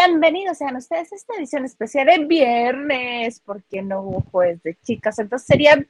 Bienvenidos 0.00 0.58
sean 0.58 0.76
ustedes 0.76 1.12
a 1.12 1.16
esta 1.16 1.34
edición 1.34 1.64
especial 1.64 2.06
de 2.06 2.24
viernes, 2.24 3.42
porque 3.44 3.82
no 3.82 4.02
hubo 4.02 4.20
jueves 4.30 4.62
de 4.62 4.76
chicas, 4.76 5.18
entonces 5.18 5.44
sería 5.44 5.84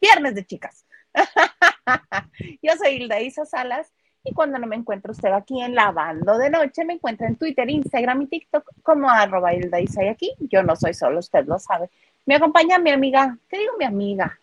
viernes 0.00 0.34
de 0.34 0.46
chicas. 0.46 0.86
Yo 2.62 2.72
soy 2.78 2.94
Hilda 2.94 3.20
Isa 3.20 3.44
Salas 3.44 3.92
y 4.24 4.32
cuando 4.32 4.58
no 4.58 4.66
me 4.66 4.76
encuentro 4.76 5.12
usted 5.12 5.30
aquí 5.32 5.60
en 5.60 5.74
Lavando 5.74 6.38
de 6.38 6.48
Noche, 6.48 6.86
me 6.86 6.94
encuentra 6.94 7.26
en 7.26 7.36
Twitter, 7.36 7.68
Instagram 7.68 8.22
y 8.22 8.26
TikTok 8.28 8.64
como 8.82 9.10
arroba 9.10 9.52
Hilda 9.52 9.80
Isa 9.80 10.02
y 10.02 10.08
aquí 10.08 10.32
yo 10.40 10.62
no 10.62 10.74
soy 10.74 10.94
solo, 10.94 11.18
usted 11.18 11.44
lo 11.44 11.58
sabe. 11.58 11.90
Me 12.24 12.36
acompaña 12.36 12.78
mi 12.78 12.90
amiga, 12.90 13.36
¿qué 13.50 13.58
digo 13.58 13.74
mi 13.78 13.84
amiga? 13.84 14.38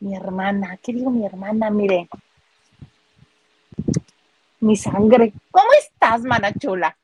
Mi 0.00 0.16
hermana, 0.16 0.76
¿qué 0.82 0.92
digo 0.92 1.08
mi 1.12 1.24
hermana? 1.24 1.70
Mire, 1.70 2.08
mi 4.58 4.74
sangre. 4.74 5.32
¿Cómo 5.52 5.68
estás, 5.78 6.22
mana 6.22 6.52
chula? 6.52 6.96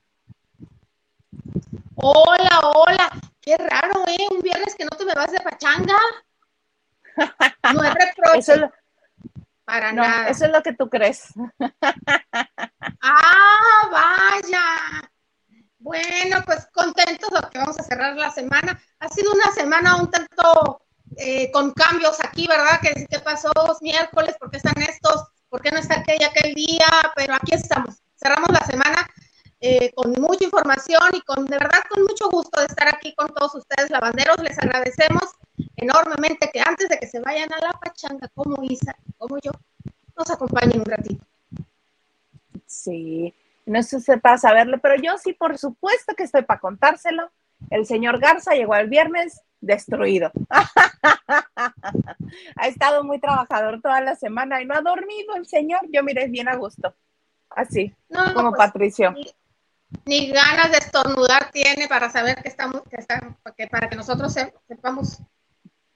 Hola, 2.01 2.61
hola. 2.63 3.11
Qué 3.41 3.57
raro, 3.57 4.05
¿eh? 4.07 4.29
Un 4.31 4.41
viernes 4.41 4.77
que 4.77 4.85
no 4.85 4.91
te 4.91 5.05
me 5.05 5.15
vas 5.15 5.33
de 5.33 5.41
pachanga. 5.41 5.97
No 7.75 7.83
es 7.83 7.93
reproche. 7.93 8.39
Eso 8.39 8.53
es 8.53 8.61
lo... 8.61 8.73
Para 9.65 9.93
nada. 9.93 10.29
Eso 10.29 10.45
es 10.45 10.53
lo 10.53 10.63
que 10.63 10.75
tú 10.75 10.89
crees. 10.89 11.33
Ah, 13.01 13.89
vaya. 13.91 15.11
Bueno, 15.79 16.43
pues 16.45 16.69
contentos 16.73 17.31
porque 17.31 17.59
vamos 17.59 17.79
a 17.79 17.83
cerrar 17.83 18.17
la 18.17 18.31
semana. 18.31 18.81
Ha 19.01 19.09
sido 19.09 19.33
una 19.33 19.51
semana 19.53 19.97
un 19.97 20.11
tanto 20.11 20.83
eh, 21.17 21.51
con 21.51 21.73
cambios 21.73 22.19
aquí, 22.21 22.47
¿verdad? 22.47 22.81
¿Qué, 22.83 23.07
¿Qué 23.09 23.19
pasó 23.21 23.51
miércoles? 23.81 24.37
¿Por 24.39 24.51
qué 24.51 24.59
están 24.59 24.81
estos? 24.83 25.29
¿Por 25.49 25.63
qué 25.63 25.71
no 25.71 25.79
está 25.79 26.01
aquel 26.01 26.23
aquel 26.25 26.55
día? 26.55 26.89
Pero 27.17 27.35
aquí 27.35 27.55
estamos. 27.55 27.97
Cerramos 28.17 28.51
la 28.51 28.67
semana 28.67 28.88
eh, 29.61 29.92
con 29.92 30.12
mucha 30.12 30.45
información 30.45 31.01
y 31.14 31.20
con, 31.23 31.45
de 31.47 31.59
verdad, 31.59 31.81
con 31.91 32.03
mucho 32.03 32.28
gusto 32.31 32.61
de 32.61 32.67
estar 32.67 32.89
aquí 32.89 33.12
con 33.14 33.28
todos 33.34 33.56
ustedes, 33.56 33.91
lavanderos. 33.91 34.39
Les 34.41 34.59
agradecemos 34.59 35.25
enormemente 35.77 36.48
que 36.53 36.61
antes 36.61 36.89
de 36.89 36.98
que 36.98 37.09
se 37.09 37.20
vayan 37.20 37.53
a 37.53 37.59
la 37.59 37.73
pachanga, 37.73 38.29
como 38.34 38.62
Isa, 38.62 38.95
como 39.17 39.39
yo, 39.39 39.51
nos 40.17 40.31
acompañen 40.31 40.81
un 40.81 40.86
ratito. 40.86 41.25
Sí, 42.67 43.34
no 43.67 43.83
sé 43.83 43.98
si 43.98 44.06
sepa 44.06 44.39
saberlo, 44.39 44.79
pero 44.79 44.95
yo 45.03 45.19
sí, 45.19 45.33
por 45.33 45.59
supuesto 45.59 46.14
que 46.14 46.23
estoy 46.23 46.42
para 46.42 46.61
contárselo. 46.61 47.30
El 47.70 47.86
señor 47.86 48.20
Garza 48.20 48.55
llegó 48.55 48.77
el 48.77 48.89
viernes 48.89 49.42
destruido. 49.61 50.30
ha 52.57 52.69
estado 52.69 53.02
muy 53.02 53.19
trabajador 53.19 53.80
toda 53.83 54.01
la 54.01 54.14
semana 54.14 54.63
y 54.63 54.67
no 54.67 54.75
ha 54.75 54.83
dormido 54.83 55.35
el 55.35 55.46
señor. 55.46 55.80
Yo 55.90 56.05
miré 56.05 56.29
bien 56.29 56.48
a 56.48 56.55
gusto. 56.55 56.95
Así, 57.51 57.92
como 58.35 58.51
pues, 58.51 58.58
Patricio 58.58 59.14
ni 60.05 60.31
ganas 60.31 60.71
de 60.71 60.79
estornudar 60.79 61.51
tiene 61.51 61.89
para 61.89 62.11
saber 62.11 62.43
que 62.43 62.49
estamos, 62.49 62.83
que 63.57 63.67
para 63.67 63.89
que 63.89 63.97
nosotros 63.97 64.35
sepamos. 64.67 65.21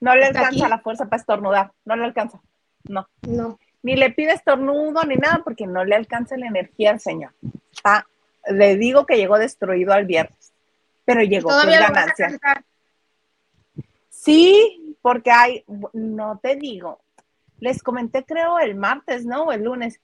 No 0.01 0.15
le 0.17 0.27
alcanza 0.27 0.69
la 0.69 0.81
fuerza 0.81 1.05
para 1.05 1.21
estornudar, 1.21 1.73
no 1.85 1.97
le 1.97 2.05
alcanza. 2.05 2.41
No. 2.85 3.09
No. 3.23 3.59
Ni 3.83 3.97
le 3.97 4.11
pide 4.11 4.33
estornudo 4.33 5.05
ni 5.05 5.17
nada 5.17 5.43
porque 5.45 5.67
no 5.67 5.85
le 5.85 5.95
alcanza 5.95 6.37
la 6.37 6.47
energía 6.47 6.91
al 6.91 7.01
señor. 7.01 7.33
le 8.49 8.77
digo 8.77 9.07
que 9.07 9.17
llegó 9.17 9.39
destruido 9.39 9.93
al 9.93 10.07
viernes, 10.07 10.53
pero 11.05 11.23
llegó 11.23 11.51
con 11.51 11.69
ganancia. 11.69 12.41
Sí, 14.09 14.97
porque 15.03 15.31
hay, 15.31 15.65
no 15.93 16.39
te 16.41 16.57
digo, 16.57 17.01
les 17.59 17.83
comenté 17.83 18.25
creo 18.25 18.59
el 18.59 18.77
martes, 18.77 19.25
¿no? 19.25 19.45
O 19.45 19.53
el 19.53 19.65
lunes, 19.65 20.01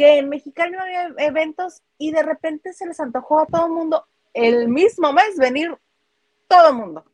que 0.00 0.16
en 0.16 0.30
Mexicali 0.30 0.72
no 0.72 0.80
había 0.80 1.12
eventos 1.18 1.82
y 1.98 2.10
de 2.10 2.22
repente 2.22 2.72
se 2.72 2.86
les 2.86 2.98
antojó 3.00 3.40
a 3.40 3.46
todo 3.46 3.66
el 3.66 3.72
mundo 3.72 4.06
el 4.32 4.66
mismo 4.66 5.12
mes 5.12 5.36
venir 5.36 5.76
todo 6.48 6.70
el 6.70 6.74
mundo. 6.74 7.04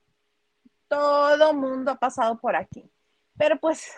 Todo 0.87 1.53
mundo 1.53 1.91
ha 1.91 1.97
pasado 1.97 2.39
por 2.39 2.55
aquí. 2.55 2.89
Pero 3.37 3.59
pues 3.59 3.91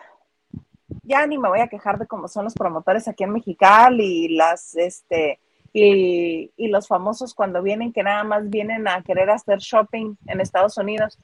ya 1.03 1.27
ni 1.27 1.37
me 1.37 1.51
voy 1.51 1.61
a 1.61 1.69
quejar 1.69 1.99
de 1.99 2.07
cómo 2.07 2.29
son 2.29 2.45
los 2.45 2.55
promotores 2.55 3.07
aquí 3.09 3.25
en 3.25 3.33
Mexicali 3.33 4.25
y 4.25 4.37
las 4.37 4.75
este 4.75 5.39
y, 5.75 6.51
y, 6.57 6.69
los 6.69 6.89
famosos 6.89 7.35
cuando 7.35 7.63
vienen 7.63 7.93
que 7.93 8.03
nada 8.03 8.25
más 8.25 8.49
vienen 8.49 8.89
a 8.89 9.03
querer 9.03 9.29
hacer 9.29 9.59
shopping 9.59 10.15
en 10.27 10.41
Estados 10.41 10.79
Unidos. 10.79 11.19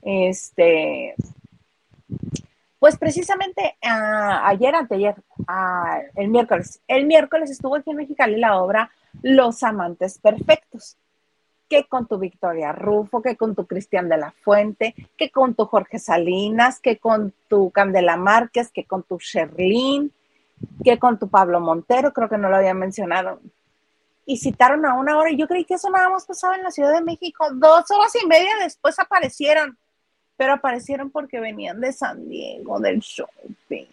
Este 0.00 1.14
pues 2.86 2.98
precisamente 2.98 3.76
ah, 3.82 4.46
ayer, 4.46 4.72
anteayer, 4.72 5.16
uh, 5.38 6.04
el 6.14 6.28
miércoles, 6.28 6.80
el 6.86 7.04
miércoles 7.04 7.50
estuvo 7.50 7.74
aquí 7.74 7.90
en 7.90 7.96
Mexicali 7.96 8.36
la 8.36 8.62
obra 8.62 8.92
Los 9.22 9.64
Amantes 9.64 10.20
Perfectos, 10.20 10.96
que 11.68 11.88
con 11.88 12.06
tu 12.06 12.16
Victoria 12.16 12.70
Rufo, 12.70 13.22
que 13.22 13.36
con 13.36 13.56
tu 13.56 13.66
Cristian 13.66 14.08
de 14.08 14.18
la 14.18 14.30
Fuente, 14.30 14.94
que 15.18 15.32
con 15.32 15.56
tu 15.56 15.64
Jorge 15.64 15.98
Salinas, 15.98 16.78
que 16.78 16.98
con 16.98 17.34
tu 17.48 17.72
Candela 17.72 18.16
Márquez, 18.16 18.70
que 18.70 18.84
con 18.84 19.02
tu 19.02 19.18
Sherlyn, 19.18 20.12
que 20.84 20.96
con 21.00 21.18
tu 21.18 21.28
Pablo 21.28 21.58
Montero, 21.58 22.12
creo 22.12 22.28
que 22.28 22.38
no 22.38 22.48
lo 22.48 22.54
había 22.54 22.74
mencionado. 22.74 23.40
Y 24.26 24.36
citaron 24.36 24.86
a 24.86 24.94
una 24.94 25.18
hora, 25.18 25.32
y 25.32 25.36
yo 25.36 25.48
creí 25.48 25.64
que 25.64 25.74
eso 25.74 25.90
nada 25.90 26.08
más 26.08 26.24
pasaba 26.24 26.54
en 26.54 26.62
la 26.62 26.70
Ciudad 26.70 26.92
de 26.92 27.02
México. 27.02 27.48
Dos 27.52 27.90
horas 27.90 28.12
y 28.22 28.24
media 28.28 28.52
después 28.62 28.96
aparecieron 29.00 29.76
pero 30.36 30.54
aparecieron 30.54 31.10
porque 31.10 31.40
venían 31.40 31.80
de 31.80 31.92
San 31.92 32.28
Diego, 32.28 32.78
del 32.80 33.00
shopping. 33.00 33.86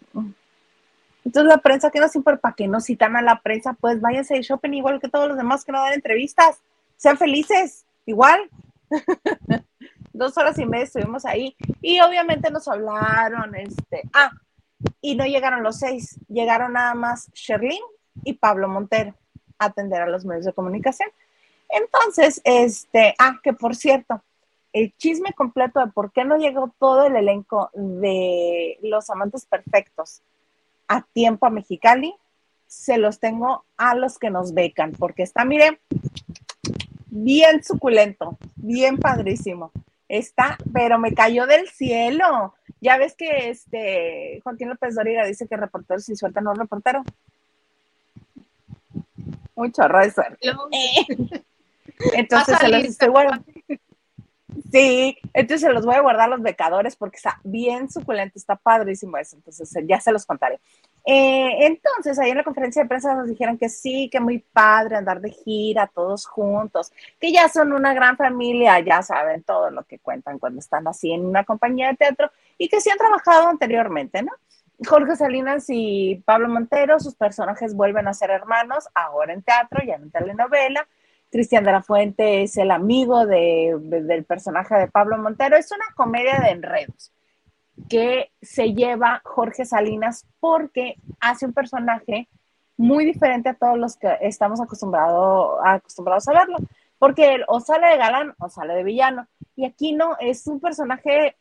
Entonces 1.25 1.49
la 1.49 1.57
prensa, 1.57 1.89
que 1.89 1.99
nos 1.99 2.15
importa? 2.15 2.41
¿Para 2.41 2.55
qué 2.55 2.67
nos 2.67 2.85
citan 2.85 3.15
a 3.15 3.21
la 3.21 3.39
prensa? 3.41 3.73
Pues 3.73 4.01
váyanse 4.01 4.35
de 4.35 4.41
shopping 4.41 4.73
igual 4.73 4.99
que 4.99 5.07
todos 5.07 5.27
los 5.27 5.37
demás 5.37 5.63
que 5.63 5.71
no 5.71 5.81
dan 5.81 5.93
entrevistas. 5.93 6.59
Sean 6.97 7.17
felices, 7.17 7.85
igual. 8.05 8.49
Dos 10.13 10.37
horas 10.37 10.59
y 10.59 10.65
media 10.65 10.83
estuvimos 10.83 11.25
ahí 11.25 11.55
y 11.81 11.99
obviamente 12.01 12.51
nos 12.51 12.67
hablaron, 12.67 13.55
este, 13.55 14.03
ah, 14.13 14.29
y 15.01 15.15
no 15.15 15.25
llegaron 15.25 15.63
los 15.63 15.79
seis, 15.79 16.19
llegaron 16.27 16.73
nada 16.73 16.93
más 16.93 17.31
Sherlyn 17.33 17.81
y 18.23 18.33
Pablo 18.33 18.67
Montero 18.67 19.15
a 19.57 19.65
atender 19.65 20.01
a 20.01 20.07
los 20.07 20.23
medios 20.23 20.45
de 20.45 20.53
comunicación. 20.53 21.09
Entonces, 21.67 22.41
este, 22.43 23.15
ah, 23.17 23.39
que 23.41 23.53
por 23.53 23.75
cierto, 23.75 24.23
el 24.73 24.91
chisme 24.97 25.33
completo 25.33 25.79
de 25.79 25.91
por 25.91 26.11
qué 26.11 26.25
no 26.25 26.37
llegó 26.37 26.73
todo 26.79 27.05
el 27.05 27.15
elenco 27.15 27.69
de 27.73 28.79
Los 28.81 29.09
Amantes 29.09 29.45
Perfectos 29.45 30.21
a 30.87 31.03
tiempo 31.13 31.45
a 31.45 31.51
Mexicali, 31.51 32.13
se 32.67 32.97
los 32.97 33.19
tengo 33.19 33.63
a 33.77 33.95
los 33.95 34.17
que 34.17 34.31
nos 34.31 34.53
becan, 34.53 34.93
porque 34.93 35.21
está, 35.23 35.45
miren, 35.45 35.77
bien 37.07 37.63
suculento, 37.63 38.37
bien 38.55 38.97
padrísimo. 38.97 39.71
Está, 40.09 40.57
pero 40.73 40.99
me 40.99 41.13
cayó 41.13 41.45
del 41.45 41.69
cielo. 41.69 42.55
Ya 42.81 42.97
ves 42.97 43.15
que 43.15 43.49
este 43.49 44.41
Joaquín 44.43 44.69
López 44.69 44.95
Doriga 44.95 45.25
dice 45.25 45.47
que 45.47 45.55
reportero 45.55 45.99
sin 45.99 46.17
suerte 46.17 46.41
no 46.41 46.53
reportero. 46.53 47.03
Muy 49.55 49.71
chorro 49.71 49.99
de 49.99 50.11
suerte. 50.11 50.51
Entonces 52.13 52.57
se 52.59 52.67
los 52.67 52.83
estoy 52.83 53.09
bueno. 53.09 53.43
Sí, 54.71 55.17
entonces 55.33 55.61
se 55.61 55.73
los 55.73 55.85
voy 55.85 55.95
a 55.95 56.01
guardar 56.01 56.29
los 56.29 56.41
becadores 56.41 56.95
porque 56.95 57.17
está 57.17 57.39
bien 57.43 57.89
suculento, 57.89 58.33
está 58.35 58.55
padrísimo 58.55 59.17
eso, 59.17 59.35
entonces 59.35 59.75
eh, 59.75 59.85
ya 59.87 59.99
se 59.99 60.11
los 60.11 60.25
contaré. 60.25 60.59
Eh, 61.05 61.65
entonces, 61.65 62.17
ahí 62.17 62.31
en 62.31 62.37
la 62.37 62.43
conferencia 62.43 62.81
de 62.81 62.87
prensa 62.87 63.13
nos 63.13 63.27
dijeron 63.27 63.57
que 63.57 63.67
sí, 63.67 64.09
que 64.09 64.19
muy 64.19 64.39
padre 64.39 64.95
andar 64.95 65.19
de 65.21 65.31
gira 65.31 65.87
todos 65.93 66.25
juntos, 66.25 66.91
que 67.19 67.31
ya 67.31 67.49
son 67.49 67.73
una 67.73 67.93
gran 67.93 68.15
familia, 68.15 68.79
ya 68.79 69.01
saben 69.01 69.43
todo 69.43 69.69
lo 69.69 69.83
que 69.83 69.99
cuentan 69.99 70.39
cuando 70.39 70.59
están 70.59 70.87
así 70.87 71.11
en 71.11 71.25
una 71.25 71.43
compañía 71.43 71.89
de 71.89 71.97
teatro 71.97 72.31
y 72.57 72.69
que 72.69 72.79
sí 72.79 72.89
han 72.89 72.97
trabajado 72.97 73.49
anteriormente, 73.49 74.23
¿no? 74.23 74.31
Jorge 74.85 75.15
Salinas 75.15 75.65
y 75.67 76.21
Pablo 76.25 76.49
Montero, 76.49 76.99
sus 76.99 77.15
personajes 77.15 77.75
vuelven 77.75 78.07
a 78.07 78.13
ser 78.13 78.31
hermanos, 78.31 78.87
ahora 78.95 79.33
en 79.33 79.43
teatro, 79.43 79.81
ya 79.85 79.95
en 79.95 80.11
telenovela 80.11 80.87
Cristian 81.33 81.63
de 81.63 81.71
la 81.71 81.81
Fuente 81.81 82.43
es 82.43 82.57
el 82.57 82.69
amigo 82.69 83.25
del 83.25 84.23
personaje 84.23 84.75
de 84.75 84.87
Pablo 84.87 85.17
Montero. 85.17 85.57
Es 85.57 85.71
una 85.71 85.85
comedia 85.95 86.39
de 86.39 86.51
enredos 86.51 87.11
que 87.89 88.29
se 88.39 88.75
lleva 88.75 89.19
Jorge 89.25 89.65
Salinas 89.65 90.27
porque 90.39 90.95
hace 91.19 91.47
un 91.47 91.53
personaje 91.53 92.29
muy 92.77 93.03
diferente 93.03 93.49
a 93.49 93.55
todos 93.55 93.79
los 93.79 93.97
que 93.97 94.15
estamos 94.21 94.61
acostumbrado, 94.61 95.59
acostumbrados 95.65 96.27
a 96.27 96.33
verlo. 96.33 96.57
Porque 96.99 97.33
él 97.33 97.43
o 97.47 97.59
sale 97.59 97.87
de 97.87 97.97
galán 97.97 98.35
o 98.37 98.47
sale 98.47 98.75
de 98.75 98.83
villano. 98.83 99.27
Y 99.55 99.65
aquí 99.65 99.93
no, 99.93 100.15
es 100.19 100.45
un 100.45 100.59
personaje 100.59 101.35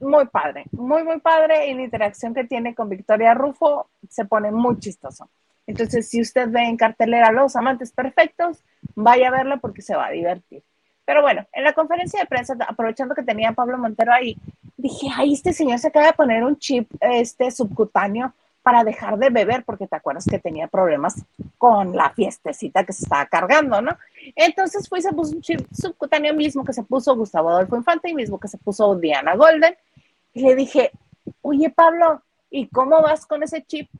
muy 0.00 0.24
padre, 0.26 0.64
muy, 0.72 1.04
muy 1.04 1.20
padre. 1.20 1.66
Y 1.66 1.74
la 1.74 1.82
interacción 1.82 2.32
que 2.32 2.44
tiene 2.44 2.74
con 2.74 2.88
Victoria 2.88 3.34
Rufo 3.34 3.90
se 4.08 4.24
pone 4.24 4.50
muy 4.50 4.78
chistoso. 4.78 5.28
Entonces, 5.66 6.08
si 6.08 6.20
usted 6.20 6.48
ve 6.48 6.62
en 6.62 6.76
cartelera 6.76 7.32
Los 7.32 7.56
Amantes 7.56 7.92
Perfectos, 7.92 8.58
vaya 8.94 9.28
a 9.28 9.32
verlo 9.32 9.58
porque 9.60 9.82
se 9.82 9.96
va 9.96 10.06
a 10.06 10.10
divertir. 10.10 10.62
Pero 11.04 11.22
bueno, 11.22 11.46
en 11.52 11.64
la 11.64 11.72
conferencia 11.72 12.20
de 12.20 12.26
prensa, 12.26 12.56
aprovechando 12.66 13.14
que 13.14 13.22
tenía 13.22 13.52
Pablo 13.52 13.78
Montero 13.78 14.12
ahí, 14.12 14.36
dije, 14.76 15.08
ay, 15.14 15.34
este 15.34 15.52
señor 15.52 15.78
se 15.78 15.88
acaba 15.88 16.06
de 16.06 16.12
poner 16.14 16.44
un 16.44 16.58
chip 16.58 16.90
este 17.00 17.50
subcutáneo 17.50 18.32
para 18.62 18.82
dejar 18.82 19.18
de 19.18 19.28
beber, 19.28 19.62
porque 19.64 19.86
te 19.86 19.94
acuerdas 19.94 20.24
que 20.24 20.38
tenía 20.38 20.68
problemas 20.68 21.22
con 21.58 21.94
la 21.94 22.08
fiestecita 22.10 22.84
que 22.84 22.94
se 22.94 23.02
estaba 23.02 23.26
cargando, 23.26 23.82
¿no? 23.82 23.98
Entonces 24.34 24.88
fui 24.88 25.00
y 25.00 25.02
se 25.02 25.12
puso 25.12 25.36
un 25.36 25.42
chip 25.42 25.60
subcutáneo 25.70 26.32
mismo 26.32 26.64
que 26.64 26.72
se 26.72 26.82
puso 26.82 27.14
Gustavo 27.14 27.50
Adolfo 27.50 27.76
Infante 27.76 28.08
y 28.08 28.14
mismo 28.14 28.40
que 28.40 28.48
se 28.48 28.56
puso 28.56 28.96
Diana 28.96 29.36
Golden. 29.36 29.76
Y 30.32 30.40
le 30.40 30.54
dije, 30.54 30.92
oye 31.42 31.68
Pablo, 31.68 32.22
¿y 32.50 32.66
cómo 32.68 33.02
vas 33.02 33.26
con 33.26 33.42
ese 33.42 33.62
chip? 33.62 33.90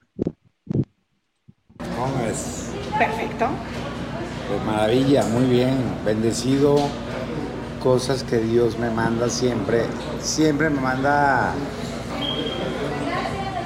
¿Cómo 1.97 2.27
es? 2.27 2.71
Perfecto. 2.99 3.47
Pues 4.49 4.65
maravilla, 4.65 5.25
muy 5.25 5.47
bien, 5.47 5.79
bendecido. 6.05 6.77
Cosas 7.83 8.23
que 8.23 8.39
Dios 8.39 8.79
me 8.79 8.91
manda 8.91 9.29
siempre. 9.29 9.85
Siempre 10.21 10.71
me 10.71 10.81
manda 10.81 11.55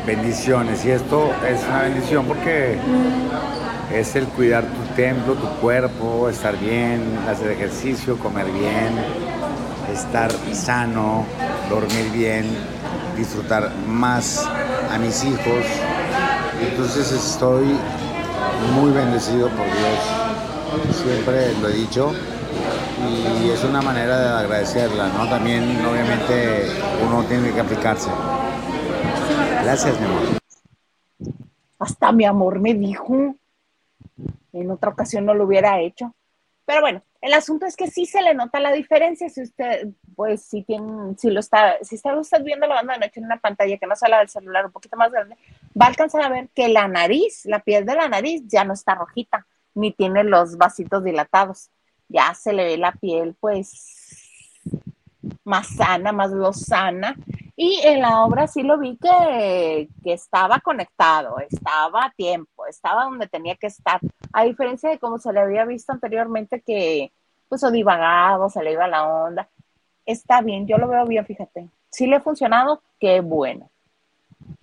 bendiciones. 0.07 0.85
Y 0.85 0.91
esto 0.91 1.31
es 1.47 1.63
una 1.69 1.83
bendición 1.83 2.25
porque 2.27 2.79
es 3.93 4.17
el 4.17 4.27
cuidar 4.29 4.65
tu 4.65 4.95
templo, 4.95 5.35
tu 5.35 5.49
cuerpo, 5.61 6.29
estar 6.29 6.59
bien, 6.59 7.03
hacer 7.29 7.51
ejercicio, 7.51 8.19
comer 8.19 8.47
bien, 8.47 8.95
estar 9.93 10.31
sano, 10.53 11.25
dormir 11.69 12.11
bien, 12.13 12.47
disfrutar 13.17 13.71
más 13.87 14.49
a 14.91 14.99
mis 14.99 15.25
hijos. 15.25 15.65
Entonces 16.61 17.13
estoy 17.13 17.67
muy 18.75 18.93
bendecido 18.93 19.49
por 19.49 19.67
Dios. 19.67 20.97
Siempre 20.97 21.53
lo 21.61 21.69
he 21.69 21.73
dicho 21.73 22.13
y 23.07 23.51
es 23.51 23.65
una 23.65 23.81
manera 23.81 24.19
de 24.19 24.29
agradecerla, 24.29 25.09
¿no? 25.09 25.29
También 25.29 25.85
obviamente 25.85 26.67
uno 27.07 27.25
tiene 27.25 27.53
que 27.53 27.61
aplicarse. 27.61 28.11
Gracias, 29.63 29.99
mi 30.01 30.07
amor. 30.07 30.23
Hasta 31.79 32.13
mi 32.13 32.25
amor 32.25 32.59
me 32.61 32.75
dijo. 32.75 33.35
En 34.53 34.71
otra 34.71 34.91
ocasión 34.91 35.25
no 35.25 35.35
lo 35.35 35.45
hubiera 35.45 35.81
hecho. 35.81 36.15
Pero 36.65 36.81
bueno, 36.81 37.03
el 37.21 37.33
asunto 37.33 37.67
es 37.67 37.77
que 37.77 37.91
sí 37.91 38.07
se 38.07 38.23
le 38.23 38.35
nota 38.35 38.61
la 38.61 38.73
diferencia 38.73 39.29
si 39.29 39.43
usted, 39.43 39.89
pues, 40.19 40.43
si 40.43 40.65
tiene, 40.65 41.15
si 41.17 41.31
lo 41.31 41.39
está, 41.39 41.77
si 41.81 41.95
está 41.95 42.11
viendo 42.43 42.67
la 42.67 42.75
banda 42.75 42.95
de 42.95 42.99
noche 42.99 43.21
en 43.21 43.27
una 43.27 43.37
pantalla 43.37 43.79
que 43.79 43.87
no 43.87 43.95
sale 43.95 44.17
del 44.17 44.29
celular 44.29 44.67
un 44.67 44.73
poquito 44.73 44.97
más 44.97 45.13
grande, 45.13 45.37
va 45.81 45.87
a 45.87 45.89
alcanzar 45.91 46.23
a 46.23 46.29
ver 46.29 46.49
que 46.53 46.67
la 46.67 46.89
nariz, 46.89 47.45
la 47.45 47.61
piel 47.61 47.87
de 47.87 47.95
la 47.95 48.09
nariz 48.09 48.43
ya 48.49 48.65
no 48.65 48.73
está 48.73 48.97
rojita, 48.97 49.47
ni 49.75 49.93
tiene 49.93 50.25
los 50.25 50.57
vasitos 50.57 51.05
dilatados. 51.05 51.71
Ya 52.09 52.35
se 52.35 52.53
le 52.53 52.65
ve 52.65 52.79
la 52.79 52.91
piel, 52.91 53.37
pues, 53.39 54.29
más 55.45 55.69
sana, 55.69 56.11
más 56.11 56.33
lozana, 56.33 57.15
y 57.55 57.81
en 57.85 58.01
la 58.01 58.25
obra 58.25 58.49
sí 58.49 58.65
lo 58.65 58.77
vi 58.77 58.97
que, 58.97 59.89
estaba 60.03 60.59
conectado, 60.59 61.39
estaba 61.49 62.07
a 62.07 62.11
tiempo, 62.11 62.67
estaba 62.67 63.05
donde 63.05 63.29
tenía 63.29 63.55
que 63.55 63.69
estar, 63.69 64.01
a 64.33 64.43
diferencia 64.43 64.91
de 64.91 64.99
como 64.99 65.21
se 65.21 65.33
le 65.33 65.39
había 65.39 65.65
visto 65.65 65.93
anteriormente 65.93 66.61
que 66.61 67.13
pues 67.49 67.63
o 67.63 67.71
divagado, 67.71 68.51
se 68.51 68.65
le 68.65 68.73
iba 68.73 68.89
la 68.89 69.07
onda. 69.07 69.49
Está 70.09 70.41
bien, 70.41 70.67
yo 70.67 70.79
lo 70.79 70.89
veo 70.89 71.05
bien, 71.05 71.27
fíjate. 71.27 71.69
Si 71.91 72.07
le 72.07 72.17
ha 72.17 72.21
funcionado, 72.23 72.81
qué 72.99 73.21
bueno. 73.21 73.69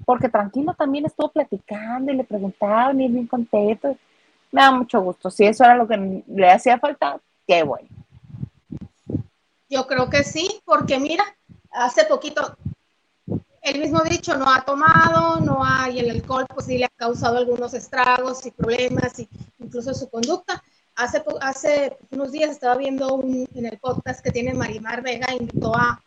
Porque 0.04 0.28
tranquilo 0.28 0.74
también 0.74 1.06
estuvo 1.06 1.30
platicando 1.32 2.12
y 2.12 2.16
le 2.16 2.24
preguntaban 2.24 3.00
y 3.00 3.08
bien 3.08 3.28
contento. 3.28 3.96
Me 4.52 4.62
da 4.62 4.72
mucho 4.72 5.00
gusto. 5.02 5.30
Si 5.30 5.46
eso 5.46 5.64
era 5.64 5.76
lo 5.76 5.88
que 5.88 6.24
le 6.26 6.52
hacía 6.52 6.80
falta, 6.80 7.20
qué 7.46 7.62
bueno. 7.62 7.88
Yo 9.70 9.86
creo 9.86 10.10
que 10.10 10.24
sí, 10.24 10.50
porque 10.66 10.98
mira, 10.98 11.24
hace 11.72 12.06
poquito 12.06 12.58
el 13.62 13.80
mismo 13.80 14.02
dicho, 14.02 14.36
no 14.36 14.52
ha 14.52 14.62
tomado, 14.62 15.42
no 15.42 15.64
hay 15.64 16.00
el 16.00 16.10
alcohol, 16.10 16.48
pues 16.52 16.66
sí 16.66 16.80
le 16.80 16.86
ha 16.86 16.92
causado 16.96 17.38
algunos 17.38 17.76
estragos 17.76 18.44
y 18.48 18.52
problemas, 18.52 19.20
y 19.20 19.30
incluso 19.60 19.94
su 19.94 20.10
conducta. 20.10 20.64
Hace, 20.96 21.24
hace 21.42 21.98
unos 22.12 22.32
días 22.32 22.52
estaba 22.52 22.76
viendo 22.76 23.22
en 23.24 23.66
el 23.66 23.78
podcast 23.80 24.24
que 24.24 24.32
tiene 24.32 24.54
Marimar 24.54 25.02
Vega, 25.02 25.28
invitó 25.34 25.76
a, 25.76 26.02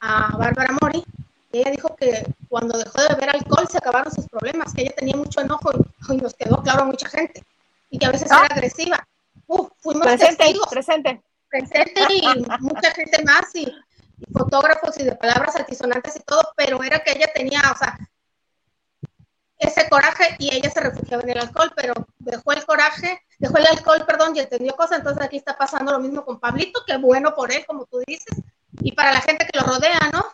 a 0.00 0.36
Bárbara 0.36 0.76
Mori, 0.82 1.02
y 1.50 1.58
ella 1.58 1.70
dijo 1.70 1.96
que 1.96 2.26
cuando 2.48 2.76
dejó 2.76 3.00
de 3.00 3.14
beber 3.14 3.30
alcohol 3.30 3.66
se 3.70 3.78
acabaron 3.78 4.12
sus 4.12 4.28
problemas, 4.28 4.74
que 4.74 4.82
ella 4.82 4.92
tenía 4.96 5.16
mucho 5.16 5.40
enojo 5.40 5.70
y, 6.10 6.16
nos 6.16 6.34
quedó 6.34 6.62
claro 6.62 6.82
a 6.82 6.86
mucha 6.86 7.08
gente, 7.08 7.42
y 7.90 7.98
que 7.98 8.06
a 8.06 8.10
veces 8.10 8.30
era 8.30 8.46
agresiva. 8.46 9.06
Uf, 9.46 9.70
fuimos 9.78 10.06
presente, 10.06 10.36
testigos. 10.36 10.68
Presente. 10.68 11.22
Presente 11.48 12.02
y 12.10 12.22
mucha 12.60 12.90
gente 12.90 13.24
más, 13.24 13.54
y 13.54 13.72
fotógrafos 14.32 14.98
y 14.98 15.04
de 15.04 15.16
palabras 15.16 15.56
altisonantes 15.56 16.16
y 16.16 16.20
todo, 16.20 16.42
pero 16.56 16.82
era 16.82 16.98
que 17.02 17.12
ella 17.12 17.30
tenía, 17.34 17.62
o 17.72 17.78
sea, 17.78 17.98
ese 19.64 19.88
coraje 19.88 20.36
y 20.38 20.54
ella 20.54 20.70
se 20.70 20.80
refugiaba 20.80 21.22
en 21.22 21.30
el 21.30 21.38
alcohol, 21.38 21.72
pero 21.76 21.94
dejó 22.18 22.52
el 22.52 22.64
coraje, 22.64 23.20
dejó 23.38 23.58
el 23.58 23.66
alcohol, 23.66 24.04
perdón, 24.06 24.36
y 24.36 24.40
entendió 24.40 24.74
cosas, 24.74 24.98
entonces 24.98 25.22
aquí 25.22 25.36
está 25.36 25.56
pasando 25.56 25.92
lo 25.92 26.00
mismo 26.00 26.24
con 26.24 26.38
Pablito, 26.38 26.80
que 26.86 26.96
bueno 26.96 27.34
por 27.34 27.52
él, 27.52 27.64
como 27.66 27.86
tú 27.86 28.00
dices, 28.06 28.42
y 28.80 28.92
para 28.92 29.12
la 29.12 29.20
gente 29.20 29.46
que 29.46 29.58
lo 29.58 29.66
rodea, 29.66 29.98
¿no? 30.12 30.24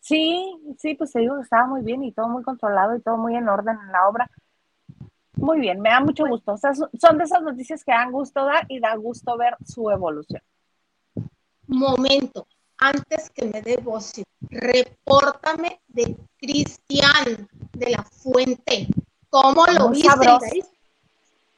Sí, 0.00 0.58
sí, 0.78 0.94
pues 0.94 1.12
te 1.12 1.20
digo 1.20 1.36
que 1.36 1.42
estaba 1.42 1.66
muy 1.66 1.82
bien 1.82 2.02
y 2.02 2.12
todo 2.12 2.28
muy 2.28 2.42
controlado 2.42 2.96
y 2.96 3.00
todo 3.00 3.16
muy 3.16 3.36
en 3.36 3.48
orden 3.48 3.78
en 3.80 3.92
la 3.92 4.08
obra. 4.08 4.30
Muy 5.34 5.60
bien, 5.60 5.80
me 5.80 5.90
da 5.90 6.00
mucho 6.00 6.26
gusto. 6.26 6.52
O 6.52 6.58
sea, 6.58 6.74
son 6.74 7.18
de 7.18 7.24
esas 7.24 7.40
noticias 7.42 7.84
que 7.84 7.92
dan 7.92 8.12
gusto 8.12 8.44
dar 8.44 8.66
y 8.68 8.80
da 8.80 8.94
gusto 8.96 9.36
ver 9.36 9.56
su 9.64 9.90
evolución 9.90 10.42
momento, 11.72 12.46
antes 12.82 13.30
que 13.30 13.46
me 13.46 13.62
dé 13.62 13.76
voz, 13.76 14.12
repórtame 14.50 15.80
de 15.86 16.16
Cristian 16.36 17.48
de 17.72 17.90
la 17.90 18.02
Fuente. 18.02 18.88
¿Cómo 19.30 19.64
lo 19.66 19.88
muy 19.88 19.98
viste? 19.98 20.08
Sabroso. 20.08 20.46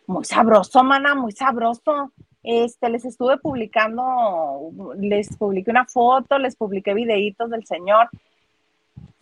Muy 0.06 0.24
sabroso, 0.24 0.84
mana, 0.84 1.14
muy 1.14 1.32
sabroso. 1.32 2.12
Este, 2.42 2.90
les 2.90 3.06
estuve 3.06 3.38
publicando, 3.38 4.70
les 4.98 5.34
publiqué 5.38 5.70
una 5.70 5.86
foto, 5.86 6.38
les 6.38 6.56
publiqué 6.56 6.92
videitos 6.92 7.48
del 7.48 7.64
señor. 7.64 8.10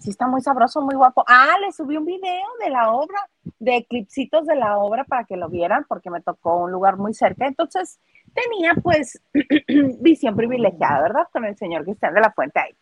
Sí, 0.00 0.10
está 0.10 0.26
muy 0.26 0.40
sabroso, 0.40 0.80
muy 0.80 0.96
guapo. 0.96 1.24
Ah, 1.28 1.54
les 1.64 1.76
subí 1.76 1.96
un 1.96 2.04
video 2.04 2.48
de 2.58 2.70
la 2.70 2.92
obra, 2.92 3.30
de 3.60 3.86
clipsitos 3.88 4.44
de 4.46 4.56
la 4.56 4.78
obra 4.78 5.04
para 5.04 5.22
que 5.22 5.36
lo 5.36 5.48
vieran, 5.48 5.86
porque 5.88 6.10
me 6.10 6.20
tocó 6.20 6.56
un 6.56 6.72
lugar 6.72 6.96
muy 6.96 7.14
cerca. 7.14 7.46
Entonces, 7.46 8.00
tenía 8.34 8.74
pues 8.82 9.20
visión 10.00 10.36
privilegiada, 10.36 11.02
¿verdad? 11.02 11.28
Con 11.32 11.44
el 11.44 11.56
señor 11.56 11.84
Cristian 11.84 12.14
de 12.14 12.20
la 12.20 12.32
Fuente 12.32 12.60
ahí. 12.60 12.74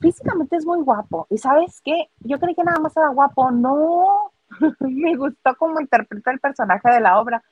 Físicamente 0.00 0.56
es 0.56 0.64
muy 0.64 0.80
guapo. 0.82 1.26
¿Y 1.30 1.38
sabes 1.38 1.80
qué? 1.84 2.10
Yo 2.20 2.38
creí 2.38 2.54
que 2.54 2.62
nada 2.62 2.78
más 2.78 2.96
era 2.96 3.08
guapo. 3.08 3.50
No, 3.50 4.32
me 4.80 5.16
gustó 5.16 5.56
cómo 5.56 5.80
interpreta 5.80 6.30
el 6.30 6.40
personaje 6.40 6.90
de 6.90 7.00
la 7.00 7.20
obra, 7.20 7.42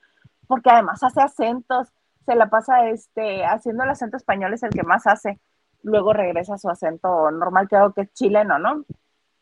porque 0.47 0.69
además 0.69 1.03
hace 1.03 1.21
acentos, 1.21 1.89
se 2.25 2.35
la 2.35 2.49
pasa 2.49 2.89
este, 2.89 3.45
haciendo 3.45 3.83
el 3.83 3.89
acento 3.89 4.17
español, 4.17 4.53
es 4.53 4.63
el 4.63 4.69
que 4.69 4.83
más 4.83 5.07
hace. 5.07 5.39
Luego 5.83 6.13
regresa 6.13 6.55
a 6.55 6.57
su 6.57 6.69
acento 6.69 7.31
normal, 7.31 7.67
creo 7.69 7.93
que 7.93 8.01
es 8.01 8.13
chileno, 8.13 8.59
¿no? 8.59 8.83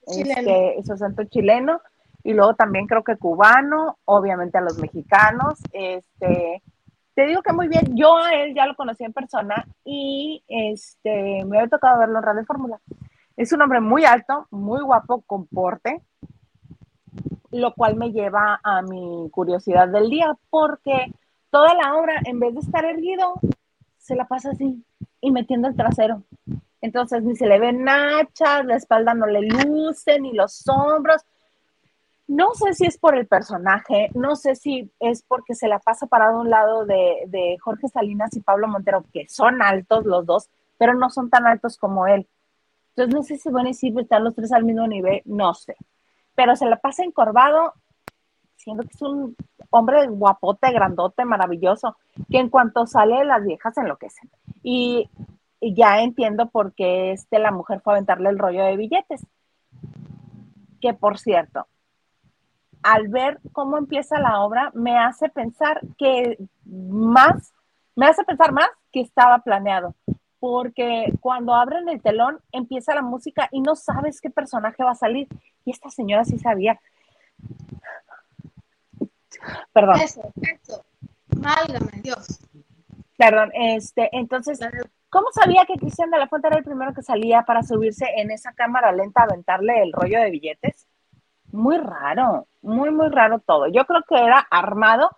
Chileno. 0.08 0.39
Este, 0.39 0.84
su 0.84 0.94
acento 0.94 1.24
chileno. 1.25 1.82
Y 2.24 2.34
luego 2.34 2.56
también 2.56 2.88
creo 2.88 3.04
que 3.04 3.18
cubano, 3.18 4.00
obviamente 4.06 4.58
a 4.58 4.62
los 4.62 4.77
mexicanos. 4.80 5.60
Este, 5.72 6.63
te 7.15 7.25
digo 7.25 7.41
que 7.41 7.53
muy 7.53 7.69
bien, 7.69 7.95
yo 7.95 8.17
a 8.17 8.34
él 8.34 8.53
ya 8.53 8.67
lo 8.67 8.75
conocí 8.75 9.05
en 9.05 9.13
persona 9.13 9.65
y 9.86 10.43
este, 10.48 11.45
me 11.45 11.57
había 11.57 11.69
tocado 11.69 12.00
verlo 12.00 12.19
en 12.19 12.24
Radio 12.24 12.45
Fórmula. 12.45 12.79
Es 13.38 13.53
un 13.53 13.62
hombre 13.62 13.79
muy 13.79 14.03
alto, 14.03 14.48
muy 14.51 14.81
guapo, 14.81 15.22
con 15.22 15.48
porte, 15.48 16.01
lo 17.51 17.74
cual 17.74 17.95
me 17.95 18.12
lleva 18.12 18.60
a 18.62 18.81
mi 18.81 19.29
curiosidad 19.31 19.88
del 19.88 20.10
día, 20.10 20.36
porque 20.50 21.13
toda 21.50 21.74
la 21.74 21.95
obra, 21.95 22.19
en 22.25 22.39
vez 22.39 22.53
de 22.53 22.60
estar 22.60 22.84
erguido, 22.84 23.36
se 23.98 24.15
la 24.15 24.25
pasa 24.27 24.51
así 24.51 24.84
y 25.22 25.31
metiendo 25.31 25.69
el 25.69 25.75
trasero. 25.75 26.24
Entonces 26.81 27.24
ni 27.24 27.36
se 27.36 27.48
le 27.48 27.60
ven 27.60 27.84
nachas, 27.84 28.65
la 28.65 28.75
espalda 28.75 29.13
no 29.13 29.25
le 29.25 29.41
luce, 29.41 30.19
ni 30.19 30.34
los 30.34 30.67
hombros. 30.67 31.24
No 32.27 32.55
sé 32.55 32.74
si 32.74 32.86
es 32.86 32.98
por 32.98 33.15
el 33.15 33.27
personaje, 33.27 34.10
no 34.15 34.36
sé 34.36 34.55
si 34.55 34.91
es 35.00 35.22
porque 35.22 35.53
se 35.53 35.67
la 35.67 35.77
pasa 35.77 36.08
parado 36.08 36.38
a 36.38 36.41
un 36.41 36.50
lado 36.50 36.86
de, 36.86 37.58
Jorge 37.62 37.88
Salinas 37.88 38.36
y 38.36 38.41
Pablo 38.41 38.67
Montero, 38.67 39.03
que 39.13 39.27
son 39.29 39.62
altos 39.62 40.05
los 40.05 40.25
dos, 40.25 40.50
pero 40.77 40.96
no 40.96 41.10
son 41.12 41.29
tan 41.29 41.46
altos 41.46 41.77
como 41.77 42.08
él. 42.08 42.27
Entonces 42.89 43.13
no 43.13 43.24
sé 43.24 43.38
si 43.38 43.50
van 43.50 43.65
a 43.65 43.70
decir 43.70 43.94
están 44.00 44.24
los 44.24 44.34
tres 44.34 44.51
al 44.53 44.63
mismo 44.63 44.88
nivel, 44.88 45.22
no 45.25 45.53
sé. 45.53 45.75
Pero 46.34 46.55
se 46.55 46.65
la 46.65 46.77
pasa 46.77 47.03
encorvado, 47.03 47.74
siendo 48.55 48.84
que 48.84 48.94
es 48.94 49.01
un 49.03 49.36
hombre 49.70 50.08
guapote, 50.08 50.72
grandote, 50.72 51.25
maravilloso, 51.25 51.96
que 52.29 52.39
en 52.39 52.50
cuanto 52.50 52.88
sale 52.88 53.24
las 53.24 53.46
viejas 53.46 53.77
enloquecen. 53.77 54.32
Y, 54.63 55.10
y 55.60 55.75
ya 55.75 56.01
entiendo 56.01 56.50
por 56.50 56.74
qué 56.74 57.12
este, 57.12 57.38
la 57.38 57.51
mujer 57.51 57.82
fue 57.82 57.94
a 57.94 57.98
aventarle 57.98 58.29
el 58.29 58.39
rollo 58.39 58.63
de 58.63 58.77
billetes. 58.77 59.27
Que 60.82 60.94
por 60.94 61.20
cierto, 61.20 61.67
al 62.86 63.08
ver 63.08 63.39
cómo 63.51 63.80
empieza 63.80 64.20
la 64.20 64.42
obra, 64.42 64.70
me 64.75 64.96
hace 64.96 65.27
pensar 65.30 65.82
que 65.98 66.38
más, 66.65 67.51
me 67.96 68.06
hace 68.06 68.24
pensar 68.24 68.51
más 68.51 68.70
que 68.92 69.01
estaba 69.01 69.39
planeado, 69.39 69.96
porque 70.39 71.12
cuando 71.20 71.56
abren 71.56 71.89
el 71.89 72.00
telón 72.00 72.39
empieza 72.51 72.94
la 72.94 73.01
música 73.01 73.50
y 73.51 73.62
no 73.62 73.75
sabes 73.75 74.22
qué 74.22 74.30
personaje 74.30 74.84
va 74.84 74.92
a 74.92 74.96
salir. 74.96 75.27
Y 75.65 75.72
esta 75.72 75.89
señora 75.89 76.25
sí 76.25 76.38
sabía. 76.38 76.80
Perdón. 79.74 79.96
Eso, 80.01 80.22
eso. 80.44 80.86
Válgame 81.30 82.01
Dios. 82.04 82.39
Perdón, 83.18 83.50
este, 83.56 84.10
entonces, 84.12 84.60
¿cómo 85.10 85.25
sabía 85.32 85.65
que 85.65 85.80
Cristian 85.80 86.12
de 86.12 86.20
la 86.20 86.27
Fuente 86.27 86.50
era 86.50 86.60
el 86.60 86.63
primero 86.63 86.94
que 86.94 87.01
salía 87.01 87.42
para 87.42 87.63
subirse 87.63 88.06
en 88.18 88.30
esa 88.30 88.54
cámara 88.54 88.92
lenta 88.92 89.22
a 89.22 89.24
aventarle 89.24 89.82
el 89.82 89.92
rollo 89.92 90.20
de 90.20 90.30
billetes? 90.30 90.86
Muy 91.55 91.77
raro, 91.77 92.47
muy, 92.62 92.91
muy 92.91 93.07
raro 93.07 93.39
todo. 93.39 93.67
Yo 93.67 93.85
creo 93.85 94.01
que 94.07 94.15
era 94.15 94.45
armado 94.51 95.09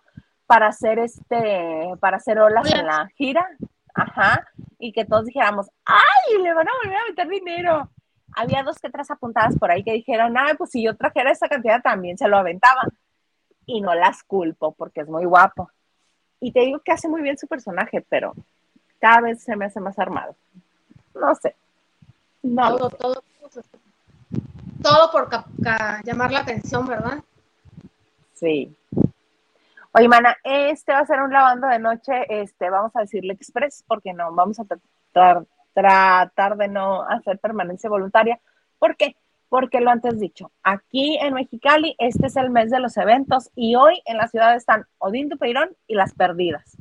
para 0.46 0.68
hacer 0.68 1.00
este, 1.00 1.90
para 2.00 2.18
hacer 2.18 2.38
olas 2.38 2.72
en 2.72 2.86
la 2.86 3.08
gira, 3.16 3.50
ajá, 3.96 4.48
y 4.78 4.94
que 4.94 5.04
todos 5.04 5.26
dijéramos, 5.26 5.68
¡ay! 5.84 6.44
Le 6.44 6.54
van 6.54 6.68
a 6.68 6.72
volver 6.84 6.98
a 6.98 7.10
meter 7.10 7.28
dinero. 7.28 7.90
Había 8.36 8.62
dos 8.62 8.78
que 8.78 8.92
tres 8.92 9.10
apuntadas 9.10 9.58
por 9.58 9.72
ahí 9.72 9.84
que 9.84 9.94
dijeron, 9.94 10.38
ay, 10.38 10.54
pues 10.56 10.70
si 10.70 10.84
yo 10.84 10.96
trajera 10.96 11.32
esa 11.32 11.50
cantidad 11.50 11.82
también 11.82 12.20
se 12.20 12.28
lo 12.28 12.38
aventaban. 12.38 12.90
Y 13.66 13.82
no 13.82 13.96
las 13.96 14.24
culpo 14.24 14.74
porque 14.74 15.02
es 15.02 15.10
muy 15.10 15.26
guapo. 15.26 15.72
Y 16.40 16.52
te 16.52 16.60
digo 16.60 16.80
que 16.86 16.92
hace 16.92 17.10
muy 17.10 17.24
bien 17.24 17.40
su 17.40 17.48
personaje, 17.48 18.06
pero 18.08 18.36
cada 19.00 19.22
vez 19.22 19.42
se 19.42 19.56
me 19.56 19.66
hace 19.66 19.80
más 19.80 19.98
armado. 19.98 20.36
No 21.16 21.34
sé. 21.34 21.56
No. 22.44 22.78
Todo, 22.78 22.90
todo, 22.92 23.24
todo 23.42 23.62
por 25.12 25.30
llamar 26.04 26.32
la 26.32 26.40
atención, 26.40 26.88
¿verdad? 26.88 27.20
Sí. 28.34 28.76
Oye, 29.94 30.08
mana, 30.08 30.38
este 30.44 30.92
va 30.92 31.00
a 31.00 31.06
ser 31.06 31.22
un 31.22 31.32
lavando 31.32 31.68
de 31.68 31.80
noche, 31.80 32.26
este, 32.30 32.70
vamos 32.70 32.96
a 32.96 33.02
decirle 33.02 33.34
express, 33.34 33.84
porque 33.88 34.14
no, 34.14 34.32
vamos 34.34 34.60
a 34.60 34.66
tratar, 34.66 35.46
tratar 35.74 36.58
de 36.58 36.68
no 36.68 37.02
hacer 37.04 37.40
permanencia 37.40 37.90
voluntaria. 37.90 38.40
¿Por 38.78 38.96
qué? 38.96 39.16
Porque 39.50 39.82
lo 39.82 39.90
antes 39.90 40.20
dicho, 40.20 40.52
aquí 40.62 41.18
en 41.18 41.34
Mexicali, 41.34 41.96
este 42.00 42.28
es 42.28 42.36
el 42.36 42.50
mes 42.50 42.70
de 42.70 42.80
los 42.80 42.98
eventos 42.98 43.50
y 43.56 43.76
hoy 43.76 44.02
en 44.06 44.18
la 44.18 44.28
ciudad 44.28 44.56
están 44.56 44.86
Odín 45.00 45.30
Dupeirón 45.30 45.76
y 45.88 45.96
Las 45.96 46.14
Perdidas. 46.14 46.78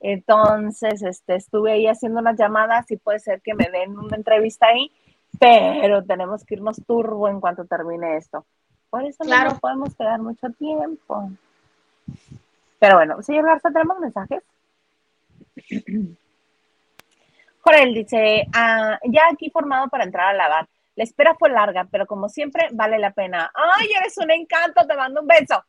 Entonces, 0.00 1.02
este, 1.02 1.36
estuve 1.36 1.72
ahí 1.72 1.86
haciendo 1.86 2.18
unas 2.18 2.36
llamadas 2.36 2.90
y 2.90 2.96
puede 2.96 3.20
ser 3.20 3.40
que 3.40 3.54
me 3.54 3.68
den 3.70 3.96
una 3.96 4.16
entrevista 4.16 4.66
ahí, 4.66 4.90
pero 5.42 6.04
tenemos 6.04 6.44
que 6.44 6.54
irnos 6.54 6.80
turbo 6.86 7.28
en 7.28 7.40
cuanto 7.40 7.64
termine 7.64 8.16
esto. 8.16 8.46
Por 8.90 9.04
eso 9.04 9.24
no 9.24 9.58
podemos 9.58 9.92
quedar 9.96 10.20
mucho 10.20 10.48
tiempo. 10.50 11.32
Pero 12.78 12.94
bueno, 12.94 13.20
señor 13.22 13.46
Garza, 13.46 13.72
¿tenemos 13.72 13.98
mensajes? 13.98 14.44
Jorel 17.60 17.92
dice, 17.92 18.46
ah, 18.54 19.00
ya 19.02 19.22
aquí 19.32 19.50
formado 19.50 19.88
para 19.88 20.04
entrar 20.04 20.28
a 20.28 20.34
lavar. 20.34 20.68
La 20.94 21.02
espera 21.02 21.34
fue 21.36 21.50
larga, 21.50 21.88
pero 21.90 22.06
como 22.06 22.28
siempre, 22.28 22.68
vale 22.70 23.00
la 23.00 23.10
pena. 23.10 23.50
¡Ay, 23.52 23.88
eres 23.98 24.16
un 24.18 24.30
encanto! 24.30 24.86
Te 24.86 24.96
mando 24.96 25.22
un 25.22 25.26
beso. 25.26 25.64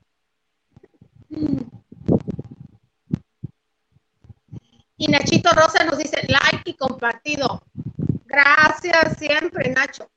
Y 4.97 5.07
Nachito 5.07 5.49
Rosa 5.51 5.83
nos 5.83 5.97
dice 5.97 6.21
like 6.27 6.69
y 6.69 6.75
compartido. 6.75 7.63
Gracias 8.33 9.17
siempre, 9.19 9.69
Nacho. 9.69 10.09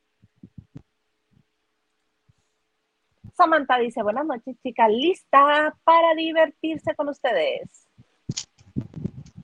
Samantha 3.36 3.76
dice, 3.76 4.02
buenas 4.02 4.24
noches, 4.24 4.56
chicas, 4.62 4.88
lista 4.88 5.76
para 5.84 6.14
divertirse 6.14 6.94
con 6.94 7.10
ustedes. 7.10 7.86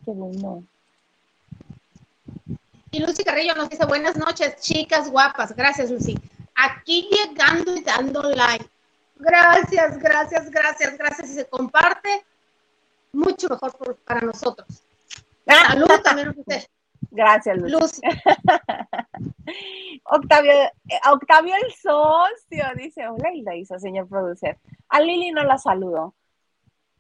Qué 0.07 0.11
bueno. 0.11 0.65
Y 2.91 3.01
Lucy 3.01 3.23
Carrillo 3.25 3.55
nos 3.55 3.69
dice, 3.69 3.85
buenas 3.85 4.17
noches, 4.17 4.57
chicas 4.63 5.11
guapas. 5.11 5.55
Gracias, 5.55 5.91
Lucy. 5.91 6.19
Aquí 6.55 7.11
llegando 7.11 7.77
y 7.77 7.83
dando 7.83 8.23
like. 8.23 8.65
Gracias, 9.17 9.99
gracias, 9.99 10.51
gracias, 10.51 10.97
gracias. 10.97 11.31
Y 11.31 11.35
se 11.35 11.47
comparte, 11.47 12.25
mucho 13.13 13.49
mejor 13.51 13.99
para 14.07 14.23
nosotros. 14.23 14.83
Ah. 15.47 15.67
Salud 15.73 16.01
también 16.03 16.31
usted. 16.31 16.65
Gracias, 17.13 17.59
Lucy. 17.59 18.01
Octavio, 20.05 20.53
eh, 20.53 20.73
Octavio 21.13 21.55
el 21.63 21.73
socio 21.75 22.65
dice, 22.77 23.07
hola 23.07 23.35
Hilda, 23.35 23.79
señor 23.79 24.09
producer. 24.09 24.59
A 24.89 24.99
Lili 24.99 25.31
no 25.31 25.45
la 25.45 25.59
saludo 25.59 26.15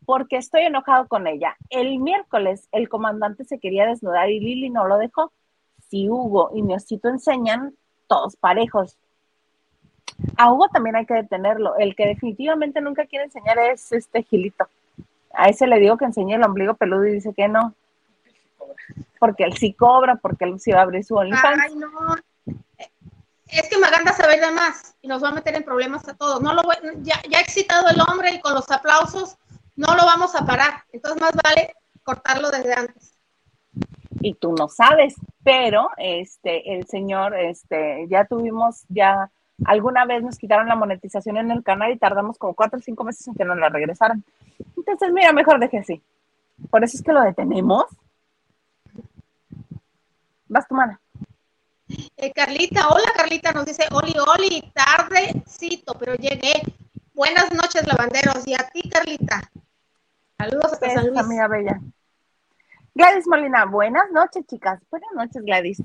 porque 0.04 0.36
estoy 0.36 0.62
enojado 0.62 1.08
con 1.08 1.26
ella. 1.26 1.56
El 1.70 1.98
miércoles 1.98 2.68
el 2.72 2.90
comandante 2.90 3.44
se 3.44 3.58
quería 3.58 3.86
desnudar 3.86 4.30
y 4.30 4.40
Lili 4.40 4.68
no 4.68 4.86
lo 4.86 4.98
dejó. 4.98 5.32
Si 5.88 6.10
Hugo 6.10 6.50
y 6.54 6.62
mi 6.62 6.74
osito 6.74 7.08
enseñan, 7.08 7.74
todos 8.06 8.36
parejos. 8.36 8.98
A 10.36 10.52
Hugo 10.52 10.68
también 10.68 10.96
hay 10.96 11.06
que 11.06 11.14
detenerlo. 11.14 11.76
El 11.78 11.96
que 11.96 12.06
definitivamente 12.06 12.82
nunca 12.82 13.06
quiere 13.06 13.24
enseñar 13.24 13.58
es 13.58 13.92
este 13.92 14.24
Gilito. 14.24 14.66
A 15.32 15.48
ese 15.48 15.66
le 15.66 15.80
digo 15.80 15.96
que 15.96 16.04
enseñe 16.04 16.34
el 16.34 16.44
ombligo 16.44 16.74
peludo 16.74 17.06
y 17.06 17.12
dice 17.12 17.32
que 17.32 17.48
no 17.48 17.74
porque 19.18 19.44
él 19.44 19.56
sí 19.56 19.72
cobra, 19.74 20.16
porque 20.16 20.44
él 20.44 20.58
sí 20.58 20.72
va 20.72 20.80
a 20.80 20.82
abrir 20.82 21.04
su 21.04 21.14
OnlyFans. 21.14 21.62
Ay, 21.62 21.74
no. 21.76 21.90
Es 23.46 23.68
que 23.68 23.78
Maganda 23.78 24.12
se 24.12 24.22
va 24.22 24.30
a 24.30 24.34
ir 24.34 24.40
de 24.40 24.50
más 24.50 24.96
y 25.02 25.08
nos 25.08 25.22
va 25.22 25.28
a 25.28 25.32
meter 25.32 25.54
en 25.54 25.62
problemas 25.62 26.08
a 26.08 26.14
todos. 26.14 26.40
No 26.40 26.54
lo 26.54 26.62
ya, 27.02 27.20
ya 27.28 27.38
ha 27.38 27.40
excitado 27.42 27.88
el 27.88 28.00
hombre 28.00 28.32
y 28.32 28.40
con 28.40 28.54
los 28.54 28.70
aplausos 28.70 29.36
no 29.76 29.94
lo 29.94 30.04
vamos 30.04 30.34
a 30.34 30.46
parar. 30.46 30.84
Entonces 30.92 31.20
más 31.20 31.32
vale 31.42 31.74
cortarlo 32.02 32.50
desde 32.50 32.74
antes. 32.74 33.12
Y 34.20 34.34
tú 34.34 34.54
no 34.56 34.68
sabes, 34.68 35.14
pero 35.42 35.90
este, 35.98 36.74
el 36.74 36.86
señor, 36.86 37.34
este, 37.34 38.06
ya 38.08 38.24
tuvimos, 38.24 38.84
ya 38.88 39.30
alguna 39.64 40.04
vez 40.04 40.22
nos 40.22 40.38
quitaron 40.38 40.68
la 40.68 40.76
monetización 40.76 41.36
en 41.36 41.50
el 41.50 41.62
canal 41.62 41.92
y 41.92 41.98
tardamos 41.98 42.38
como 42.38 42.54
cuatro 42.54 42.78
o 42.78 42.82
cinco 42.82 43.04
meses 43.04 43.26
en 43.28 43.34
que 43.34 43.44
nos 43.44 43.58
la 43.58 43.68
regresaran. 43.68 44.24
Entonces, 44.76 45.12
mira, 45.12 45.32
mejor 45.32 45.58
deje 45.58 45.78
así. 45.78 46.02
Por 46.70 46.84
eso 46.84 46.96
es 46.96 47.02
que 47.02 47.12
lo 47.12 47.20
detenemos 47.20 47.86
Vas 50.52 50.68
tu 50.68 50.74
mana. 50.74 51.00
Eh, 52.16 52.30
Carlita, 52.30 52.88
hola 52.88 53.10
Carlita, 53.16 53.52
nos 53.52 53.64
dice 53.64 53.84
Oli, 53.90 54.14
Oli, 54.36 54.70
tardecito, 54.74 55.94
pero 55.94 56.14
llegué. 56.14 56.60
Buenas 57.14 57.50
noches, 57.54 57.86
lavanderos. 57.86 58.46
Y 58.46 58.52
a 58.52 58.68
ti, 58.68 58.86
Carlita. 58.90 59.40
Saludos 60.36 60.74
hasta 60.74 60.90
San 60.90 61.06
Luis. 61.06 61.18
Amiga 61.18 61.48
bella. 61.48 61.80
Gladys 62.94 63.26
Molina, 63.26 63.64
buenas 63.64 64.10
noches, 64.10 64.44
chicas. 64.46 64.78
Buenas 64.90 65.10
noches, 65.14 65.42
Gladys. 65.42 65.82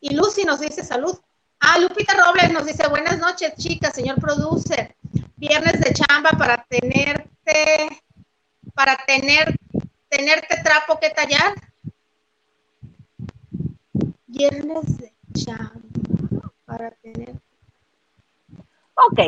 Y 0.00 0.14
Lucy 0.14 0.44
nos 0.44 0.60
dice 0.60 0.82
salud. 0.82 1.14
Ah, 1.60 1.78
Lupita 1.78 2.14
Robles 2.14 2.52
nos 2.52 2.64
dice 2.64 2.88
buenas 2.88 3.18
noches, 3.18 3.52
chicas, 3.56 3.94
señor 3.94 4.18
producer. 4.18 4.96
Viernes 5.36 5.78
de 5.78 5.92
chamba 5.92 6.30
para 6.30 6.64
tenerte, 6.70 8.02
para 8.74 8.96
tener, 9.06 9.54
tenerte 10.08 10.56
trapo 10.62 10.98
que 10.98 11.10
tallar 11.10 11.54
viernes 14.32 14.98
de 14.98 15.14
chamba 15.34 16.52
para 16.64 16.90
tener. 17.02 17.34
Ok, 18.94 19.20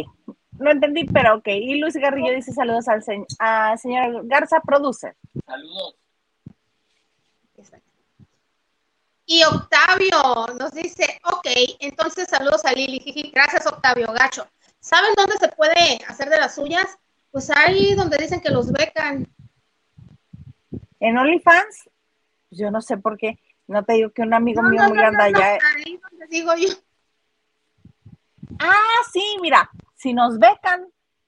no 0.59 0.71
entendí, 0.71 1.05
pero 1.05 1.37
ok. 1.37 1.49
Y 1.49 1.79
Luis 1.81 1.95
Garrillo 1.95 2.33
dice 2.33 2.53
saludos 2.53 2.87
al 2.89 3.03
señor 3.79 4.27
Garza, 4.27 4.61
producer. 4.61 5.17
Saludos. 5.47 5.97
Y 9.27 9.43
Octavio 9.43 10.47
nos 10.59 10.73
dice, 10.73 11.19
ok, 11.25 11.47
entonces 11.81 12.29
saludos 12.29 12.63
a 12.67 12.73
Lili. 12.73 13.33
Gracias, 13.35 13.67
Octavio, 13.67 14.13
gacho. 14.13 14.47
¿Saben 14.81 15.15
dónde 15.17 15.39
se 15.39 15.49
puede 15.49 15.99
hacer 16.07 16.29
de 16.29 16.37
las 16.37 16.55
suyas? 16.55 16.99
Pues 17.31 17.51
ahí 17.51 17.95
donde 17.95 18.19
dicen 18.19 18.41
que 18.41 18.51
los 18.51 18.71
becan. 18.71 19.27
¿En 21.01 21.17
OnlyFans? 21.17 21.89
Yo 22.51 22.71
no 22.71 22.83
sé 22.83 22.99
por 22.99 23.17
qué. 23.17 23.39
No 23.67 23.83
te 23.85 23.95
digo 23.95 24.11
que 24.11 24.23
un 24.23 24.35
amigo 24.35 24.63
mío 24.63 24.83
muy 24.89 24.99
anda 24.99 25.25
allá. 25.25 25.59
digo 26.29 26.53
yo. 26.57 26.69
Ah, 28.61 29.01
sí, 29.13 29.37
mira, 29.41 29.71
si 29.95 30.13
nos 30.13 30.39
becan 30.39 30.87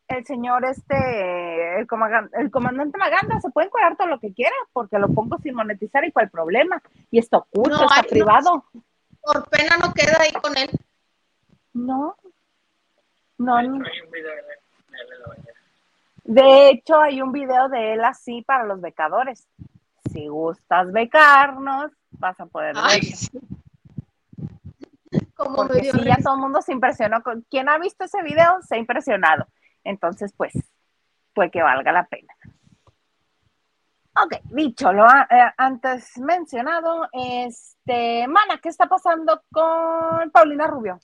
el 0.08 0.24
señor 0.24 0.64
este, 0.64 1.80
el, 1.80 1.86
comandante 1.86 2.98
Maganda, 2.98 3.40
se 3.40 3.50
puede 3.50 3.66
encuadrar 3.66 3.96
todo 3.96 4.06
lo 4.06 4.20
que 4.20 4.32
quiera, 4.32 4.54
porque 4.72 4.98
lo 4.98 5.08
pongo 5.08 5.38
sin 5.38 5.54
monetizar 5.54 6.04
y 6.04 6.12
cuál 6.12 6.30
problema. 6.30 6.80
Y 7.10 7.18
esto 7.18 7.38
oculto, 7.38 7.84
está 7.84 8.02
privado. 8.02 8.64
por 9.20 9.48
pena 9.48 9.76
no 9.78 9.92
queda 9.92 10.18
ahí 10.20 10.32
con 10.40 10.56
él. 10.56 10.70
No. 11.72 12.16
No, 13.38 13.62
no. 13.62 13.84
De 16.24 16.70
hecho, 16.70 17.00
hay 17.00 17.22
un 17.22 17.32
video 17.32 17.68
de 17.68 17.94
él 17.94 18.04
así 18.04 18.42
para 18.42 18.64
los 18.64 18.80
becadores. 18.80 19.46
Si 20.12 20.26
gustas 20.28 20.92
becarnos, 20.92 21.92
vas 22.18 22.38
a 22.40 22.46
poder 22.46 22.74
ver. 22.74 23.02
Como 25.34 25.56
Porque 25.56 25.92
sí, 25.92 26.04
ya 26.04 26.16
todo 26.16 26.34
el 26.34 26.40
mundo 26.40 26.62
se 26.62 26.72
impresionó. 26.72 27.22
Con, 27.22 27.42
quien 27.50 27.68
ha 27.68 27.78
visto 27.78 28.04
ese 28.04 28.22
video 28.22 28.60
se 28.62 28.76
ha 28.76 28.78
impresionado. 28.78 29.46
Entonces, 29.84 30.32
pues, 30.36 30.52
puede 31.34 31.50
que 31.50 31.62
valga 31.62 31.92
la 31.92 32.06
pena. 32.06 32.34
Ok, 34.18 34.36
dicho 34.44 34.92
lo 34.94 35.06
eh, 35.06 35.52
antes 35.58 36.16
mencionado, 36.18 37.06
este, 37.12 38.26
Mana, 38.26 38.58
¿qué 38.62 38.70
está 38.70 38.86
pasando 38.86 39.42
con 39.52 40.30
Paulina 40.30 40.66
Rubio? 40.66 40.98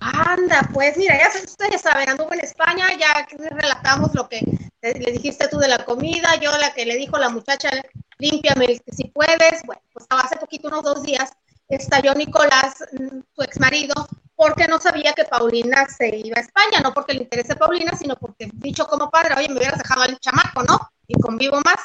Anda, 0.00 0.68
pues 0.72 0.96
mira, 0.96 1.18
ya 1.18 1.28
ustedes 1.40 1.80
saben, 1.80 2.08
anduvo 2.08 2.32
en 2.32 2.40
España, 2.40 2.86
ya 2.98 3.26
relatamos 3.50 4.14
lo 4.14 4.28
que 4.28 4.40
le 4.82 5.12
dijiste 5.12 5.48
tú 5.48 5.58
de 5.58 5.68
la 5.68 5.84
comida, 5.84 6.36
yo 6.36 6.56
la 6.58 6.72
que 6.72 6.86
le 6.86 6.96
dijo 6.96 7.18
la 7.18 7.28
muchacha, 7.28 7.70
límpiame 8.18 8.80
si 8.90 9.04
puedes, 9.08 9.62
bueno, 9.64 9.82
pues 9.92 10.06
hace 10.10 10.36
poquito, 10.36 10.68
unos 10.68 10.82
dos 10.82 11.02
días, 11.02 11.32
estalló 11.68 12.14
Nicolás, 12.14 12.84
mm, 12.92 13.20
su 13.34 13.42
ex 13.42 13.60
marido, 13.60 13.94
porque 14.34 14.66
no 14.66 14.80
sabía 14.80 15.12
que 15.12 15.24
Paulina 15.24 15.86
se 15.86 16.16
iba 16.16 16.38
a 16.38 16.40
España, 16.40 16.80
no 16.82 16.94
porque 16.94 17.14
le 17.14 17.22
interese 17.22 17.56
Paulina, 17.56 17.92
sino 17.96 18.16
porque 18.16 18.50
dicho 18.54 18.86
como 18.86 19.10
padre, 19.10 19.34
oye, 19.36 19.48
me 19.48 19.56
hubieras 19.56 19.78
dejado 19.78 20.02
al 20.02 20.18
chamaco, 20.18 20.62
¿no? 20.62 20.78
Y 21.06 21.20
convivo 21.20 21.60
más, 21.64 21.76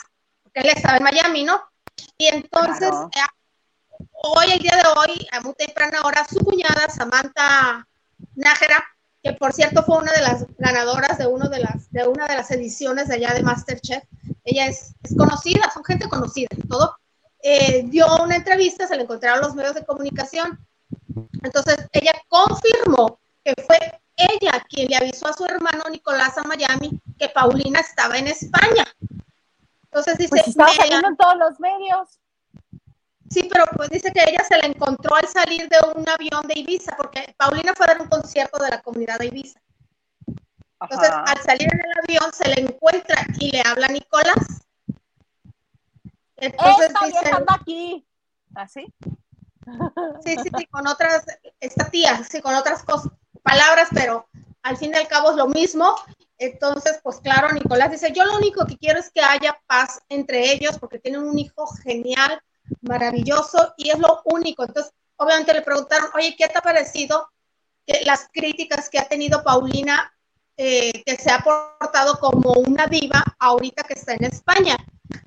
porque 0.42 0.62
él 0.62 0.70
estaba 0.70 0.98
en 0.98 1.04
Miami, 1.04 1.44
¿no? 1.44 1.62
Y 2.18 2.28
entonces, 2.28 2.90
hoy, 4.26 4.52
el 4.52 4.60
día 4.60 4.76
de 4.76 4.84
hoy, 5.00 5.28
a 5.32 5.42
muy 5.42 5.54
temprana 5.54 6.02
hora, 6.04 6.26
su 6.28 6.40
cuñada, 6.40 6.90
Samantha 6.90 7.88
Nájera, 8.36 8.84
que 9.24 9.34
por 9.34 9.54
cierto 9.54 9.84
fue 9.84 9.98
una 9.98 10.12
de 10.12 10.22
las 10.22 10.46
ganadoras 10.58 11.18
de, 11.18 11.28
uno 11.28 11.50
de, 11.50 11.60
las, 11.60 11.92
de 11.92 12.08
una 12.08 12.28
de 12.28 12.36
las 12.36 12.52
ediciones 12.52 13.08
de 13.08 13.16
allá 13.16 13.34
de 13.34 13.44
Masterchef, 13.44 14.04
ella 14.44 14.68
es, 14.68 14.94
es 15.04 15.16
conocida, 15.18 15.72
son 15.74 15.84
gente 15.84 16.08
conocida 16.08 16.50
y 16.56 16.68
todo, 16.68 16.96
eh, 17.42 17.84
dio 17.86 18.08
una 18.24 18.36
entrevista, 18.36 18.88
se 18.88 18.96
le 18.96 19.04
encontraron 19.04 19.42
los 19.42 19.56
medios 19.56 19.76
de 19.76 19.86
comunicación. 19.86 20.60
Entonces, 21.44 21.78
ella 21.92 22.14
confirmó 22.28 23.20
que 23.44 23.54
fue 23.66 23.78
ella 24.18 24.64
quien 24.68 24.88
le 24.88 24.96
avisó 24.96 25.28
a 25.28 25.34
su 25.34 25.46
hermano 25.46 25.84
Nicolás 25.92 26.38
a 26.38 26.44
Miami 26.44 27.00
que 27.20 27.30
Paulina 27.30 27.80
estaba 27.80 28.18
en 28.18 28.28
España. 28.28 28.86
Entonces 29.84 30.18
dice... 30.18 30.30
Pues 30.30 30.48
estaba 30.48 30.72
saliendo 30.74 31.08
en 31.08 31.18
todos 31.18 31.38
los 31.38 31.60
medios. 31.60 32.20
Sí, 33.36 33.50
pero 33.52 33.66
pues 33.76 33.90
dice 33.90 34.14
que 34.14 34.24
ella 34.26 34.44
se 34.48 34.58
la 34.58 34.66
encontró 34.66 35.14
al 35.14 35.28
salir 35.28 35.68
de 35.68 35.78
un 35.94 36.08
avión 36.08 36.48
de 36.48 36.58
Ibiza, 36.58 36.96
porque 36.96 37.36
Paulina 37.38 37.74
fue 37.76 37.86
a 37.86 37.90
dar 37.90 38.02
un 38.02 38.08
concierto 38.08 38.64
de 38.64 38.70
la 38.70 38.82
comunidad 38.82 39.20
de 39.20 39.26
Ibiza. 39.26 39.60
Entonces, 40.80 41.10
al 41.12 41.42
salir 41.42 41.68
en 41.74 41.80
el 41.80 41.92
avión, 42.02 42.32
se 42.32 42.48
le 42.48 42.62
encuentra 42.62 43.26
y 43.40 43.52
le 43.52 43.62
habla 43.66 43.88
a 43.88 43.92
Nicolás 43.92 44.66
entonces 46.38 46.92
Esta 47.24 47.44
aquí. 47.54 48.08
¿Así? 48.54 48.86
Sí, 50.24 50.38
sí, 50.42 50.50
sí, 50.58 50.66
con 50.68 50.88
otras, 50.88 51.26
esta 51.60 51.90
tía, 51.90 52.24
sí, 52.24 52.42
con 52.42 52.54
otras 52.56 52.84
cosas, 52.84 53.12
palabras, 53.42 53.90
pero 53.94 54.28
al 54.62 54.78
fin 54.78 54.92
y 54.94 54.98
al 54.98 55.08
cabo 55.08 55.32
es 55.32 55.38
lo 55.38 55.48
mismo. 55.48 55.96
Entonces, 56.38 57.00
pues 57.04 57.20
claro, 57.20 57.52
Nicolás 57.52 57.92
dice, 57.92 58.14
yo 58.14 58.24
lo 58.24 58.38
único 58.38 58.66
que 58.66 58.78
quiero 58.78 59.00
es 59.00 59.12
que 59.12 59.22
haya 59.22 59.60
paz 59.68 60.02
entre 60.08 60.54
ellos 60.54 60.78
porque 60.80 61.00
tienen 61.00 61.24
un 61.24 61.38
hijo 61.38 61.66
genial, 61.84 62.40
maravilloso 62.82 63.74
y 63.78 63.90
es 63.90 64.00
lo 64.00 64.22
único. 64.26 64.64
Entonces, 64.64 64.94
obviamente 65.18 65.54
le 65.54 65.62
preguntaron, 65.62 66.10
oye, 66.16 66.36
¿qué 66.38 66.48
te 66.48 66.58
ha 66.58 66.62
parecido 66.62 67.30
que 67.86 68.04
las 68.06 68.28
críticas 68.32 68.90
que 68.90 69.00
ha 69.00 69.08
tenido 69.08 69.44
Paulina, 69.44 70.12
eh, 70.58 71.04
que 71.06 71.16
se 71.18 71.32
ha 71.32 71.40
portado 71.40 72.20
como 72.20 72.52
una 72.54 72.88
diva 72.88 73.24
ahorita 73.40 73.84
que 73.84 73.94
está 73.94 74.14
en 74.14 74.26
España? 74.26 74.78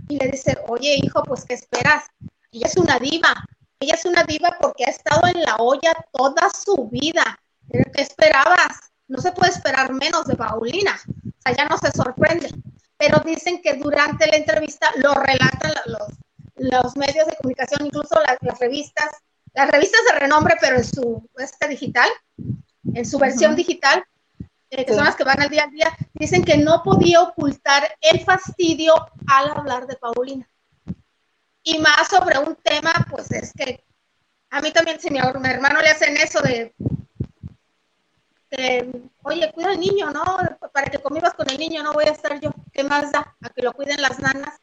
y 0.08 0.18
le 0.18 0.28
dice, 0.28 0.56
oye 0.68 0.98
hijo, 1.02 1.22
pues 1.22 1.44
¿qué 1.44 1.54
esperas? 1.54 2.04
Ella 2.50 2.66
es 2.66 2.76
una 2.76 2.98
diva, 2.98 3.34
ella 3.78 3.94
es 3.94 4.04
una 4.04 4.24
diva 4.24 4.56
porque 4.60 4.84
ha 4.84 4.90
estado 4.90 5.26
en 5.26 5.42
la 5.42 5.56
olla 5.56 5.92
toda 6.12 6.48
su 6.50 6.88
vida. 6.88 7.38
¿Qué 7.70 8.02
esperabas? 8.02 8.90
No 9.06 9.20
se 9.20 9.32
puede 9.32 9.52
esperar 9.52 9.92
menos 9.92 10.26
de 10.26 10.36
Paulina. 10.36 10.98
O 11.06 11.42
sea, 11.42 11.56
ya 11.56 11.66
no 11.66 11.76
se 11.78 11.90
sorprende. 11.92 12.50
Pero 12.96 13.20
dicen 13.24 13.60
que 13.62 13.74
durante 13.74 14.26
la 14.26 14.36
entrevista 14.36 14.90
lo 14.96 15.14
relatan 15.14 15.72
los, 15.86 16.08
los 16.58 16.96
medios 16.96 17.26
de 17.26 17.36
comunicación, 17.36 17.86
incluso 17.86 18.20
las, 18.20 18.58
revistas, 18.58 19.10
las 19.54 19.70
revistas 19.70 20.00
de 20.10 20.18
renombre, 20.18 20.56
pero 20.60 20.76
en 20.76 20.84
su 20.84 21.28
este 21.38 21.68
digital, 21.68 22.08
en 22.94 23.04
su 23.04 23.18
versión 23.18 23.54
digital, 23.56 24.04
eh, 24.70 24.84
que 24.84 24.94
son 24.94 25.04
las 25.04 25.16
que 25.16 25.24
van 25.24 25.40
al 25.40 25.48
día 25.48 25.64
a 25.64 25.68
día, 25.68 25.96
dicen 26.12 26.44
que 26.44 26.58
no 26.58 26.82
podía 26.82 27.22
ocultar 27.22 27.96
el 28.00 28.20
fastidio 28.20 28.94
al 29.26 29.50
hablar 29.50 29.86
de 29.86 29.96
Paulina. 29.96 30.48
Y 31.62 31.78
más 31.78 32.08
sobre 32.08 32.38
un 32.38 32.56
tema, 32.56 32.92
pues 33.10 33.30
es 33.30 33.52
que 33.52 33.84
a 34.50 34.60
mí 34.60 34.72
también, 34.72 35.00
si 35.00 35.10
mi, 35.10 35.18
hermano 35.18 35.80
le 35.80 35.90
hacen 35.90 36.16
eso 36.16 36.40
de, 36.40 36.74
oye, 39.22 39.52
cuida 39.52 39.70
al 39.70 39.80
niño, 39.80 40.10
¿no? 40.10 40.24
Para 40.72 40.90
que 40.90 40.98
convivas 40.98 41.34
con 41.34 41.48
el 41.50 41.58
niño, 41.58 41.82
no 41.82 41.92
voy 41.92 42.04
a 42.04 42.12
estar 42.12 42.40
yo. 42.40 42.50
¿Qué 42.72 42.82
más 42.82 43.12
da? 43.12 43.36
A 43.42 43.50
que 43.50 43.62
lo 43.62 43.72
cuiden 43.72 44.00
las 44.00 44.18
nanas. 44.18 44.58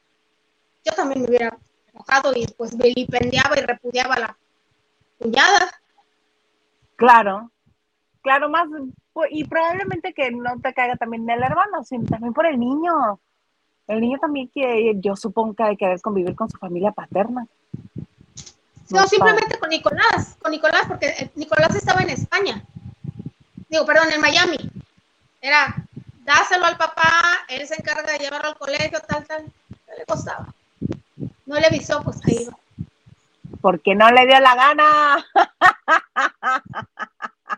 Yo 0.83 0.93
también 0.93 1.21
me 1.21 1.27
hubiera 1.27 1.57
enojado 2.07 2.33
y 2.35 2.45
pues 2.57 2.77
vilipendiaba 2.77 3.57
y 3.57 3.61
repudiaba 3.61 4.15
a 4.15 4.19
la 4.19 4.37
cuñada. 5.19 5.71
Claro, 6.95 7.51
claro, 8.21 8.49
más 8.49 8.67
y 9.29 9.45
probablemente 9.45 10.13
que 10.13 10.31
no 10.31 10.59
te 10.61 10.73
caiga 10.73 10.95
también 10.97 11.29
el 11.29 11.41
hermano, 11.41 11.83
sino 11.83 12.05
también 12.05 12.33
por 12.33 12.45
el 12.45 12.59
niño. 12.59 13.19
El 13.87 14.01
niño 14.01 14.17
también 14.19 14.49
que 14.53 14.93
yo 14.99 15.15
supongo 15.15 15.53
que 15.53 15.63
hay 15.63 15.77
que 15.77 15.85
querer 15.85 16.01
convivir 16.01 16.35
con 16.35 16.49
su 16.49 16.57
familia 16.57 16.91
paterna. 16.91 17.47
No, 18.89 19.07
simplemente 19.07 19.57
con 19.57 19.69
Nicolás, 19.69 20.37
con 20.41 20.51
Nicolás, 20.51 20.83
porque 20.87 21.07
eh, 21.07 21.31
Nicolás 21.35 21.75
estaba 21.75 22.01
en 22.01 22.09
España. 22.09 22.63
Digo, 23.69 23.85
perdón, 23.85 24.11
en 24.13 24.21
Miami. 24.21 24.57
Era, 25.41 25.75
dáselo 26.23 26.65
al 26.65 26.77
papá, 26.77 27.45
él 27.47 27.65
se 27.67 27.75
encarga 27.75 28.11
de 28.11 28.19
llevarlo 28.19 28.49
al 28.49 28.57
colegio, 28.57 28.99
tal, 29.07 29.25
tal. 29.25 29.43
No 29.43 29.95
le 29.97 30.05
costaba. 30.05 30.53
No 31.45 31.59
le 31.59 31.67
avisó, 31.67 32.01
pues 32.03 32.19
ahí 32.25 32.43
iba. 32.43 32.57
Porque 33.61 33.95
no 33.95 34.09
le 34.11 34.25
dio 34.25 34.39
la 34.39 34.55
gana. 34.55 35.25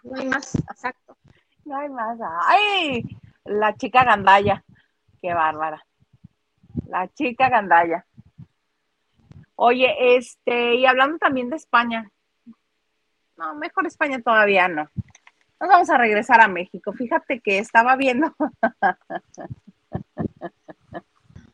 No 0.04 0.20
hay 0.20 0.28
más, 0.28 0.56
exacto. 0.56 1.18
No 1.66 1.78
hay 1.78 1.90
más. 1.90 2.18
¡Ay! 2.46 3.04
La 3.44 3.76
chica 3.76 4.04
gandalla. 4.04 4.64
Qué 5.22 5.34
bárbara. 5.34 5.86
La 6.88 7.08
chica 7.14 7.50
gandalla. 7.50 8.06
Oye, 9.56 10.18
este, 10.18 10.76
y 10.76 10.86
hablando 10.86 11.18
también 11.18 11.50
de 11.50 11.56
España. 11.58 12.10
No, 13.38 13.56
mejor 13.56 13.88
España 13.88 14.22
todavía 14.22 14.68
no. 14.68 14.90
Nos 15.60 15.70
vamos 15.70 15.90
a 15.90 15.98
regresar 15.98 16.40
a 16.42 16.48
México. 16.48 16.94
Fíjate 16.94 17.40
que 17.40 17.58
estaba 17.60 17.96
viendo. 17.96 18.34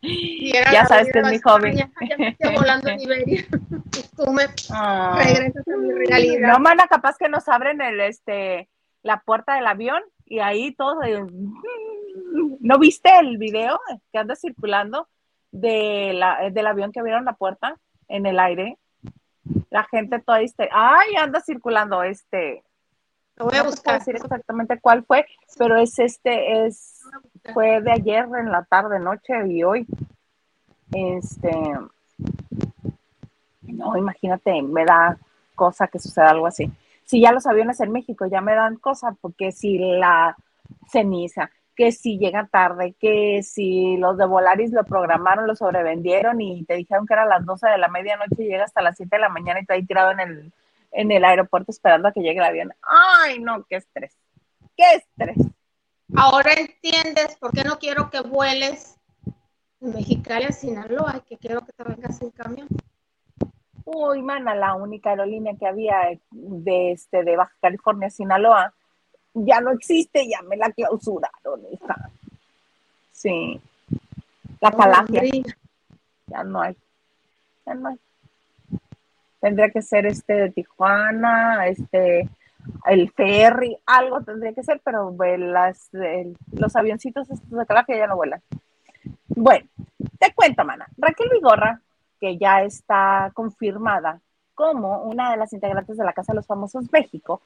ya 0.04 0.86
sabes 0.86 1.12
que 1.12 1.20
es 1.20 1.30
mi 1.30 1.39
hobby. 1.39 1.76
Ya 1.76 1.89
me 2.18 2.30
estoy 2.30 2.56
volando 2.56 2.89
en 2.89 3.00
Iberia. 3.00 3.46
Tú 4.18 4.32
me 4.32 4.44
ah. 4.72 5.22
regresas 5.24 5.68
a 5.68 5.78
mi 5.78 5.92
realidad. 5.94 6.52
No, 6.52 6.60
mana, 6.60 6.88
capaz 6.88 7.18
que 7.18 7.30
nos 7.30 7.48
abren 7.48 7.82
el, 7.82 8.02
este, 8.02 8.70
la 9.02 9.22
puerta 9.22 9.56
del 9.56 9.68
avión 9.68 10.02
y 10.26 10.39
ahí 10.39 10.74
todos, 10.74 10.98
¿no 12.60 12.80
viste 12.80 13.10
el 13.20 13.38
video 13.38 13.80
que 14.12 14.20
anda 14.20 14.36
circulando 14.36 15.08
de 15.52 16.13
la, 16.13 16.50
del 16.50 16.68
avión 16.68 16.92
que 16.92 17.00
abrieron 17.00 17.26
la 17.26 17.34
puerta 17.34 17.78
en 18.08 18.26
el 18.26 18.39
aire? 18.39 18.78
La 19.70 19.84
gente 19.86 20.20
toda 20.20 20.42
este, 20.42 20.70
ay, 20.72 21.16
anda 21.16 21.42
circulando 21.42 22.04
este. 22.04 22.63
Lo 23.36 23.46
voy 23.46 23.58
a 23.58 23.63
buscar. 23.63 24.00
decir 24.00 24.16
exactamente 24.16 24.80
cuál 24.80 25.04
fue, 25.06 25.26
pero 25.58 25.76
es 25.78 25.98
este, 25.98 26.66
es, 26.66 27.02
fue 27.53 27.82
de 27.82 27.91
ayer 27.91 28.27
en 28.39 28.51
la 28.51 28.63
tarde, 28.63 28.99
noche 28.99 29.34
y 29.47 29.63
hoy. 29.63 29.88
Este, 30.91 31.51
no, 33.63 33.97
imagínate, 33.97 34.62
me 34.62 34.86
da 34.86 35.17
cosa 35.56 35.88
que 35.88 35.99
suceda 35.99 36.29
algo 36.29 36.47
así 36.47 36.71
si 37.06 37.21
ya 37.21 37.32
los 37.32 37.45
aviones 37.45 37.79
en 37.79 37.91
México 37.91 38.25
ya 38.25 38.41
me 38.41 38.56
dan 38.56 38.77
cosas, 38.77 39.15
porque 39.21 39.51
si 39.51 39.77
la 39.77 40.36
ceniza, 40.89 41.51
que 41.75 41.91
si 41.91 42.17
llega 42.17 42.47
tarde, 42.47 42.95
que 42.99 43.41
si 43.43 43.97
los 43.97 44.17
de 44.17 44.25
Volaris 44.25 44.71
lo 44.71 44.84
programaron, 44.84 45.47
lo 45.47 45.56
sobrevendieron 45.56 46.39
y 46.41 46.63
te 46.65 46.75
dijeron 46.75 47.06
que 47.06 47.13
era 47.13 47.25
las 47.25 47.45
12 47.45 47.67
de 47.67 47.77
la 47.77 47.88
medianoche 47.88 48.43
y 48.43 48.47
llega 48.47 48.63
hasta 48.63 48.82
las 48.82 48.97
7 48.97 49.15
de 49.15 49.21
la 49.21 49.29
mañana 49.29 49.60
y 49.60 49.65
te 49.65 49.73
ahí 49.73 49.86
tirado 49.86 50.12
en 50.12 50.19
el, 50.19 50.53
en 50.91 51.12
el 51.12 51.25
aeropuerto 51.25 51.71
esperando 51.71 52.08
a 52.08 52.12
que 52.12 52.21
llegue 52.21 52.39
el 52.39 52.45
avión. 52.45 52.73
Ay, 52.82 53.39
no, 53.39 53.63
qué 53.65 53.77
estrés, 53.77 54.15
qué 54.77 54.84
estrés. 54.95 55.38
Ahora 56.15 56.54
entiendes 56.54 57.36
por 57.39 57.52
qué 57.52 57.63
no 57.63 57.80
quiero 57.80 58.10
que 58.10 58.21
vueles 58.21 58.97
de 59.80 59.93
Mexicali 59.93 60.45
a 60.45 60.52
Sinaloa, 60.52 61.23
que 61.28 61.38
quiero 61.38 61.65
que 61.65 61.73
te 61.73 61.84
vengas 61.84 62.21
en 62.21 62.30
camión. 62.32 62.67
Uy, 63.86 64.21
mana, 64.21 64.56
la 64.56 64.76
única 64.76 65.10
aerolínea 65.10 65.56
que 65.60 65.67
había 65.67 65.97
de, 66.32 66.91
este, 66.91 67.23
de 67.23 67.36
Baja 67.36 67.54
California, 67.60 68.10
Sinaloa, 68.10 68.73
ya 69.34 69.60
no 69.60 69.71
existe, 69.71 70.28
ya 70.30 70.41
me 70.43 70.56
la 70.56 70.71
clausuraron. 70.71 71.62
Hija. 71.71 72.10
Sí. 73.12 73.60
La 74.62 74.71
Calafia. 74.71 75.23
ya 76.28 76.43
no 76.43 76.62
hay. 76.62 76.78
Ya 77.65 77.73
no 77.73 77.89
hay. 77.89 77.99
Tendría 79.41 79.69
que 79.71 79.82
ser 79.82 80.06
este 80.06 80.34
de 80.34 80.52
Tijuana, 80.52 81.67
este, 81.67 82.30
el 82.86 83.12
ferry, 83.12 83.78
algo 83.86 84.21
tendría 84.21 84.54
que 84.54 84.63
ser, 84.63 84.82
pero 84.84 85.15
las, 85.38 85.89
los 86.52 86.76
avioncitos 86.76 87.28
de 87.28 87.65
Calafia 87.65 87.97
ya 87.97 88.08
no 88.08 88.15
vuelan. 88.15 88.41
Bueno, 89.28 89.67
te 90.19 90.34
cuento, 90.34 90.63
mana. 90.63 90.88
Raquel 90.97 91.30
Vigorra, 91.30 91.82
que 92.19 92.38
ya 92.38 92.63
está 92.63 93.32
confirmada 93.34 94.21
como 94.56 95.04
una 95.04 95.32
de 95.32 95.38
las 95.38 95.52
integrantes 95.54 95.97
de 95.97 96.06
la 96.06 96.13
Casa 96.13 96.34
de 96.34 96.38
los 96.38 96.47
Famosos 96.47 96.91
México, 96.91 97.41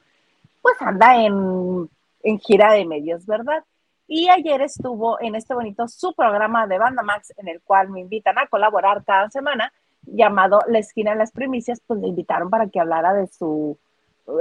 pues 0.60 0.76
anda 0.80 1.22
en, 1.22 1.88
en 2.22 2.38
gira 2.38 2.72
de 2.72 2.84
medios, 2.84 3.26
¿verdad? 3.26 3.64
Y 4.06 4.28
ayer 4.30 4.62
estuvo 4.62 5.20
en 5.20 5.34
este 5.34 5.54
bonito 5.54 5.86
su 5.88 6.14
programa 6.14 6.66
de 6.66 6.78
Banda 6.78 7.02
Max, 7.02 7.32
en 7.36 7.48
el 7.48 7.60
cual 7.60 7.90
me 7.90 8.00
invitan 8.00 8.38
a 8.38 8.46
colaborar 8.46 9.04
cada 9.04 9.30
semana, 9.30 9.72
llamado 10.02 10.60
La 10.68 10.78
Esquina 10.78 11.12
de 11.12 11.18
las 11.18 11.32
Primicias, 11.32 11.80
pues 11.86 12.00
le 12.00 12.08
invitaron 12.08 12.48
para 12.50 12.68
que 12.68 12.80
hablara 12.80 13.12
de 13.12 13.26
su 13.26 13.78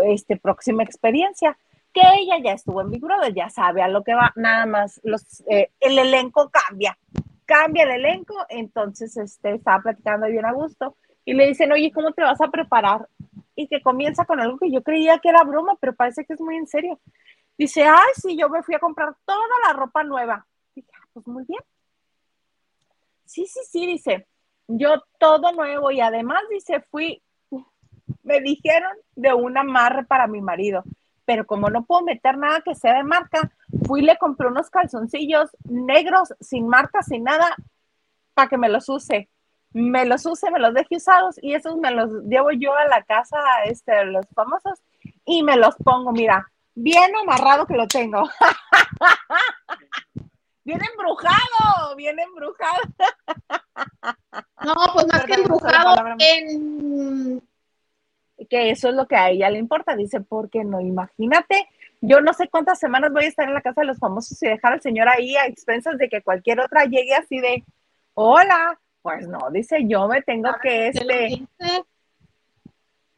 este, 0.05 0.37
próxima 0.37 0.83
experiencia 0.83 1.57
que 1.93 2.01
ella 2.19 2.37
ya 2.43 2.51
estuvo 2.51 2.81
en 2.81 2.91
Big 2.91 3.01
Brother, 3.01 3.33
ya 3.33 3.49
sabe 3.49 3.81
a 3.81 3.87
lo 3.87 4.03
que 4.03 4.13
va, 4.13 4.31
nada 4.35 4.65
más 4.65 4.99
los, 5.03 5.41
eh, 5.49 5.71
el 5.79 5.97
elenco 5.97 6.49
cambia, 6.49 6.97
cambia 7.45 7.83
el 7.83 7.91
elenco, 7.91 8.35
entonces 8.49 9.17
este, 9.17 9.55
estaba 9.55 9.81
platicando 9.81 10.27
bien 10.27 10.45
a 10.45 10.51
gusto 10.51 10.95
y 11.25 11.33
le 11.33 11.47
dicen, 11.47 11.71
oye, 11.71 11.91
¿cómo 11.91 12.11
te 12.11 12.21
vas 12.21 12.39
a 12.41 12.49
preparar? 12.49 13.07
Y 13.55 13.67
que 13.67 13.81
comienza 13.81 14.25
con 14.25 14.39
algo 14.39 14.57
que 14.59 14.71
yo 14.71 14.83
creía 14.83 15.17
que 15.19 15.29
era 15.29 15.43
broma, 15.43 15.75
pero 15.79 15.95
parece 15.95 16.23
que 16.25 16.33
es 16.33 16.41
muy 16.41 16.55
en 16.55 16.67
serio. 16.67 16.99
Dice, 17.57 17.83
ay, 17.83 18.13
sí, 18.15 18.37
yo 18.37 18.49
me 18.49 18.61
fui 18.61 18.75
a 18.75 18.79
comprar 18.79 19.15
toda 19.25 19.39
la 19.65 19.73
ropa 19.73 20.03
nueva. 20.03 20.45
Dije, 20.75 20.89
ah, 20.93 21.07
pues 21.13 21.25
muy 21.27 21.43
bien. 21.45 21.61
Sí, 23.25 23.45
sí, 23.47 23.59
sí, 23.69 23.87
dice, 23.87 24.27
yo 24.67 25.03
todo 25.19 25.51
nuevo 25.53 25.91
y 25.91 25.99
además, 25.99 26.43
dice, 26.51 26.81
fui, 26.91 27.21
me 28.23 28.41
dijeron 28.41 28.91
de 29.15 29.33
un 29.33 29.57
amarre 29.57 30.05
para 30.05 30.27
mi 30.27 30.41
marido 30.41 30.83
pero 31.27 31.45
como 31.45 31.69
no 31.69 31.83
puedo 31.83 32.03
meter 32.03 32.37
nada 32.37 32.61
que 32.61 32.73
sea 32.73 32.93
de 32.93 33.03
marca, 33.03 33.51
fui 33.85 33.99
y 33.99 34.03
le 34.03 34.17
compré 34.17 34.47
unos 34.47 34.69
calzoncillos 34.69 35.49
negros, 35.65 36.33
sin 36.39 36.69
marca, 36.69 37.03
sin 37.03 37.25
nada, 37.25 37.53
para 38.33 38.47
que 38.47 38.57
me 38.57 38.69
los 38.69 38.87
use. 38.87 39.29
Me 39.73 40.05
los 40.05 40.25
use, 40.25 40.49
me 40.49 40.59
los 40.59 40.73
deje 40.73 40.95
usados 40.95 41.35
y 41.41 41.53
esos 41.53 41.75
me 41.75 41.91
los 41.91 42.23
llevo 42.23 42.51
yo 42.51 42.73
a 42.73 42.85
la 42.85 43.03
casa, 43.03 43.37
este, 43.65 44.05
los 44.05 44.25
famosos, 44.33 44.79
y 45.25 45.43
me 45.43 45.57
los 45.57 45.75
pongo, 45.75 46.13
mira, 46.13 46.49
bien 46.75 47.13
amarrado 47.21 47.67
que 47.67 47.75
lo 47.75 47.89
tengo. 47.89 48.23
bien 50.63 50.79
embrujado, 50.93 51.93
bien 51.97 52.17
embrujado. 52.19 52.83
no, 54.63 54.73
pues 54.93 55.07
más 55.07 55.25
que 55.25 55.33
embrujado, 55.33 56.15
en 56.19 57.41
que 58.49 58.71
eso 58.71 58.89
es 58.89 58.95
lo 58.95 59.07
que 59.07 59.15
a 59.15 59.29
ella 59.29 59.49
le 59.49 59.59
importa. 59.59 59.95
Dice, 59.95 60.21
porque 60.21 60.63
no, 60.63 60.79
imagínate, 60.81 61.67
yo 62.01 62.21
no 62.21 62.33
sé 62.33 62.47
cuántas 62.49 62.79
semanas 62.79 63.11
voy 63.11 63.25
a 63.25 63.27
estar 63.27 63.47
en 63.47 63.53
la 63.53 63.61
casa 63.61 63.81
de 63.81 63.87
los 63.87 63.99
famosos 63.99 64.41
y 64.43 64.47
dejar 64.47 64.73
al 64.73 64.81
señor 64.81 65.09
ahí 65.09 65.35
a 65.35 65.45
expensas 65.45 65.97
de 65.97 66.09
que 66.09 66.21
cualquier 66.21 66.59
otra 66.59 66.85
llegue 66.85 67.15
así 67.15 67.39
de, 67.39 67.63
hola. 68.13 68.79
Pues 69.01 69.27
no, 69.27 69.49
dice, 69.51 69.85
yo 69.87 70.07
me 70.07 70.21
tengo 70.21 70.49
que 70.61 70.89
este... 70.89 71.45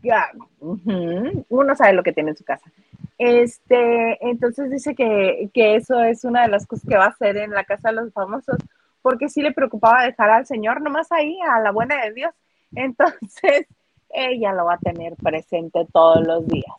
Ya, 0.02 0.32
uno 0.60 1.76
sabe 1.76 1.94
lo 1.94 2.04
que 2.04 2.14
tiene 2.14 2.30
en 2.30 2.38
su 2.38 2.46
casa. 2.46 2.72
Este, 3.18 4.18
entonces 4.26 4.72
dice 4.72 4.96
que, 4.96 5.50
que 5.54 5.76
eso 5.76 6.02
es 6.02 6.24
una 6.24 6.44
de 6.44 6.48
las 6.48 6.66
cosas 6.66 6.88
que 6.88 6.96
va 6.96 7.06
a 7.06 7.10
hacer 7.10 7.36
en 7.36 7.52
la 7.52 7.66
casa 7.66 7.90
de 7.90 7.96
los 7.96 8.14
famosos, 8.14 8.58
porque 9.02 9.28
sí 9.28 9.42
le 9.42 9.52
preocupaba 9.52 10.06
dejar 10.06 10.30
al 10.30 10.46
señor 10.46 10.82
nomás 10.82 11.12
ahí, 11.12 11.38
a 11.42 11.60
la 11.60 11.72
buena 11.72 12.02
de 12.02 12.14
Dios. 12.14 12.34
Entonces, 12.76 13.68
ella 14.10 14.54
lo 14.54 14.66
va 14.66 14.76
a 14.76 14.80
tener 14.80 15.16
presente 15.16 15.86
todos 15.92 16.26
los 16.26 16.48
días. 16.48 16.76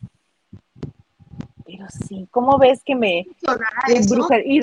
Pero 1.65 1.87
sí, 1.89 2.29
¿cómo 2.31 2.59
ves 2.59 2.83
que 2.85 2.95
me... 2.95 3.27
y, 4.45 4.61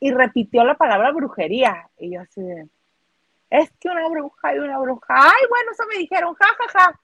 y, 0.00 0.10
repitió 0.10 0.64
la 0.64 0.74
palabra 0.74 1.12
brujería. 1.12 1.88
Y 1.98 2.14
yo 2.14 2.20
así 2.20 2.42
de, 2.42 2.68
es 3.50 3.70
que 3.78 3.88
una 3.88 4.08
bruja 4.08 4.54
y 4.54 4.58
una 4.58 4.78
bruja. 4.78 5.06
Ay, 5.08 5.46
bueno, 5.48 5.72
eso 5.72 5.84
me 5.88 5.98
dijeron, 5.98 6.34
ja, 6.34 6.46
ja, 6.58 6.78
ja. 6.78 7.00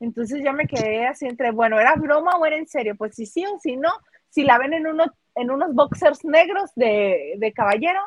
Entonces 0.00 0.42
ya 0.42 0.52
me 0.52 0.66
quedé 0.66 1.06
así 1.06 1.26
entre, 1.26 1.50
bueno, 1.50 1.78
¿era 1.78 1.94
broma 1.94 2.36
o 2.36 2.46
era 2.46 2.56
en 2.56 2.66
serio? 2.66 2.94
Pues 2.96 3.14
si 3.14 3.26
sí 3.26 3.44
o 3.46 3.58
si 3.58 3.76
no, 3.76 3.90
si 4.28 4.42
la 4.42 4.58
ven 4.58 4.74
en, 4.74 4.86
uno, 4.86 5.04
en 5.34 5.50
unos 5.50 5.74
boxers 5.74 6.24
negros 6.24 6.70
de, 6.74 7.34
de 7.38 7.52
caballero, 7.52 8.00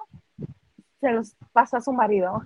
se 1.00 1.12
los 1.12 1.36
pasa 1.52 1.78
a 1.78 1.82
su 1.82 1.92
marido. 1.94 2.42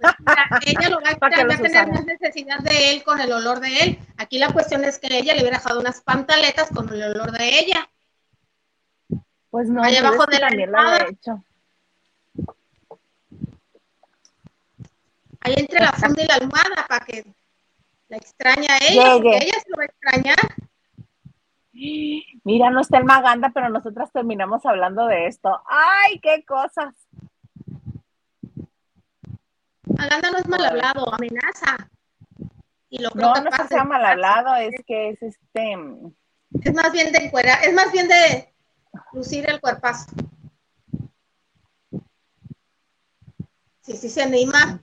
ella 0.65 0.89
lo 0.89 1.01
va, 1.01 1.09
a, 1.09 1.29
tener 1.59 1.87
más 1.87 2.05
necesidad 2.05 2.59
de 2.59 2.91
él 2.91 3.03
con 3.03 3.19
el 3.19 3.31
olor 3.31 3.59
de 3.59 3.79
él. 3.79 3.99
Aquí 4.17 4.39
la 4.39 4.51
cuestión 4.51 4.83
es 4.83 4.99
que 4.99 5.07
ella 5.17 5.33
le 5.33 5.41
hubiera 5.41 5.57
dejado 5.57 5.79
unas 5.79 6.01
pantaletas 6.01 6.69
con 6.69 6.91
el 6.93 7.03
olor 7.03 7.31
de 7.31 7.59
ella. 7.59 7.89
Pues 9.49 9.69
no, 9.69 9.83
allá 9.83 9.99
abajo 9.99 10.25
de 10.25 10.39
la 10.39 10.47
almohada. 10.47 11.07
Ahí 15.43 15.55
entre 15.57 15.79
la 15.79 15.91
funda 15.93 16.23
y 16.23 16.27
la 16.27 16.35
almohada 16.35 16.85
para 16.87 17.05
que 17.05 17.25
la 18.07 18.17
extraña 18.17 18.73
a 18.73 18.77
ella, 18.77 19.13
porque 19.13 19.37
ella 19.37 19.59
se 19.63 19.69
lo 19.69 19.77
va 19.77 19.83
a 19.83 19.85
extrañar. 19.85 20.37
Mira, 22.43 22.69
no 22.69 22.81
está 22.81 22.99
el 22.99 23.05
Maganda, 23.05 23.49
pero 23.53 23.69
nosotras 23.69 24.11
terminamos 24.11 24.65
hablando 24.65 25.07
de 25.07 25.27
esto. 25.27 25.61
¡Ay, 25.67 26.19
qué 26.19 26.45
cosas! 26.45 26.93
Maganda 29.83 30.31
no 30.31 30.37
es 30.37 30.47
mal 30.47 30.65
hablado, 30.65 31.13
amenaza. 31.13 31.89
Y 32.89 33.01
lo 33.01 33.09
no, 33.15 33.33
no 33.33 33.49
es 33.49 33.57
que 33.57 33.67
sea 33.67 33.83
mal 33.83 34.03
hablado, 34.03 34.55
es 34.55 34.75
que 34.85 35.09
es 35.09 35.21
este. 35.21 35.77
Es 36.63 36.73
más 36.73 36.91
bien 36.91 37.11
de 37.11 37.19
encuera, 37.19 37.55
es 37.55 37.73
más 37.73 37.91
bien 37.91 38.07
de 38.07 38.53
lucir 39.13 39.49
el 39.49 39.61
cuerpazo. 39.61 40.11
Sí, 43.81 43.93
sí 43.93 44.09
se 44.09 44.23
anima. 44.23 44.81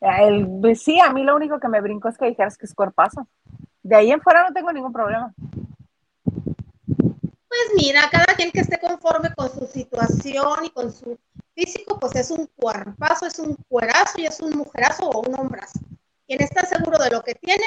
El, 0.00 0.48
pues 0.60 0.82
sí, 0.82 1.00
a 1.00 1.12
mí 1.12 1.22
lo 1.22 1.36
único 1.36 1.60
que 1.60 1.68
me 1.68 1.80
brinco 1.80 2.08
es 2.08 2.18
que 2.18 2.26
dijeras 2.26 2.58
que 2.58 2.66
es 2.66 2.74
cuerpazo. 2.74 3.28
De 3.82 3.96
ahí 3.96 4.10
en 4.10 4.20
fuera 4.20 4.42
no 4.42 4.52
tengo 4.52 4.72
ningún 4.72 4.92
problema. 4.92 5.32
Pues 7.52 7.70
mira, 7.76 8.08
cada 8.10 8.34
quien 8.34 8.50
que 8.50 8.60
esté 8.60 8.80
conforme 8.80 9.30
con 9.34 9.52
su 9.52 9.66
situación 9.66 10.64
y 10.64 10.70
con 10.70 10.90
su 10.90 11.18
físico, 11.54 12.00
pues 12.00 12.16
es 12.16 12.30
un 12.30 12.46
cuerpazo, 12.46 13.26
es 13.26 13.38
un 13.38 13.54
cuerazo 13.68 14.18
y 14.22 14.24
es 14.24 14.40
un 14.40 14.56
mujerazo 14.56 15.10
o 15.10 15.20
un 15.20 15.38
hombrazo. 15.38 15.78
Quien 16.26 16.42
está 16.42 16.64
seguro 16.64 16.96
de 16.96 17.10
lo 17.10 17.22
que 17.22 17.34
tiene 17.34 17.66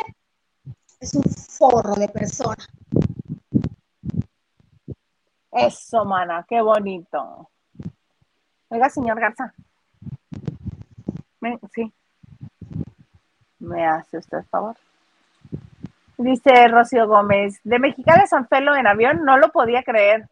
es 1.00 1.14
un 1.14 1.22
forro 1.24 1.94
de 1.94 2.10
persona. 2.10 2.68
Eso, 5.52 6.04
mana, 6.04 6.44
qué 6.50 6.60
bonito. 6.62 7.52
Oiga, 8.70 8.90
señor 8.90 9.20
Garza. 9.20 9.54
sí. 11.72 11.94
¿Me 13.60 13.86
hace 13.86 14.18
usted 14.18 14.44
favor? 14.50 14.76
Dice 16.18 16.68
Rocío 16.70 17.08
Gómez, 17.08 17.60
de 17.64 17.80
Mexicali 17.80 18.22
a 18.24 18.28
San 18.28 18.48
Felo 18.48 18.76
en 18.76 18.88
avión, 18.88 19.26
no 19.26 19.38
lo 19.38 19.52
podía 19.52 19.84
creer. 19.84 20.30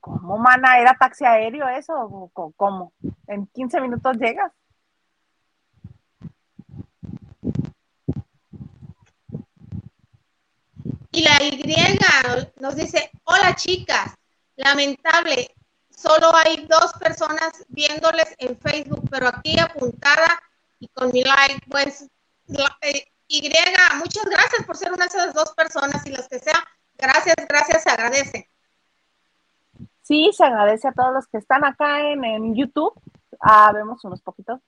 ¿Cómo, 0.00 0.38
mana? 0.38 0.78
¿Era 0.78 0.94
taxi 0.94 1.24
aéreo 1.24 1.68
eso? 1.68 1.94
¿O 2.34 2.52
¿Cómo? 2.56 2.92
¿En 3.26 3.46
15 3.46 3.80
minutos 3.80 4.16
llegas? 4.18 4.52
Y 11.10 11.22
la 11.24 11.42
Y 11.42 12.60
nos 12.60 12.74
dice, 12.74 13.10
hola 13.24 13.54
chicas, 13.54 14.14
lamentable, 14.56 15.54
solo 15.90 16.30
hay 16.34 16.66
dos 16.66 16.94
personas 16.94 17.64
viéndoles 17.68 18.34
en 18.38 18.56
Facebook, 18.58 19.08
pero 19.10 19.28
aquí 19.28 19.58
apuntada 19.58 20.40
y 20.80 20.88
con 20.88 21.12
mi 21.12 21.22
like, 21.22 21.60
pues, 21.68 22.08
eh, 22.80 23.11
Y, 23.32 23.50
muchas 23.96 24.24
gracias 24.26 24.64
por 24.66 24.76
ser 24.76 24.92
una 24.92 25.06
de 25.06 25.08
esas 25.08 25.32
dos 25.32 25.52
personas 25.54 26.06
y 26.06 26.10
las 26.10 26.28
que 26.28 26.38
sea, 26.38 26.62
gracias, 26.98 27.34
gracias, 27.48 27.82
se 27.82 27.90
agradece 27.90 28.52
sí, 30.12 30.30
se 30.34 30.44
agradece 30.44 30.88
a 30.88 30.92
todos 30.92 31.14
los 31.14 31.26
que 31.26 31.38
están 31.38 31.64
acá 31.64 32.00
en, 32.02 32.54
YouTube. 32.54 32.92
Ah, 33.40 33.72
vemos 33.72 34.04
unos 34.04 34.20
poquitos 34.20 34.60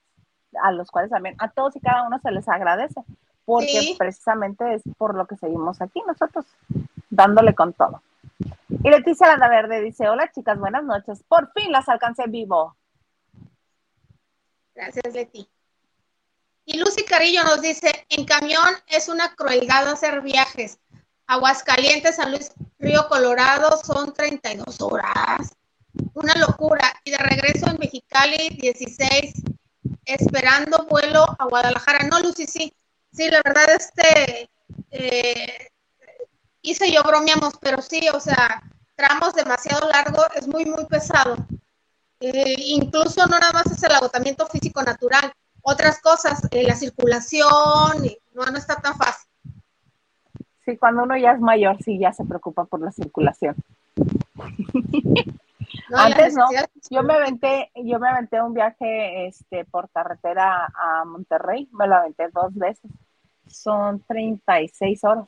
a 0.62 0.72
los 0.72 0.90
cuales 0.90 1.10
también 1.10 1.34
a 1.38 1.50
todos 1.50 1.76
y 1.76 1.80
cada 1.80 2.06
uno 2.06 2.18
se 2.20 2.30
les 2.30 2.48
agradece, 2.48 3.02
porque 3.44 3.94
precisamente 3.98 4.74
es 4.74 4.82
por 4.96 5.14
lo 5.14 5.26
que 5.26 5.36
seguimos 5.36 5.82
aquí 5.82 6.02
nosotros, 6.06 6.46
dándole 7.10 7.54
con 7.54 7.72
todo. 7.74 8.00
Y 8.82 8.88
Leticia 8.88 9.26
Landa 9.26 9.48
Verde 9.48 9.82
dice, 9.82 10.08
hola 10.08 10.30
chicas, 10.32 10.58
buenas 10.58 10.84
noches, 10.84 11.22
por 11.28 11.52
fin 11.52 11.70
las 11.70 11.88
alcancé 11.88 12.24
vivo. 12.26 12.74
Gracias, 14.74 15.12
Leti. 15.12 15.48
Y 16.66 16.78
Lucy 16.78 17.04
Carillo 17.04 17.44
nos 17.44 17.60
dice, 17.62 18.06
en 18.08 18.24
camión 18.24 18.68
es 18.86 19.08
una 19.08 19.34
crueldad 19.34 19.88
hacer 19.88 20.20
viajes. 20.22 20.78
Aguascalientes, 21.26 22.16
San 22.16 22.30
Luis 22.32 22.52
Río 22.78 23.06
Colorado 23.08 23.78
son 23.84 24.12
32 24.12 24.80
horas. 24.80 25.54
Una 26.14 26.34
locura. 26.36 26.92
Y 27.04 27.10
de 27.10 27.18
regreso 27.18 27.66
en 27.68 27.78
Mexicali, 27.78 28.48
16, 28.60 29.42
esperando 30.04 30.86
vuelo 30.86 31.24
a 31.38 31.44
Guadalajara. 31.46 32.06
No, 32.08 32.20
Lucy, 32.20 32.46
sí. 32.46 32.72
Sí, 33.12 33.30
la 33.30 33.42
verdad, 33.44 33.66
este, 33.70 34.50
eh, 34.90 35.68
hice 36.62 36.90
yo 36.92 37.02
bromeamos, 37.02 37.54
pero 37.60 37.80
sí, 37.82 38.08
o 38.12 38.20
sea, 38.20 38.62
tramos 38.96 39.34
demasiado 39.34 39.88
largos, 39.88 40.26
es 40.34 40.48
muy, 40.48 40.64
muy 40.64 40.84
pesado. 40.86 41.36
eh, 42.20 42.54
incluso 42.58 43.26
no 43.26 43.38
nada 43.38 43.52
más 43.52 43.66
es 43.66 43.82
el 43.82 43.92
agotamiento 43.92 44.46
físico 44.46 44.82
natural, 44.82 45.32
otras 45.64 46.00
cosas, 46.00 46.46
eh, 46.50 46.62
la 46.62 46.74
circulación, 46.74 47.48
no, 48.34 48.44
no 48.44 48.58
está 48.58 48.76
tan 48.76 48.94
fácil. 48.96 49.30
Sí, 50.64 50.76
cuando 50.76 51.02
uno 51.02 51.16
ya 51.16 51.32
es 51.32 51.40
mayor, 51.40 51.82
sí, 51.82 51.98
ya 51.98 52.12
se 52.12 52.24
preocupa 52.24 52.64
por 52.64 52.80
la 52.80 52.92
circulación. 52.92 53.56
Antes 55.94 56.34
no, 56.34 56.46
yo 56.90 57.02
me 57.02 57.14
aventé, 57.14 57.70
yo 57.76 57.98
me 57.98 58.08
aventé 58.08 58.40
un 58.42 58.52
viaje 58.54 59.26
este, 59.26 59.64
por 59.64 59.88
carretera 59.90 60.66
a 60.66 61.04
Monterrey, 61.04 61.68
me 61.72 61.86
lo 61.86 61.96
aventé 61.96 62.28
dos 62.28 62.54
veces. 62.54 62.90
Son 63.46 64.00
36 64.00 65.04
horas 65.04 65.26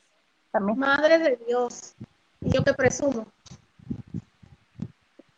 también. 0.51 0.77
Madre 0.77 1.17
de 1.19 1.39
Dios, 1.47 1.95
yo 2.41 2.63
te 2.63 2.73
presumo. 2.73 3.25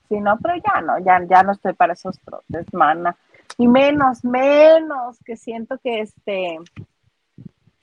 Sí, 0.09 0.19
no, 0.19 0.37
pero 0.39 0.55
ya 0.55 0.81
no, 0.81 0.99
ya, 0.99 1.25
ya 1.29 1.43
no 1.43 1.51
estoy 1.53 1.73
para 1.73 1.93
esos 1.93 2.19
trotes, 2.19 2.73
mana. 2.73 3.15
Y 3.59 3.67
menos, 3.67 4.23
menos, 4.23 5.19
que 5.25 5.35
siento 5.35 5.77
que 5.79 5.99
este, 5.99 6.59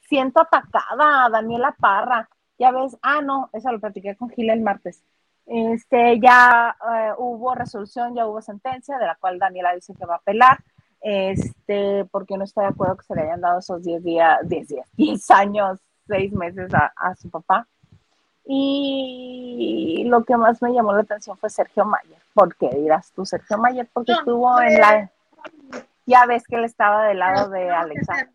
siento 0.08 0.40
atacada 0.40 1.26
a 1.26 1.28
Daniela 1.28 1.76
Parra. 1.78 2.30
Ya 2.58 2.70
ves, 2.70 2.96
ah, 3.02 3.20
no, 3.20 3.50
eso 3.52 3.70
lo 3.70 3.78
platiqué 3.78 4.16
con 4.16 4.30
Gila 4.30 4.54
el 4.54 4.62
martes. 4.62 5.02
Este, 5.44 6.18
ya 6.18 6.74
eh, 6.80 7.12
hubo 7.18 7.54
resolución, 7.54 8.14
ya 8.14 8.26
hubo 8.26 8.40
sentencia, 8.40 8.96
de 8.96 9.04
la 9.04 9.16
cual 9.16 9.38
Daniela 9.38 9.74
dice 9.74 9.92
que 9.94 10.06
va 10.06 10.14
a 10.14 10.16
apelar, 10.16 10.64
este, 11.02 12.06
porque 12.06 12.38
no 12.38 12.44
está 12.44 12.62
de 12.62 12.68
acuerdo 12.68 12.96
que 12.96 13.04
se 13.04 13.14
le 13.14 13.20
hayan 13.24 13.42
dado 13.42 13.58
esos 13.58 13.84
10 13.84 14.02
días, 14.02 14.48
10 14.48 14.68
días, 14.68 14.88
10 14.96 15.30
años, 15.30 15.78
6 16.06 16.32
meses 16.32 16.72
a, 16.72 16.90
a, 16.96 17.14
su 17.16 17.28
papá. 17.28 17.68
Y 18.46 20.04
lo 20.06 20.24
que 20.24 20.38
más 20.38 20.62
me 20.62 20.72
llamó 20.72 20.94
la 20.94 21.02
atención 21.02 21.36
fue 21.36 21.50
Sergio 21.50 21.84
Mayer. 21.84 22.22
¿Por 22.32 22.56
qué 22.56 22.70
dirás 22.70 23.12
tú, 23.12 23.26
Sergio 23.26 23.58
Mayer? 23.58 23.86
Porque 23.92 24.12
estuvo 24.12 24.58
en 24.62 24.80
la... 24.80 25.10
Ya 26.06 26.26
ves 26.26 26.44
que 26.46 26.56
él 26.56 26.64
estaba 26.64 27.04
del 27.04 27.18
lado 27.18 27.50
de 27.50 27.70
Alexa. 27.70 28.28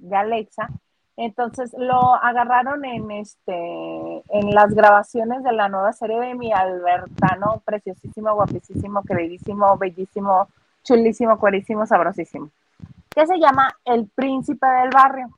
De 0.00 0.16
Alexa 0.16 0.68
entonces 1.16 1.74
lo 1.78 2.14
agarraron 2.16 2.84
en 2.84 3.10
este 3.12 3.52
en 3.54 4.50
las 4.52 4.74
grabaciones 4.74 5.44
de 5.44 5.52
la 5.52 5.68
nueva 5.68 5.92
serie 5.92 6.18
de 6.18 6.34
mi 6.34 6.52
Albertano, 6.52 7.62
preciosísimo, 7.64 8.34
guapísimo, 8.34 9.02
queridísimo, 9.04 9.78
bellísimo, 9.78 10.48
chulísimo, 10.82 11.38
cuerísimo, 11.38 11.86
sabrosísimo, 11.86 12.50
que 13.10 13.26
se 13.26 13.38
llama 13.38 13.76
El 13.84 14.08
Príncipe 14.08 14.66
del 14.66 14.90
Barrio. 14.90 15.28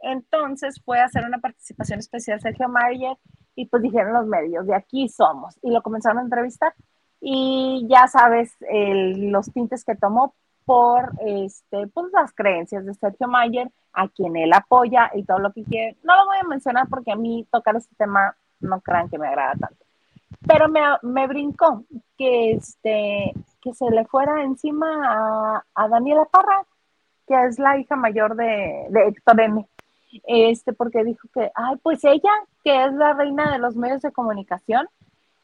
Entonces 0.00 0.80
fue 0.84 1.00
a 1.00 1.06
hacer 1.06 1.24
una 1.24 1.38
participación 1.38 1.98
especial 1.98 2.40
Sergio 2.40 2.68
Mayer 2.68 3.16
y 3.56 3.66
pues 3.66 3.82
dijeron 3.82 4.12
los 4.12 4.26
medios, 4.26 4.66
de 4.66 4.74
aquí 4.74 5.08
somos, 5.08 5.58
y 5.62 5.70
lo 5.70 5.82
comenzaron 5.82 6.18
a 6.18 6.22
entrevistar. 6.22 6.74
Y 7.26 7.86
ya 7.88 8.06
sabes 8.06 8.54
los 8.60 9.50
tintes 9.50 9.82
que 9.82 9.96
tomó 9.96 10.34
por 10.66 11.12
este, 11.20 11.86
pues, 11.86 12.12
las 12.12 12.34
creencias 12.34 12.84
de 12.84 12.92
Sergio 12.92 13.28
Mayer, 13.28 13.70
a 13.94 14.08
quien 14.08 14.36
él 14.36 14.52
apoya 14.52 15.10
y 15.14 15.24
todo 15.24 15.38
lo 15.38 15.50
que 15.50 15.64
quiere. 15.64 15.96
No 16.02 16.14
lo 16.16 16.26
voy 16.26 16.36
a 16.42 16.46
mencionar 16.46 16.86
porque 16.90 17.12
a 17.12 17.16
mí 17.16 17.46
tocar 17.50 17.76
este 17.76 17.94
tema 17.96 18.36
no 18.60 18.78
crean 18.82 19.08
que 19.08 19.18
me 19.18 19.28
agrada 19.28 19.54
tanto. 19.58 19.86
Pero 20.46 20.68
me, 20.68 20.80
me 21.00 21.26
brincó 21.26 21.84
que, 22.18 22.52
este, 22.52 23.32
que 23.62 23.72
se 23.72 23.90
le 23.90 24.04
fuera 24.04 24.42
encima 24.42 25.64
a, 25.74 25.88
Daniela 25.88 26.26
Parra, 26.26 26.66
que 27.26 27.42
es 27.46 27.58
la 27.58 27.78
hija 27.78 27.96
mayor 27.96 28.36
de, 28.36 28.86
de 28.90 29.08
Héctor 29.08 29.40
M. 29.40 29.66
Este, 30.24 30.74
porque 30.74 31.04
dijo 31.04 31.26
que, 31.32 31.50
ay, 31.54 31.76
pues 31.82 32.04
ella, 32.04 32.32
que 32.62 32.84
es 32.84 32.92
la 32.92 33.14
reina 33.14 33.50
de 33.50 33.60
los 33.60 33.76
medios 33.76 34.02
de 34.02 34.12
comunicación, 34.12 34.86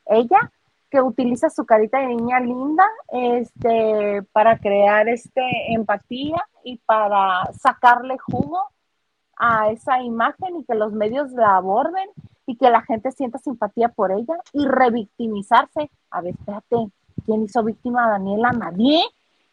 ella 0.05 0.51
que 0.91 1.01
utiliza 1.01 1.51
su 1.51 1.65
carita 1.65 1.99
de 1.99 2.09
niña 2.09 2.41
linda 2.41 2.85
este, 3.13 4.23
para 4.33 4.59
crear 4.59 5.09
este, 5.09 5.43
empatía 5.73 6.45
y 6.65 6.79
para 6.79 7.51
sacarle 7.53 8.19
jugo 8.19 8.61
a 9.37 9.71
esa 9.71 10.03
imagen 10.03 10.57
y 10.57 10.65
que 10.65 10.75
los 10.75 10.93
medios 10.93 11.31
la 11.33 11.57
aborden 11.57 12.09
y 12.45 12.57
que 12.57 12.69
la 12.69 12.83
gente 12.83 13.13
sienta 13.13 13.39
simpatía 13.39 13.89
por 13.89 14.11
ella 14.11 14.35
y 14.53 14.67
revictimizarse. 14.67 15.91
A 16.11 16.21
ver, 16.21 16.35
espérate, 16.35 16.77
¿quién 17.25 17.45
hizo 17.45 17.63
víctima 17.63 18.07
a 18.07 18.11
Daniela? 18.11 18.51
Nadie. 18.51 19.03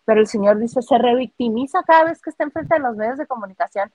Pero 0.06 0.22
el 0.22 0.28
Señor 0.28 0.58
dice, 0.58 0.82
se 0.82 0.98
revictimiza 0.98 1.84
cada 1.84 2.06
vez 2.06 2.22
que 2.22 2.32
está 2.32 2.44
enfrente 2.44 2.76
de 2.76 2.82
los 2.82 2.96
medios 2.96 3.18
de 3.18 3.28
comunicación, 3.28 3.92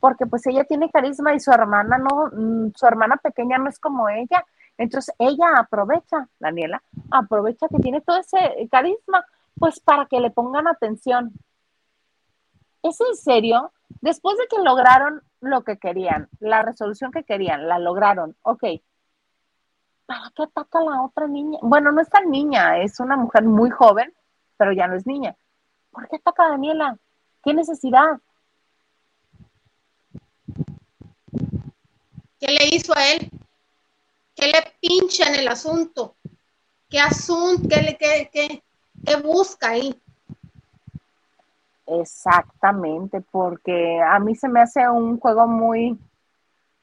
porque 0.00 0.24
pues 0.24 0.46
ella 0.46 0.64
tiene 0.64 0.90
carisma 0.90 1.34
y 1.34 1.40
su 1.40 1.50
hermana 1.50 1.98
no, 1.98 2.30
mm, 2.32 2.72
su 2.74 2.86
hermana 2.86 3.16
pequeña 3.16 3.58
no 3.58 3.68
es 3.68 3.78
como 3.78 4.08
ella 4.08 4.44
entonces 4.78 5.14
ella 5.18 5.58
aprovecha, 5.58 6.28
Daniela, 6.38 6.82
aprovecha 7.10 7.68
que 7.68 7.78
tiene 7.78 8.00
todo 8.00 8.18
ese 8.18 8.68
carisma, 8.70 9.24
pues 9.58 9.80
para 9.80 10.06
que 10.06 10.20
le 10.20 10.30
pongan 10.30 10.68
atención. 10.68 11.32
¿Es 12.82 13.00
en 13.00 13.16
serio? 13.16 13.72
Después 14.00 14.36
de 14.36 14.46
que 14.48 14.62
lograron 14.62 15.22
lo 15.40 15.64
que 15.64 15.78
querían, 15.78 16.28
la 16.40 16.62
resolución 16.62 17.10
que 17.10 17.24
querían, 17.24 17.68
la 17.68 17.78
lograron, 17.78 18.36
ok. 18.42 18.64
¿Para 20.04 20.30
qué 20.34 20.44
ataca 20.44 20.78
a 20.78 20.84
la 20.84 21.02
otra 21.02 21.26
niña? 21.26 21.58
Bueno, 21.62 21.90
no 21.90 22.00
es 22.00 22.08
tan 22.08 22.30
niña, 22.30 22.78
es 22.78 23.00
una 23.00 23.16
mujer 23.16 23.44
muy 23.44 23.70
joven, 23.70 24.12
pero 24.56 24.72
ya 24.72 24.86
no 24.86 24.94
es 24.94 25.06
niña. 25.06 25.34
¿Por 25.90 26.08
qué 26.08 26.16
ataca 26.16 26.44
a 26.44 26.50
Daniela? 26.50 26.98
¿Qué 27.42 27.54
necesidad? 27.54 28.20
¿Qué 32.38 32.46
le 32.52 32.76
hizo 32.76 32.94
a 32.94 33.04
él? 33.12 33.30
¿Qué 34.36 34.48
le 34.48 34.62
pincha 34.80 35.28
en 35.28 35.36
el 35.36 35.48
asunto? 35.48 36.14
¿Qué 36.90 37.00
asunto? 37.00 37.66
¿Qué, 37.70 37.80
le, 37.80 37.96
qué, 37.96 38.30
qué, 38.30 39.16
busca 39.16 39.70
ahí? 39.70 39.98
Exactamente, 41.86 43.22
porque 43.30 43.98
a 44.02 44.18
mí 44.18 44.34
se 44.34 44.48
me 44.48 44.60
hace 44.60 44.86
un 44.90 45.18
juego 45.18 45.46
muy, 45.46 45.98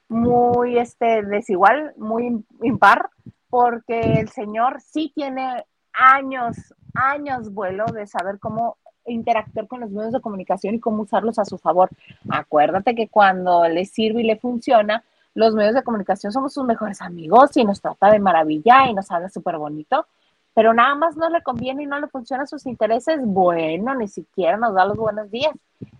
muy 0.08 0.78
este, 0.78 1.22
desigual, 1.22 1.94
muy 1.96 2.44
impar, 2.60 3.08
porque 3.48 4.00
el 4.00 4.30
señor 4.30 4.80
sí 4.80 5.12
tiene 5.14 5.64
años, 5.92 6.74
años 6.92 7.54
vuelo 7.54 7.84
de 7.86 8.08
saber 8.08 8.40
cómo 8.40 8.78
interactuar 9.06 9.68
con 9.68 9.78
los 9.80 9.90
medios 9.90 10.14
de 10.14 10.20
comunicación 10.20 10.74
y 10.74 10.80
cómo 10.80 11.02
usarlos 11.02 11.38
a 11.38 11.44
su 11.44 11.58
favor. 11.58 11.90
Acuérdate 12.28 12.96
que 12.96 13.08
cuando 13.08 13.68
le 13.68 13.84
sirve 13.84 14.22
y 14.22 14.26
le 14.26 14.38
funciona, 14.38 15.04
los 15.34 15.54
medios 15.54 15.74
de 15.74 15.82
comunicación 15.82 16.32
somos 16.32 16.54
sus 16.54 16.64
mejores 16.64 17.02
amigos 17.02 17.56
y 17.56 17.64
nos 17.64 17.80
trata 17.80 18.10
de 18.10 18.18
maravilla 18.18 18.86
y 18.86 18.94
nos 18.94 19.10
habla 19.10 19.28
súper 19.28 19.58
bonito, 19.58 20.06
pero 20.54 20.72
nada 20.72 20.94
más 20.94 21.16
no 21.16 21.28
le 21.28 21.42
conviene 21.42 21.82
y 21.82 21.86
no 21.86 21.98
le 21.98 22.06
funciona 22.06 22.46
sus 22.46 22.64
intereses, 22.66 23.20
bueno, 23.22 23.94
ni 23.94 24.08
siquiera 24.08 24.56
nos 24.56 24.74
da 24.74 24.84
los 24.84 24.96
buenos 24.96 25.30
días. 25.30 25.52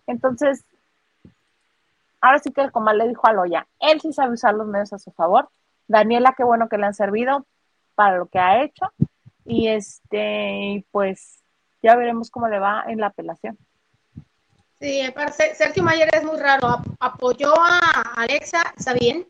Entonces, 0.07 0.65
ahora 2.21 2.39
sí 2.39 2.53
que 2.53 2.63
el 2.63 2.73
comal 2.73 2.99
le 2.99 3.09
dijo 3.09 3.27
a 3.27 3.33
Loya, 3.33 3.67
él 3.81 4.01
sí 4.01 4.13
sabe 4.13 4.35
usar 4.35 4.55
los 4.55 4.69
medios 4.69 4.93
a 4.93 4.99
su 4.99 5.11
favor. 5.11 5.49
Daniela, 5.89 6.35
qué 6.37 6.45
bueno 6.45 6.69
que 6.69 6.79
le 6.79 6.87
han 6.87 6.95
servido 6.95 7.45
para 7.95 8.17
lo 8.17 8.27
que 8.27 8.39
ha 8.39 8.63
hecho. 8.63 8.93
Y 9.45 9.69
este, 9.69 10.87
pues 10.91 11.43
ya 11.83 11.97
veremos 11.97 12.31
cómo 12.31 12.49
le 12.49 12.59
va 12.59 12.85
en 12.87 13.01
la 13.01 13.09
apelación. 13.09 13.59
Sí, 14.85 15.01
Sergio 15.57 15.83
Mayer 15.83 16.15
es 16.15 16.23
muy 16.25 16.39
raro. 16.39 16.83
Apoyó 17.01 17.55
a 17.59 18.03
Alexa, 18.17 18.63
está 18.77 18.93
bien. 18.93 19.27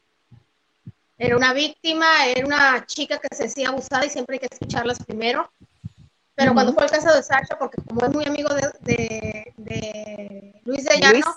Era 1.16 1.36
una 1.36 1.52
víctima, 1.52 2.26
era 2.26 2.44
una 2.44 2.84
chica 2.86 3.20
que 3.20 3.32
se 3.32 3.44
decía 3.44 3.68
abusada 3.68 4.04
y 4.04 4.10
siempre 4.10 4.34
hay 4.34 4.40
que 4.40 4.48
escucharlas 4.50 4.98
primero. 5.04 5.48
Pero 6.34 6.54
cuando 6.54 6.74
fue 6.74 6.82
el 6.86 6.90
caso 6.90 7.14
de 7.14 7.22
Sacha, 7.22 7.56
porque 7.56 7.80
como 7.82 8.04
es 8.04 8.12
muy 8.12 8.26
amigo 8.26 8.48
de, 8.80 9.54
Luis 10.64 10.86
de 10.86 10.98
Llano, 10.98 11.36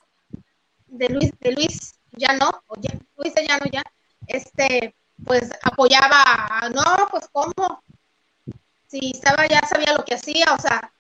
de 0.88 1.10
Luis, 1.10 1.32
de 1.40 1.52
Luis 1.52 1.94
Llano, 2.14 2.50
o 2.66 2.76
Luis 3.18 3.36
de 3.36 3.46
Llano 3.46 3.66
ya, 3.72 3.84
este, 4.26 4.96
pues 5.24 5.52
apoyaba, 5.62 6.72
no, 6.74 7.08
pues 7.12 7.30
cómo, 7.32 7.84
si 8.88 9.12
estaba, 9.12 9.46
ya 9.46 9.62
sabía 9.68 9.94
lo 9.94 10.04
que 10.04 10.16
hacía, 10.16 10.56
o 10.56 10.60
sea, 10.60 10.92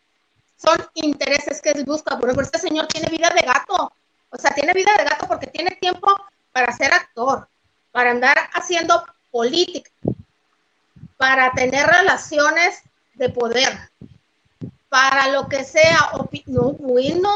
son 0.57 0.77
intereses 0.95 1.61
que 1.61 1.83
busca. 1.83 2.15
Por 2.17 2.25
ejemplo, 2.25 2.43
este 2.43 2.59
señor 2.59 2.87
tiene 2.87 3.09
vida 3.09 3.29
de 3.29 3.45
gato. 3.45 3.93
O 4.29 4.37
sea, 4.37 4.51
tiene 4.51 4.73
vida 4.73 4.91
de 4.97 5.05
gato 5.05 5.27
porque 5.27 5.47
tiene 5.47 5.71
tiempo 5.79 6.09
para 6.51 6.73
ser 6.73 6.91
actor, 6.91 7.47
para 7.91 8.11
andar 8.11 8.37
haciendo 8.53 9.05
política, 9.31 9.89
para 11.17 11.51
tener 11.51 11.85
relaciones 11.87 12.81
de 13.13 13.29
poder, 13.29 13.89
para 14.89 15.29
lo 15.29 15.47
que 15.47 15.63
sea. 15.63 16.11
No, 16.47 16.73
bueno, 16.73 17.35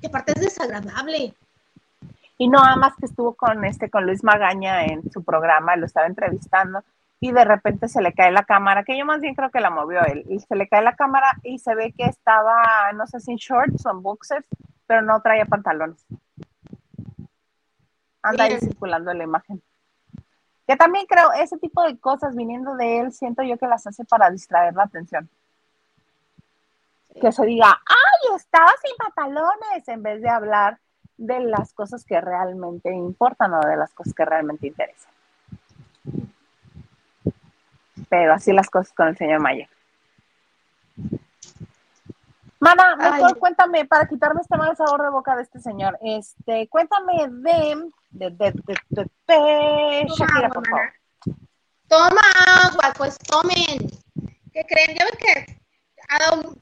que 0.00 0.08
aparte 0.08 0.32
es 0.32 0.40
desagradable. 0.40 1.34
Y 2.36 2.48
no, 2.48 2.60
más 2.76 2.94
que 2.98 3.06
estuvo 3.06 3.34
con 3.34 3.64
este, 3.64 3.90
con 3.90 4.06
Luis 4.06 4.24
Magaña 4.24 4.84
en 4.86 5.10
su 5.12 5.22
programa, 5.22 5.76
lo 5.76 5.86
estaba 5.86 6.06
entrevistando 6.06 6.82
y 7.20 7.32
de 7.32 7.44
repente 7.44 7.86
se 7.88 8.00
le 8.00 8.14
cae 8.14 8.32
la 8.32 8.44
cámara, 8.44 8.82
que 8.82 8.98
yo 8.98 9.04
más 9.04 9.20
bien 9.20 9.34
creo 9.34 9.50
que 9.50 9.60
la 9.60 9.68
movió 9.68 10.02
él, 10.06 10.24
y 10.28 10.40
se 10.40 10.56
le 10.56 10.66
cae 10.68 10.82
la 10.82 10.96
cámara 10.96 11.32
y 11.42 11.58
se 11.58 11.74
ve 11.74 11.92
que 11.92 12.04
estaba, 12.04 12.90
no 12.94 13.06
sé 13.06 13.20
si 13.20 13.32
en 13.32 13.36
shorts 13.36 13.84
o 13.84 13.90
en 13.90 14.02
boxers, 14.02 14.46
pero 14.86 15.02
no 15.02 15.20
traía 15.20 15.44
pantalones. 15.44 16.04
Anda 18.22 18.44
ahí 18.44 18.58
circulando 18.58 19.12
la 19.12 19.24
imagen. 19.24 19.62
Que 20.66 20.76
también 20.76 21.04
creo, 21.06 21.32
ese 21.32 21.58
tipo 21.58 21.82
de 21.82 21.98
cosas 21.98 22.34
viniendo 22.34 22.74
de 22.76 23.00
él, 23.00 23.12
siento 23.12 23.42
yo 23.42 23.58
que 23.58 23.66
las 23.66 23.86
hace 23.86 24.04
para 24.04 24.30
distraer 24.30 24.74
la 24.74 24.84
atención. 24.84 25.28
que 27.20 27.32
se 27.32 27.44
diga, 27.44 27.82
ay, 27.86 28.36
estaba 28.36 28.70
sin 28.82 28.96
pantalones, 28.96 29.88
en 29.88 30.02
vez 30.02 30.22
de 30.22 30.28
hablar 30.30 30.78
de 31.18 31.40
las 31.40 31.74
cosas 31.74 32.04
que 32.04 32.18
realmente 32.20 32.90
importan 32.94 33.52
o 33.52 33.60
de 33.60 33.76
las 33.76 33.92
cosas 33.92 34.14
que 34.14 34.24
realmente 34.24 34.68
interesan. 34.68 35.12
Pero 38.10 38.34
así 38.34 38.52
las 38.52 38.68
cosas 38.68 38.92
con 38.92 39.08
el 39.08 39.16
señor 39.16 39.40
Mayer. 39.40 39.68
Mana, 42.58 42.94
mejor 42.96 43.38
cuéntame, 43.38 43.86
para 43.86 44.06
quitarme 44.06 44.42
este 44.42 44.58
mal 44.58 44.76
sabor 44.76 45.02
de 45.02 45.08
boca 45.08 45.34
de 45.34 45.42
este 45.42 45.60
señor, 45.60 45.98
este, 46.02 46.68
cuéntame 46.68 47.26
de, 47.30 47.90
de, 48.10 48.30
de, 48.30 48.52
de, 48.90 49.10
de, 49.26 50.06
Shakira, 50.08 50.50
por 50.50 50.68
favor. 50.68 50.92
Toma 51.88 52.20
agua, 52.66 52.92
pues 52.98 53.16
tomen. 53.18 53.88
¿Qué 54.52 54.66
creen? 54.68 54.98
Ya 54.98 55.06
ven 55.06 55.18
que 55.18 55.60
ha 56.08 56.18
dado, 56.18 56.54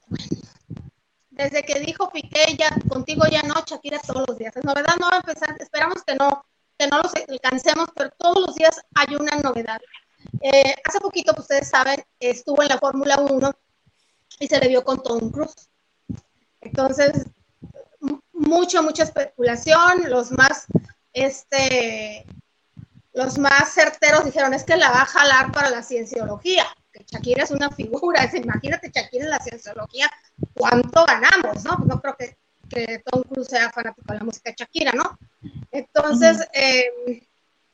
desde 1.31 1.63
que 1.63 1.79
dijo 1.81 2.09
Piqué, 2.11 2.55
ya 2.57 2.69
contigo 2.87 3.23
ya 3.29 3.41
no, 3.41 3.55
Shakira 3.65 3.99
todos 3.99 4.25
los 4.29 4.37
días. 4.37 4.55
Es 4.55 4.63
novedad 4.63 4.95
no 4.99 5.09
va 5.09 5.15
a 5.15 5.17
empezar, 5.17 5.53
esperamos 5.59 6.01
que 6.05 6.15
no, 6.15 6.45
que 6.77 6.87
no 6.87 7.01
los 7.01 7.13
alcancemos, 7.27 7.89
pero 7.93 8.09
todos 8.11 8.39
los 8.39 8.55
días 8.55 8.79
hay 8.95 9.15
una 9.15 9.35
novedad. 9.43 9.81
Eh, 10.41 10.75
hace 10.83 10.99
poquito, 10.99 11.33
pues 11.33 11.43
ustedes 11.43 11.69
saben, 11.69 12.01
estuvo 12.19 12.61
en 12.61 12.69
la 12.69 12.77
Fórmula 12.77 13.17
1 13.19 13.51
y 14.39 14.47
se 14.47 14.59
le 14.59 14.67
vio 14.67 14.83
con 14.83 15.03
Tom 15.03 15.31
Cruise. 15.31 15.69
Entonces, 16.61 17.25
mucha, 18.31 18.81
mucha 18.81 19.03
especulación, 19.03 20.09
los 20.09 20.31
más, 20.31 20.65
este, 21.13 22.25
los 23.13 23.37
más 23.37 23.73
certeros 23.73 24.25
dijeron, 24.25 24.53
es 24.53 24.63
que 24.63 24.77
la 24.77 24.91
va 24.91 25.01
a 25.01 25.05
jalar 25.05 25.51
para 25.51 25.69
la 25.69 25.83
cienciología, 25.83 26.65
que 26.91 27.03
Shakira 27.05 27.43
es 27.43 27.51
una 27.51 27.69
figura, 27.69 28.23
es, 28.23 28.33
imagínate 28.35 28.91
Shakira 28.93 29.25
en 29.25 29.31
la 29.31 29.39
cienciología, 29.39 30.09
¿cuánto 30.53 31.05
ganamos? 31.05 31.63
No, 31.65 31.77
no 31.85 32.01
creo 32.01 32.15
que, 32.17 32.37
que 32.69 33.03
Tom 33.05 33.23
Cruise 33.23 33.47
sea 33.47 33.71
fanático 33.71 34.13
de 34.13 34.19
la 34.19 34.25
música 34.25 34.51
de 34.51 34.55
Shakira, 34.57 34.93
¿no? 34.93 35.17
Entonces, 35.71 36.47
eh, 36.53 37.27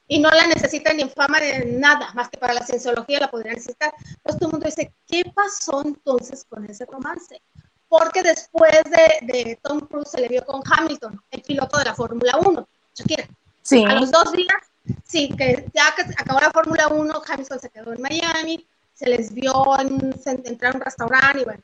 y 0.08 0.20
no 0.20 0.30
la 0.30 0.48
necesita 0.48 0.94
ni 0.94 1.04
en 1.04 1.10
fama 1.10 1.40
de 1.40 1.66
nada, 1.66 2.12
más 2.14 2.30
que 2.30 2.38
para 2.38 2.54
la 2.54 2.66
cienciología 2.66 3.20
la 3.20 3.32
podría 3.32 3.54
necesitar. 3.54 3.94
Entonces 3.98 4.40
todo 4.40 4.50
el 4.50 4.52
mundo 4.52 4.66
dice, 4.66 4.94
¿qué 5.08 5.24
pasó 5.34 5.82
entonces 5.84 6.46
con 6.48 6.66
ese 6.66 6.86
romance? 6.86 7.42
porque 7.88 8.24
después 8.24 8.84
de, 9.22 9.58
Tom 9.62 9.82
Cruise 9.82 10.10
se 10.10 10.22
le 10.22 10.28
vio 10.28 10.46
con 10.46 10.62
Hamilton, 10.66 11.22
el 11.32 11.42
piloto 11.42 11.78
de 11.78 11.86
la 11.86 11.96
Fórmula 11.96 12.38
1, 12.46 12.68
Shakira. 12.94 13.28
Sí. 13.62 13.84
A 13.86 13.96
los 13.96 14.12
dos 14.12 14.32
días, 14.32 14.62
sí, 15.04 15.30
que 15.38 15.66
ya 15.74 15.94
que 15.96 16.02
acabó 16.18 16.40
la 16.40 16.52
Fórmula 16.52 16.88
1, 16.88 17.22
Hamilton 17.28 17.60
se 17.60 17.70
quedó 17.70 17.94
en 17.94 18.02
Miami, 18.02 18.66
se 18.94 19.10
les 19.10 19.34
vio 19.34 19.80
en, 19.80 20.14
entrar 20.26 20.74
a 20.74 20.78
un 20.78 20.82
restaurante 20.82 21.42
y 21.42 21.44
bueno. 21.46 21.64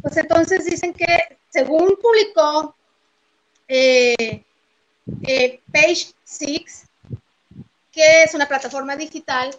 Pues 0.00 0.16
entonces 0.16 0.64
dicen 0.64 0.92
que, 0.94 1.38
según 1.48 1.98
publicó 2.00 2.74
eh, 3.66 4.44
eh, 5.22 5.60
Page 5.72 6.14
Six, 6.22 6.84
que 7.92 8.22
es 8.22 8.34
una 8.34 8.46
plataforma 8.46 8.96
digital, 8.96 9.50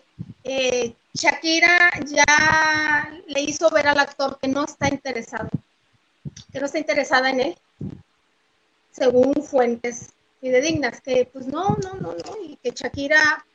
eh, 0.44 0.94
Shakira 1.14 1.92
ya 2.06 3.12
le 3.28 3.42
hizo 3.42 3.70
ver 3.70 3.88
al 3.88 4.00
actor 4.00 4.40
que 4.40 4.48
no 4.48 4.66
está 4.66 4.88
interesado, 4.88 5.50
que 6.52 6.60
no 6.60 6.66
está 6.66 6.80
interesada 6.80 7.30
en 7.30 7.40
él, 7.42 7.58
según 8.92 9.34
fuentes 9.44 10.14
fidedignas, 10.40 11.02
que 11.02 11.30
pues 11.32 11.48
no, 11.48 11.78
no, 11.84 11.94
no, 11.96 12.14
no, 12.14 12.44
y 12.44 12.58
que 12.58 12.72
Shakira 12.72 13.46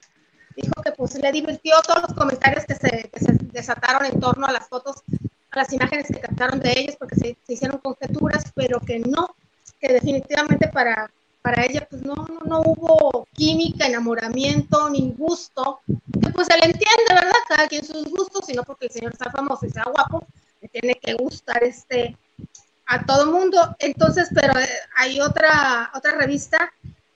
dijo 0.56 0.82
que 0.82 0.92
pues 0.92 1.14
le 1.16 1.32
divirtió 1.32 1.74
todos 1.82 2.02
los 2.02 2.14
comentarios 2.14 2.64
que 2.64 2.74
se, 2.74 3.10
desataron 3.52 4.04
en 4.06 4.20
torno 4.20 4.46
a 4.46 4.52
las 4.52 4.68
fotos, 4.68 4.96
a 5.50 5.58
las 5.58 5.72
imágenes 5.72 6.06
que 6.06 6.20
captaron 6.20 6.60
de 6.60 6.72
ellos, 6.78 6.96
porque 6.96 7.16
se 7.16 7.36
hicieron 7.48 7.78
conjeturas, 7.78 8.52
pero 8.54 8.80
que 8.80 8.98
no, 9.00 9.34
que 9.80 9.92
definitivamente 9.92 10.68
para 10.68 11.10
para 11.46 11.64
ella 11.64 11.86
pues 11.88 12.02
no, 12.02 12.26
no, 12.44 12.60
hubo 12.62 13.28
química, 13.32 13.86
enamoramiento, 13.86 14.90
ni 14.90 15.12
gusto, 15.12 15.80
que 16.20 16.30
pues 16.30 16.48
se 16.48 16.58
le 16.58 16.64
entiende, 16.64 17.14
¿verdad? 17.14 17.36
Cada 17.46 17.68
quien 17.68 17.84
sus 17.84 18.10
gustos, 18.10 18.46
sino 18.46 18.64
porque 18.64 18.86
el 18.86 18.90
señor 18.90 19.12
está 19.12 19.30
famoso 19.30 19.64
y 19.64 19.70
sea 19.70 19.84
guapo, 19.84 20.26
le 20.60 20.66
tiene 20.66 20.96
que 20.96 21.14
gustar 21.14 21.62
este 21.62 22.16
a 22.86 23.06
todo 23.06 23.30
mundo. 23.30 23.76
Entonces, 23.78 24.28
pero 24.34 24.58
eh, 24.58 24.68
hay 24.96 25.20
otra, 25.20 25.92
otra 25.94 26.16
revista 26.16 26.72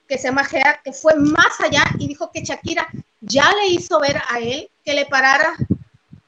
que 0.07 0.17
se 0.17 0.29
llama 0.29 0.45
Gea, 0.45 0.79
que 0.81 0.93
fue 0.93 1.13
más 1.15 1.59
allá 1.59 1.83
y 1.99 2.07
dijo 2.07 2.31
que 2.31 2.41
Shakira 2.41 2.87
ya 3.19 3.51
le 3.55 3.67
hizo 3.67 3.99
ver 3.99 4.15
a 4.29 4.39
él 4.39 4.71
que 4.85 4.93
le 4.93 5.07
parara 5.07 5.55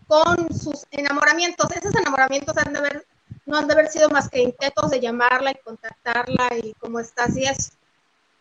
con 0.08 0.54
sus 0.54 0.86
enamoramientos. 0.92 1.72
Esos 1.72 1.96
enamoramientos 1.96 2.58
han 2.58 2.74
de 2.74 2.80
haber, 2.80 3.08
no 3.46 3.60
han 3.60 3.68
de 3.68 3.74
haber 3.76 3.88
sido 3.88 4.10
más 4.10 4.30
que 4.30 4.42
intentos 4.42 4.92
de 4.92 5.00
llamarla 5.00 5.52
y 5.52 5.64
contactarla 5.64 6.50
y 6.62 6.74
cómo 6.82 7.00
estás 7.00 7.38
y 7.38 7.46
eso 7.46 7.72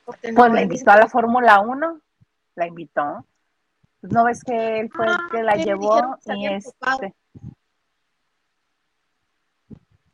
pues 0.04 0.18
la 0.52 0.62
invitó 0.62 0.90
a 0.90 0.96
la 0.96 1.08
Fórmula 1.08 1.60
1, 1.60 2.00
la 2.56 2.66
invitó. 2.66 3.24
Pues, 4.00 4.12
¿No 4.12 4.24
ves 4.24 4.42
que 4.42 4.80
él 4.80 4.90
fue 4.92 5.06
el 5.06 5.12
ah, 5.12 5.28
que 5.30 5.42
la 5.42 5.56
llevó? 5.56 6.18
Y 6.26 6.46
este... 6.46 7.14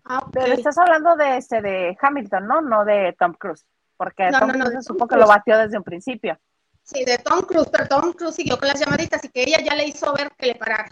Ah, 0.05 0.27
Pero 0.33 0.55
estás 0.55 0.79
hablando 0.79 1.17
de 1.17 1.37
este 1.37 1.61
de 1.61 1.97
Hamilton, 2.01 2.47
¿no? 2.47 2.61
No 2.63 2.85
de 2.85 3.15
Tom 3.19 3.35
Cruise, 3.35 3.67
porque 3.97 4.31
Tom 4.31 4.51
Cruise 4.51 4.73
se 4.73 4.83
supo 4.83 5.07
que 5.07 5.17
lo 5.17 5.27
batió 5.27 5.59
desde 5.59 5.77
un 5.77 5.85
principio. 5.85 6.39
Sí, 6.83 7.05
de 7.05 7.19
Tom 7.19 7.43
Cruise, 7.43 7.69
pero 7.71 7.87
Tom 7.87 8.13
Cruise 8.15 8.35
siguió 8.35 8.59
con 8.59 8.69
las 8.69 8.81
llamaditas 8.81 9.23
y 9.25 9.29
que 9.29 9.43
ella 9.43 9.59
ya 9.63 9.75
le 9.75 9.87
hizo 9.87 10.11
ver 10.15 10.33
que 10.39 10.47
le 10.47 10.55
parara. 10.55 10.89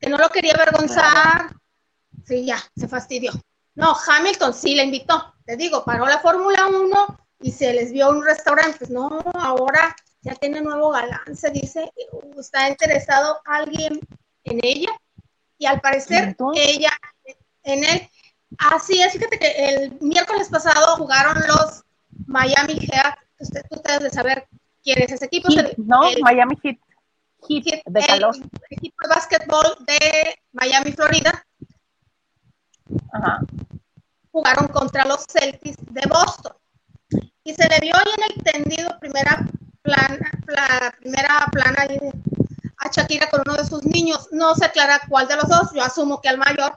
Que 0.00 0.08
no 0.08 0.16
lo 0.16 0.30
quería 0.30 0.54
avergonzar. 0.54 1.54
Sí, 2.24 2.46
ya, 2.46 2.56
se 2.74 2.88
fastidió. 2.88 3.32
No, 3.74 3.94
Hamilton 3.94 4.54
sí 4.54 4.74
le 4.74 4.84
invitó. 4.84 5.34
Te 5.44 5.56
digo, 5.56 5.84
paró 5.84 6.06
la 6.06 6.18
Fórmula 6.18 6.66
1 6.66 7.25
y 7.40 7.52
se 7.52 7.72
les 7.72 7.92
vio 7.92 8.10
un 8.10 8.24
restaurante, 8.24 8.78
pues 8.78 8.90
no, 8.90 9.22
ahora 9.34 9.94
ya 10.22 10.34
tiene 10.34 10.60
nuevo 10.60 10.90
galán, 10.90 11.36
se 11.36 11.50
dice, 11.50 11.92
está 12.38 12.68
interesado 12.68 13.40
alguien 13.44 14.00
en 14.44 14.60
ella 14.62 14.90
y 15.58 15.66
al 15.66 15.80
parecer 15.80 16.36
ella 16.54 16.90
en 17.62 17.84
él. 17.84 18.10
Así 18.58 19.00
es, 19.02 19.12
fíjate 19.12 19.38
que 19.38 19.50
el 19.50 19.98
miércoles 20.00 20.48
pasado 20.48 20.96
jugaron 20.96 21.36
los 21.46 21.84
Miami 22.26 22.74
Heat, 22.74 23.18
usted, 23.38 23.62
tú 23.70 23.80
debes 23.84 24.02
de 24.04 24.10
saber 24.10 24.48
quién 24.82 25.02
es 25.02 25.12
ese 25.12 25.26
equipo. 25.26 25.48
no, 25.76 26.00
Miami 26.22 26.56
Heat. 26.62 26.78
Heat, 27.48 27.82
de 27.84 28.06
calor. 28.06 28.34
El 28.36 28.78
equipo 28.78 28.96
de 29.02 29.08
básquetbol 29.14 29.84
de 29.86 30.40
Miami, 30.52 30.92
Florida. 30.92 31.46
Ajá. 33.12 33.40
Jugaron 34.32 34.68
contra 34.68 35.04
los 35.04 35.24
Celtics 35.28 35.76
de 35.90 36.02
Boston 36.08 36.52
y 37.46 37.54
se 37.54 37.68
le 37.68 37.78
vio 37.80 37.94
ahí 37.94 38.12
en 38.16 38.24
el 38.24 38.42
tendido 38.42 38.98
primera 38.98 39.46
plana, 39.80 40.92
primera 40.98 41.46
plana 41.52 41.86
a 42.78 42.90
Shakira 42.90 43.30
con 43.30 43.42
uno 43.46 43.54
de 43.54 43.64
sus 43.64 43.84
niños. 43.84 44.28
No 44.32 44.56
se 44.56 44.64
aclara 44.64 45.00
cuál 45.08 45.28
de 45.28 45.36
los 45.36 45.48
dos, 45.48 45.72
yo 45.72 45.80
asumo 45.80 46.20
que 46.20 46.28
al 46.28 46.38
mayor, 46.38 46.76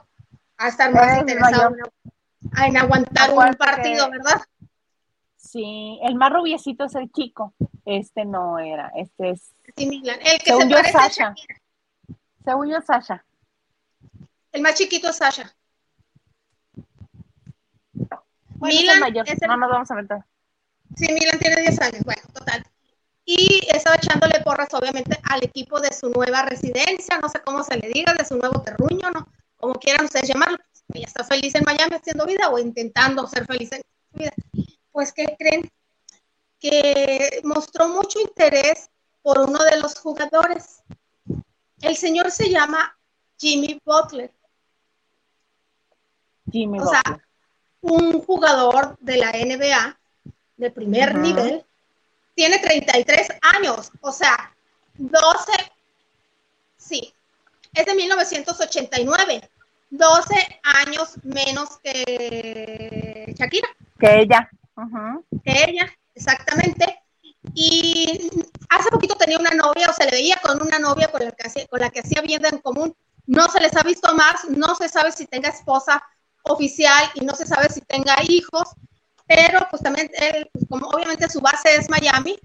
a 0.56 0.68
estar 0.68 0.94
más 0.94 1.18
interesado 1.18 1.74
en, 2.64 2.76
aguantar 2.76 3.32
un 3.32 3.54
partido, 3.54 4.08
¿verdad? 4.10 4.42
Sí, 5.36 5.98
el 6.04 6.14
más 6.14 6.32
rubiecito 6.32 6.84
es 6.84 6.94
el 6.94 7.10
chico, 7.10 7.52
este 7.84 8.24
no 8.24 8.60
era, 8.60 8.92
este 8.94 9.30
es... 9.30 9.52
Sí, 9.76 10.02
El 10.04 10.38
que 10.38 10.54
se 10.54 10.66
parece 10.68 10.98
a 10.98 11.08
Shakira. 11.08 11.60
Según 12.44 12.70
yo, 12.70 12.80
Sasha. 12.80 13.24
El 14.52 14.62
más 14.62 14.74
chiquito 14.74 15.08
es 15.08 15.16
Sasha. 15.16 15.52
Milan 18.60 19.16
es 19.26 19.42
el... 19.42 19.48
no 19.48 19.56
nos 19.56 19.70
vamos 19.70 19.90
a 19.90 19.94
meter. 19.96 20.24
Sí, 20.96 21.06
Milan 21.12 21.38
tiene 21.38 21.60
10 21.60 21.80
años, 21.80 22.02
bueno, 22.04 22.22
total. 22.32 22.64
Y 23.24 23.68
estaba 23.72 23.96
echándole 23.96 24.40
porras, 24.40 24.72
obviamente, 24.74 25.18
al 25.22 25.44
equipo 25.44 25.80
de 25.80 25.92
su 25.92 26.10
nueva 26.10 26.42
residencia, 26.42 27.18
no 27.18 27.28
sé 27.28 27.40
cómo 27.44 27.62
se 27.62 27.76
le 27.76 27.88
diga, 27.88 28.12
de 28.14 28.24
su 28.24 28.36
nuevo 28.36 28.60
terruño, 28.62 29.10
¿no? 29.10 29.28
Como 29.56 29.74
quieran 29.74 30.06
ustedes 30.06 30.28
llamarlo. 30.28 30.58
Ella 30.92 31.06
está 31.06 31.22
feliz 31.22 31.54
en 31.54 31.64
Miami 31.64 31.94
haciendo 31.94 32.26
vida 32.26 32.48
o 32.48 32.58
intentando 32.58 33.26
ser 33.28 33.46
feliz 33.46 33.70
en 33.72 33.82
su 33.82 34.18
vida. 34.18 34.32
Pues, 34.90 35.12
¿qué 35.12 35.36
creen? 35.38 35.70
Que 36.58 37.40
mostró 37.44 37.88
mucho 37.88 38.20
interés 38.20 38.90
por 39.22 39.38
uno 39.38 39.62
de 39.64 39.78
los 39.78 39.96
jugadores. 39.96 40.82
El 41.80 41.96
señor 41.96 42.30
se 42.32 42.50
llama 42.50 42.98
Jimmy 43.38 43.80
Butler. 43.84 44.34
Jimmy 46.50 46.80
o 46.80 46.82
Butler. 46.82 47.02
sea, 47.04 47.20
un 47.82 48.20
jugador 48.22 48.98
de 49.00 49.16
la 49.18 49.30
NBA 49.30 49.99
de 50.60 50.70
primer 50.70 51.14
nivel, 51.16 51.64
tiene 52.34 52.58
33 52.58 53.28
años, 53.56 53.90
o 54.00 54.12
sea, 54.12 54.54
12, 54.94 55.52
sí, 56.76 57.12
es 57.74 57.86
de 57.86 57.94
1989, 57.94 59.50
12 59.90 60.60
años 60.62 61.16
menos 61.24 61.78
que 61.82 63.34
Shakira. 63.36 63.68
Que 63.98 64.20
ella. 64.20 64.48
Que 65.44 65.64
ella, 65.68 65.92
exactamente. 66.14 67.02
Y 67.54 68.30
hace 68.68 68.90
poquito 68.90 69.14
tenía 69.14 69.38
una 69.38 69.50
novia, 69.50 69.88
o 69.88 69.92
se 69.92 70.04
le 70.04 70.10
veía 70.10 70.36
con 70.42 70.62
una 70.62 70.78
novia 70.78 71.08
con 71.08 71.24
la 71.24 71.32
que 71.32 71.46
hacía, 71.46 71.66
con 71.66 71.80
la 71.80 71.90
que 71.90 72.00
hacía 72.00 72.20
vida 72.20 72.48
en 72.48 72.58
común. 72.58 72.94
No 73.26 73.48
se 73.48 73.60
les 73.60 73.74
ha 73.76 73.82
visto 73.82 74.14
más, 74.14 74.44
no 74.48 74.74
se 74.74 74.88
sabe 74.88 75.10
si 75.12 75.26
tenga 75.26 75.48
esposa 75.48 76.02
oficial 76.42 77.10
y 77.14 77.24
no 77.24 77.34
se 77.34 77.46
sabe 77.46 77.68
si 77.68 77.80
tenga 77.82 78.16
hijos, 78.28 78.70
pero 79.30 79.64
pues 79.70 79.80
también, 79.80 80.10
pues, 80.52 80.64
como 80.68 80.88
obviamente 80.88 81.28
su 81.28 81.40
base 81.40 81.76
es 81.76 81.88
Miami, 81.88 82.36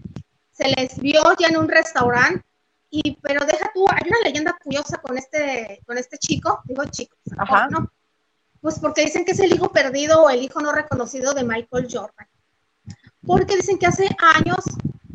se 0.52 0.70
les 0.70 1.00
vio 1.00 1.24
ya 1.40 1.48
en 1.48 1.58
un 1.58 1.68
restaurante, 1.68 2.46
y, 2.92 3.18
pero 3.24 3.44
deja 3.44 3.72
tú, 3.74 3.88
hay 3.90 4.08
una 4.08 4.20
leyenda 4.24 4.56
curiosa 4.64 4.98
con 5.00 5.18
este, 5.18 5.82
con 5.88 5.98
este 5.98 6.20
chico, 6.20 6.62
digo 6.66 6.86
chico, 6.86 7.18
Ajá. 7.38 7.70
¿no? 7.72 7.92
Pues 8.62 8.78
porque 8.78 9.04
dicen 9.04 9.26
que 9.26 9.32
es 9.32 9.40
el 9.40 9.52
hijo 9.52 9.72
perdido 9.72 10.22
o 10.22 10.30
el 10.30 10.44
hijo 10.44 10.62
no 10.62 10.72
reconocido 10.72 11.34
de 11.34 11.44
Michael 11.44 11.88
Jordan. 11.92 12.28
Porque 13.26 13.56
dicen 13.56 13.80
que 13.80 13.88
hace 13.88 14.08
años, 14.36 14.64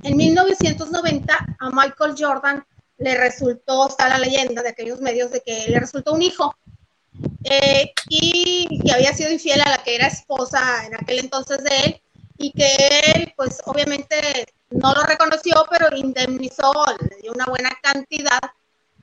en 0.02 0.16
1990, 0.16 1.56
a 1.60 1.70
Michael 1.70 2.16
Jordan 2.18 2.66
le 2.98 3.16
resultó, 3.16 3.86
está 3.86 4.08
la 4.08 4.18
leyenda 4.18 4.62
de 4.62 4.70
aquellos 4.70 5.00
medios 5.00 5.30
de 5.30 5.40
que 5.40 5.66
le 5.68 5.78
resultó 5.78 6.14
un 6.14 6.22
hijo 6.22 6.56
eh, 7.44 7.92
y 8.08 8.80
que 8.84 8.92
había 8.92 9.14
sido 9.14 9.30
infiel 9.30 9.60
a 9.62 9.70
la 9.70 9.82
que 9.82 9.94
era 9.94 10.06
esposa 10.06 10.84
en 10.86 10.94
aquel 10.94 11.20
entonces 11.20 11.62
de 11.64 11.76
él 11.84 12.00
y 12.36 12.52
que 12.52 12.76
él 13.14 13.32
pues 13.36 13.60
obviamente 13.64 14.46
no 14.70 14.92
lo 14.92 15.02
reconoció 15.02 15.54
pero 15.70 15.94
indemnizó, 15.96 16.72
le 17.00 17.16
dio 17.22 17.32
una 17.32 17.46
buena 17.46 17.70
cantidad 17.82 18.40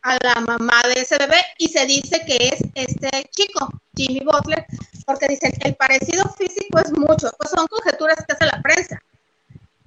a 0.03 0.17
la 0.23 0.35
mamá 0.41 0.81
de 0.93 1.01
ese 1.01 1.17
bebé 1.17 1.41
y 1.57 1.67
se 1.67 1.85
dice 1.85 2.23
que 2.25 2.38
es 2.49 2.61
este 2.75 3.29
chico, 3.35 3.69
Jimmy 3.95 4.21
Butler, 4.21 4.65
porque 5.05 5.27
dicen 5.27 5.53
el 5.63 5.75
parecido 5.75 6.29
físico 6.29 6.79
es 6.79 6.91
mucho, 6.91 7.29
pues 7.38 7.49
son 7.49 7.67
conjeturas 7.67 8.23
que 8.25 8.33
hace 8.33 8.45
la 8.45 8.61
prensa. 8.61 9.01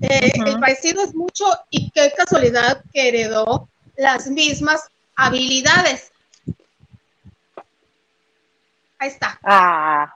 Eh, 0.03 0.33
el 0.47 0.59
parecido 0.59 1.03
es 1.05 1.15
mucho 1.15 1.45
y 1.71 1.91
qué 1.91 2.13
casualidad 2.17 2.83
que 2.93 3.09
heredó 3.09 3.69
las 3.97 4.27
mismas 4.29 4.89
habilidades. 5.17 6.11
Ahí 9.01 9.09
está. 9.09 9.41
Ah, 9.43 10.15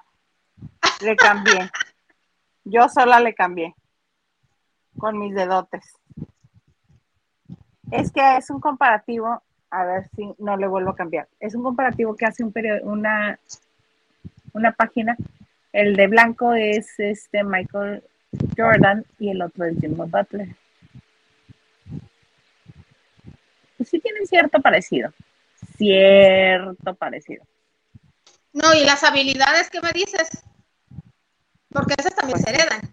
le 1.00 1.16
cambié. 1.16 1.70
Yo 2.64 2.86
sola 2.90 3.18
le 3.18 3.34
cambié. 3.34 3.74
Con 4.98 5.18
mis 5.18 5.34
dedotes. 5.34 5.90
Es 7.90 8.12
que 8.12 8.36
es 8.36 8.50
un 8.50 8.60
comparativo, 8.60 9.42
a 9.70 9.84
ver 9.86 10.10
si 10.14 10.34
no 10.36 10.58
le 10.58 10.66
vuelvo 10.66 10.90
a 10.90 10.96
cambiar. 10.96 11.28
Es 11.40 11.54
un 11.54 11.62
comparativo 11.62 12.14
que 12.14 12.26
hace 12.26 12.44
un 12.44 12.52
una, 12.82 13.38
una 14.52 14.72
página. 14.72 15.16
El 15.72 15.96
de 15.96 16.06
blanco 16.06 16.52
es 16.52 17.00
este 17.00 17.42
Michael 17.42 18.04
Jordan 18.54 19.06
y 19.18 19.30
el 19.30 19.40
otro 19.40 19.64
es 19.64 19.80
Jimmy 19.80 19.94
Butler. 19.96 20.54
Pues 23.78 23.88
sí 23.88 23.98
tienen 23.98 24.26
cierto 24.26 24.60
parecido. 24.60 25.10
Cierto 25.78 26.94
parecido. 26.94 27.44
No, 28.54 28.72
y 28.72 28.84
las 28.84 29.02
habilidades 29.02 29.68
que 29.68 29.80
me 29.80 29.92
dices, 29.92 30.28
porque 31.70 31.94
esas 31.98 32.14
también 32.14 32.38
se 32.38 32.50
heredan. 32.50 32.92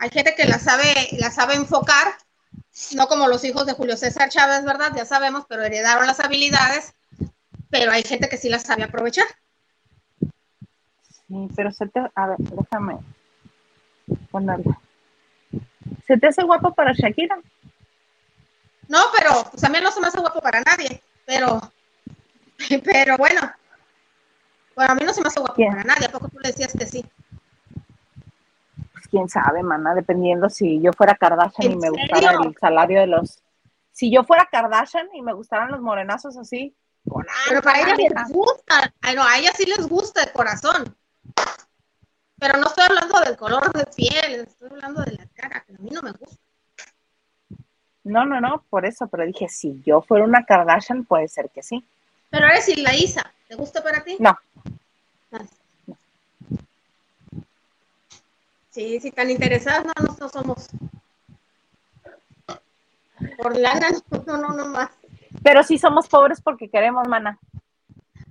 Hay 0.00 0.10
gente 0.10 0.34
que 0.34 0.44
la 0.44 0.58
sabe, 0.58 0.92
la 1.12 1.30
sabe 1.30 1.54
enfocar, 1.54 2.14
no 2.94 3.06
como 3.06 3.28
los 3.28 3.44
hijos 3.44 3.64
de 3.64 3.74
Julio 3.74 3.96
César 3.96 4.28
Chávez, 4.28 4.64
¿verdad? 4.64 4.92
Ya 4.96 5.04
sabemos, 5.04 5.46
pero 5.48 5.62
heredaron 5.62 6.06
las 6.06 6.18
habilidades, 6.20 6.94
pero 7.70 7.92
hay 7.92 8.02
gente 8.02 8.28
que 8.28 8.36
sí 8.36 8.48
las 8.48 8.62
sabe 8.62 8.82
aprovechar. 8.82 9.26
Sí, 11.00 11.48
pero 11.54 11.70
se 11.70 11.86
te, 11.86 12.00
a 12.14 12.26
ver, 12.26 12.38
déjame 12.38 12.98
ponerla. 14.32 14.80
¿Se 16.06 16.18
te 16.18 16.26
hace 16.26 16.42
guapo 16.42 16.74
para 16.74 16.92
Shakira? 16.92 17.38
No, 18.88 18.98
pero 19.16 19.44
pues 19.50 19.62
a 19.62 19.68
mí 19.68 19.78
no 19.80 19.92
se 19.92 20.00
me 20.00 20.08
hace 20.08 20.18
guapo 20.18 20.40
para 20.40 20.60
nadie, 20.62 21.02
pero, 21.24 21.60
pero 22.84 23.16
bueno. 23.16 23.57
Bueno, 24.78 24.92
a 24.92 24.94
mí 24.94 25.02
no 25.04 25.12
se 25.12 25.20
me 25.20 25.26
hace 25.26 25.40
guapo 25.40 25.56
para 25.56 25.82
nadie, 25.82 26.06
¿a 26.06 26.08
poco 26.08 26.28
tú 26.28 26.38
le 26.38 26.50
decías 26.50 26.72
que 26.72 26.86
sí? 26.86 27.04
Pues 28.92 29.08
quién 29.08 29.28
sabe, 29.28 29.60
mana, 29.64 29.92
dependiendo 29.92 30.48
si 30.48 30.80
yo 30.80 30.92
fuera 30.92 31.16
Kardashian 31.16 31.72
y 31.72 31.76
me 31.76 31.90
gustara 31.90 32.38
el 32.44 32.56
salario 32.56 33.00
de 33.00 33.08
los... 33.08 33.42
Si 33.90 34.08
yo 34.08 34.22
fuera 34.22 34.46
Kardashian 34.48 35.08
y 35.14 35.22
me 35.22 35.32
gustaran 35.32 35.72
los 35.72 35.80
morenazos 35.80 36.36
así, 36.36 36.76
Pero 37.48 37.60
para 37.60 37.80
ella 37.80 37.96
les 37.96 38.28
gusta, 38.28 38.94
no, 39.16 39.24
a 39.24 39.38
ella 39.38 39.50
sí 39.56 39.66
les 39.66 39.84
gusta 39.88 40.22
el 40.22 40.30
corazón. 40.30 40.96
Pero 42.38 42.58
no 42.60 42.68
estoy 42.68 42.84
hablando 42.88 43.18
del 43.18 43.36
color 43.36 43.72
de 43.72 43.84
piel, 43.96 44.46
estoy 44.46 44.68
hablando 44.70 45.02
de 45.02 45.10
la 45.10 45.26
cara, 45.34 45.64
que 45.66 45.74
a 45.74 45.78
mí 45.80 45.90
no 45.90 46.02
me 46.02 46.12
gusta. 46.12 46.40
No, 48.04 48.24
no, 48.24 48.40
no, 48.40 48.62
por 48.70 48.86
eso, 48.86 49.08
pero 49.08 49.26
dije, 49.26 49.48
si 49.48 49.82
yo 49.84 50.02
fuera 50.02 50.24
una 50.24 50.44
Kardashian, 50.44 51.04
puede 51.04 51.26
ser 51.26 51.50
que 51.50 51.64
sí. 51.64 51.84
Pero 52.30 52.46
la 52.46 52.94
Isa, 52.94 53.32
¿te 53.48 53.56
gusta 53.56 53.82
para 53.82 54.04
ti? 54.04 54.16
No. 54.20 54.38
Sí, 58.70 59.00
si 59.00 59.10
tan 59.10 59.30
interesadas, 59.30 59.84
no, 59.84 60.16
no, 60.20 60.28
somos. 60.28 60.68
Por 63.36 63.56
lana, 63.56 63.88
no, 64.26 64.36
no, 64.36 64.48
no 64.50 64.66
más. 64.66 64.90
Pero 65.42 65.64
sí 65.64 65.78
somos 65.78 66.08
pobres 66.08 66.40
porque 66.40 66.68
queremos, 66.70 67.08
mana. 67.08 67.38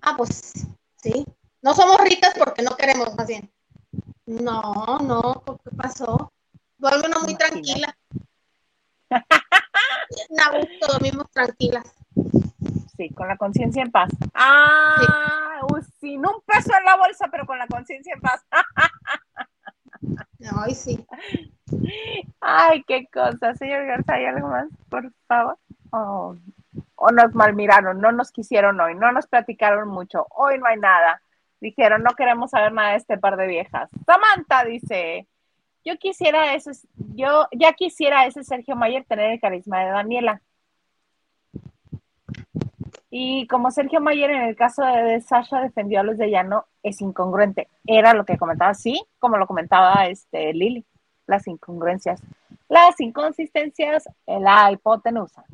Ah, 0.01 0.15
pues 0.15 0.53
sí. 1.01 1.26
No 1.61 1.74
somos 1.74 1.99
ricas 2.01 2.34
porque 2.38 2.61
no 2.61 2.78
queremos, 2.78 3.13
más 3.15 3.28
bien. 3.28 3.51
No, 4.26 4.99
no, 4.99 5.43
¿qué 5.63 5.76
pasó? 5.76 6.32
Vuelve 6.78 7.07
una 7.07 7.20
muy 7.20 7.36
tranquila. 7.36 7.97
gusto, 10.51 10.88
dormimos 10.88 11.30
tranquilas. 11.32 11.84
Sí, 12.96 13.10
con 13.10 13.28
la 13.28 13.38
conciencia 13.38 13.82
en 13.84 13.92
paz. 13.92 14.10
Ah, 14.34 15.62
sin 16.00 16.20
un 16.20 16.42
peso 16.46 16.72
en 16.78 16.86
la 16.86 16.98
bolsa, 16.98 17.28
pero 17.32 17.46
con 17.46 17.58
la 17.58 17.68
conciencia 17.68 18.14
en 18.14 18.22
paz. 18.22 18.46
Ay, 20.56 20.74
sí. 20.76 21.06
Ay, 22.40 22.84
qué 22.84 23.08
cosa. 23.12 23.56
Señor 23.56 23.86
Garza, 23.86 24.14
¿hay 24.14 24.26
algo 24.26 24.48
más, 24.48 24.68
por 24.90 25.12
favor? 25.28 25.58
Oh, 25.92 26.36
o 26.96 27.12
nos 27.12 27.34
malmiraron, 27.34 28.02
no 28.02 28.12
nos 28.12 28.32
quisieron 28.32 28.80
hoy, 28.80 28.96
no 28.96 29.12
nos 29.12 29.28
platicaron 29.28 29.88
mucho. 29.88 30.26
Hoy 30.32 30.58
no 30.58 30.66
hay 30.66 30.78
nada. 30.78 31.22
Dijeron, 31.60 32.04
no 32.04 32.12
queremos 32.16 32.52
saber 32.52 32.72
nada 32.72 32.92
de 32.92 32.98
este 32.98 33.18
par 33.18 33.38
de 33.38 33.48
viejas. 33.48 33.90
Samantha 34.06 34.64
dice, 34.64 35.28
yo 35.86 35.98
quisiera 35.98 36.54
ese, 36.54 36.72
yo 37.16 37.48
ya 37.52 37.74
quisiera 37.74 38.26
ese 38.26 38.44
Sergio 38.44 38.76
Mayer 38.76 39.06
tener 39.06 39.32
el 39.32 39.40
carisma 39.40 39.80
de 39.80 39.92
Daniela. 39.92 40.42
Y 43.10 43.47
como 43.47 43.72
Sergio 43.72 44.01
Mayer 44.01 44.32
en 44.32 44.41
el 44.41 44.55
caso 44.55 44.84
de 44.84 45.22
Sasha 45.22 45.62
defendió 45.62 46.01
a 46.01 46.03
los 46.03 46.18
de 46.18 46.30
Llano, 46.30 46.66
es 46.84 47.01
incongruente. 47.01 47.70
Era 47.86 48.14
lo 48.14 48.26
que 48.26 48.38
comentaba, 48.38 48.74
sí, 48.74 49.01
como 49.20 49.38
lo 49.38 49.47
comentaba 49.47 50.08
este 50.08 50.53
Lili, 50.53 50.86
las 51.26 51.47
incongruencias, 51.47 52.22
las 52.68 52.99
inconsistencias, 52.99 54.10
la 54.26 54.72
hipotenusa. 54.72 55.45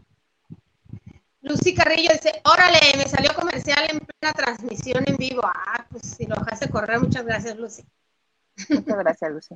Lucy 1.42 1.76
Carrillo 1.76 2.10
dice, 2.14 2.42
órale, 2.46 2.80
me 2.98 3.06
salió 3.06 3.34
comercial 3.36 3.86
en 3.92 4.00
plena 4.00 4.34
transmisión 4.34 5.04
en 5.06 5.18
vivo. 5.18 5.42
Ah, 5.44 5.86
pues 5.90 6.16
si 6.16 6.26
lo 6.26 6.36
dejaste 6.36 6.70
correr, 6.70 7.02
muchas 7.02 7.26
gracias, 7.26 7.58
Lucy. 7.58 7.84
Muchas 8.70 8.98
gracias, 8.98 9.32
Lucy. 9.32 9.56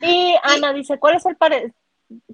Y 0.00 0.34
Ana 0.42 0.72
dice, 0.72 0.98
¿cuál 0.98 1.16
es 1.16 1.26
el 1.26 1.36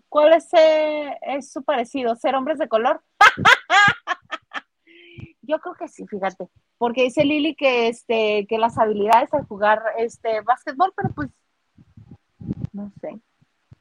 cuál 0.08 0.32
es, 0.32 0.48
eh, 0.54 1.16
es 1.22 1.52
su 1.52 1.62
parecido? 1.62 2.16
¿Ser 2.16 2.34
hombres 2.34 2.58
de 2.58 2.68
color? 2.68 3.02
Yo 5.42 5.60
creo 5.60 5.74
que 5.74 5.88
sí, 5.88 6.06
fíjate, 6.06 6.48
porque 6.76 7.04
dice 7.04 7.24
Lili 7.24 7.54
que 7.54 7.88
este 7.88 8.46
que 8.48 8.58
las 8.58 8.78
habilidades 8.78 9.32
al 9.32 9.46
jugar 9.46 9.80
este 9.96 10.40
básquetbol, 10.40 10.92
pero 10.96 11.10
pues 11.14 11.30
no 12.72 12.92
sé. 13.00 13.20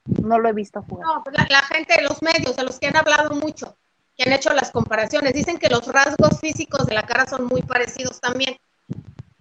No 0.06 0.38
lo 0.38 0.50
he 0.50 0.54
visto 0.54 0.84
jugar. 0.84 1.08
No, 1.08 1.24
pues 1.24 1.36
la, 1.36 1.48
la 1.50 1.62
gente, 1.62 2.00
los 2.04 2.22
medios, 2.22 2.56
de 2.56 2.64
los 2.64 2.80
que 2.80 2.88
han 2.88 2.96
hablado 2.96 3.34
mucho, 3.36 3.76
que 4.16 4.24
han 4.24 4.34
hecho 4.34 4.54
las 4.54 4.72
comparaciones, 4.72 5.34
dicen 5.34 5.58
que 5.58 5.70
los 5.70 5.88
rasgos 5.88 6.40
físicos 6.40 6.86
de 6.86 6.94
la 6.94 7.04
cara 7.04 7.26
son 7.26 7.46
muy 7.46 7.64
parecidos 7.64 8.22
también. 8.22 8.56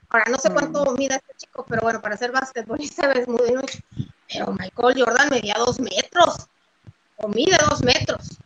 Ahora, 0.08 0.24
no 0.30 0.38
sé 0.38 0.50
cuánto 0.50 0.84
mm. 0.84 0.96
mide 0.96 1.16
este 1.16 1.34
chico, 1.36 1.66
pero 1.68 1.82
bueno, 1.82 2.00
para 2.00 2.16
ser 2.16 2.32
basquetbolista 2.32 3.12
es 3.12 3.28
muy 3.28 3.52
mucho. 3.52 3.78
Pero 4.34 4.52
Michael 4.52 5.04
Jordan 5.04 5.30
medía 5.30 5.54
dos 5.58 5.78
metros, 5.78 6.48
o 7.16 7.28
mide 7.28 7.56
dos 7.70 7.82
metros, 7.82 8.38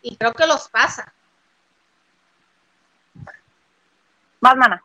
y 0.00 0.16
creo 0.16 0.32
que 0.32 0.46
los 0.46 0.68
pasa. 0.68 1.12
Más, 4.40 4.56
mana. 4.56 4.82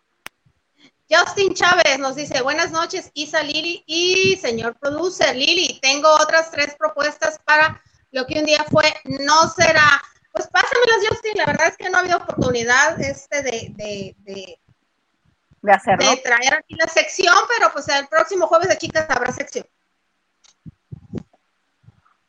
Justin 1.09 1.53
Chávez 1.53 1.99
nos 1.99 2.15
dice, 2.15 2.41
buenas 2.41 2.71
noches, 2.71 3.11
Isa 3.13 3.41
Lili 3.41 3.83
y 3.85 4.35
señor 4.41 4.75
producer 4.77 5.35
Lili, 5.35 5.79
tengo 5.81 6.09
otras 6.09 6.51
tres 6.51 6.75
propuestas 6.77 7.39
para 7.45 7.81
lo 8.11 8.25
que 8.25 8.39
un 8.39 8.45
día 8.45 8.65
fue, 8.69 8.93
no 9.05 9.47
será. 9.49 10.01
Pues 10.33 10.47
pásamelas, 10.47 11.07
Justin, 11.09 11.37
la 11.37 11.45
verdad 11.45 11.67
es 11.67 11.77
que 11.77 11.89
no 11.89 11.97
ha 11.97 12.01
habido 12.01 12.17
oportunidad 12.17 12.99
este 12.99 13.41
de, 13.41 13.73
de 14.17 14.59
de 15.61 15.73
hacerlo. 15.73 16.09
De 16.09 16.17
traer 16.17 16.53
aquí 16.53 16.75
la 16.75 16.87
sección, 16.87 17.35
pero 17.47 17.71
pues 17.71 17.87
el 17.89 18.07
próximo 18.07 18.47
jueves 18.47 18.69
de 18.69 18.77
chicas 18.77 19.05
habrá 19.09 19.31
sección. 19.31 19.65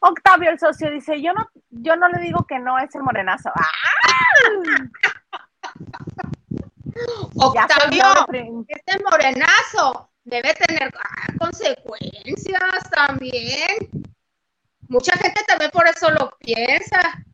Octavio, 0.01 0.51
el 0.51 0.59
socio, 0.59 0.91
dice, 0.91 1.21
yo 1.21 1.33
no, 1.33 1.49
yo 1.71 1.97
no 1.97 2.09
le 2.09 2.21
digo 2.21 2.47
que 2.47 2.59
no 2.59 2.79
es 2.79 2.95
el 2.95 3.03
morenazo. 3.03 3.51
¡Ah! 3.55 3.69
Octavio, 7.35 8.05
este 8.69 9.03
morenazo 9.05 10.11
debe 10.25 10.55
tener 10.55 10.93
consecuencias 11.39 12.91
también. 12.91 13.89
Mucha 14.89 15.17
gente 15.17 15.43
también 15.47 15.71
por 15.71 15.87
eso 15.87 16.11
lo 16.11 16.31
piensa. 16.39 17.25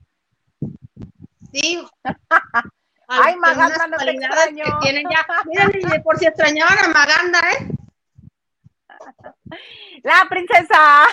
Sí. 1.52 1.86
Ay, 3.08 3.36
Maganda 3.36 3.86
no 3.86 3.96
te 3.98 4.10
extraño. 4.10 4.64
Que 4.64 4.72
tienen 4.82 5.06
ya. 5.10 5.26
Miren, 5.72 6.02
por 6.02 6.18
si 6.18 6.26
extrañaban 6.26 6.78
a 6.78 6.88
Maganda, 6.88 7.40
¿eh? 7.52 7.68
La 10.02 10.26
princesa. 10.28 11.06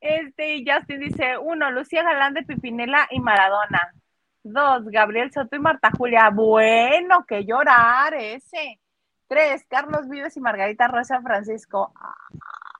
Este, 0.00 0.64
Justin 0.66 0.98
dice, 0.98 1.38
uno, 1.38 1.70
Lucía 1.70 2.02
Galán 2.02 2.34
de 2.34 2.42
Pipinela 2.42 3.06
y 3.12 3.20
Maradona. 3.20 3.94
Dos, 4.42 4.86
Gabriel 4.86 5.32
Soto 5.32 5.54
y 5.54 5.60
Marta 5.60 5.92
Julia. 5.96 6.28
Bueno, 6.30 7.24
que 7.24 7.44
llorar 7.44 8.12
ese. 8.14 8.80
Tres, 9.28 9.64
Carlos 9.68 10.08
Vives 10.08 10.36
y 10.36 10.40
Margarita 10.40 10.88
Rosa 10.88 11.22
Francisco. 11.22 11.94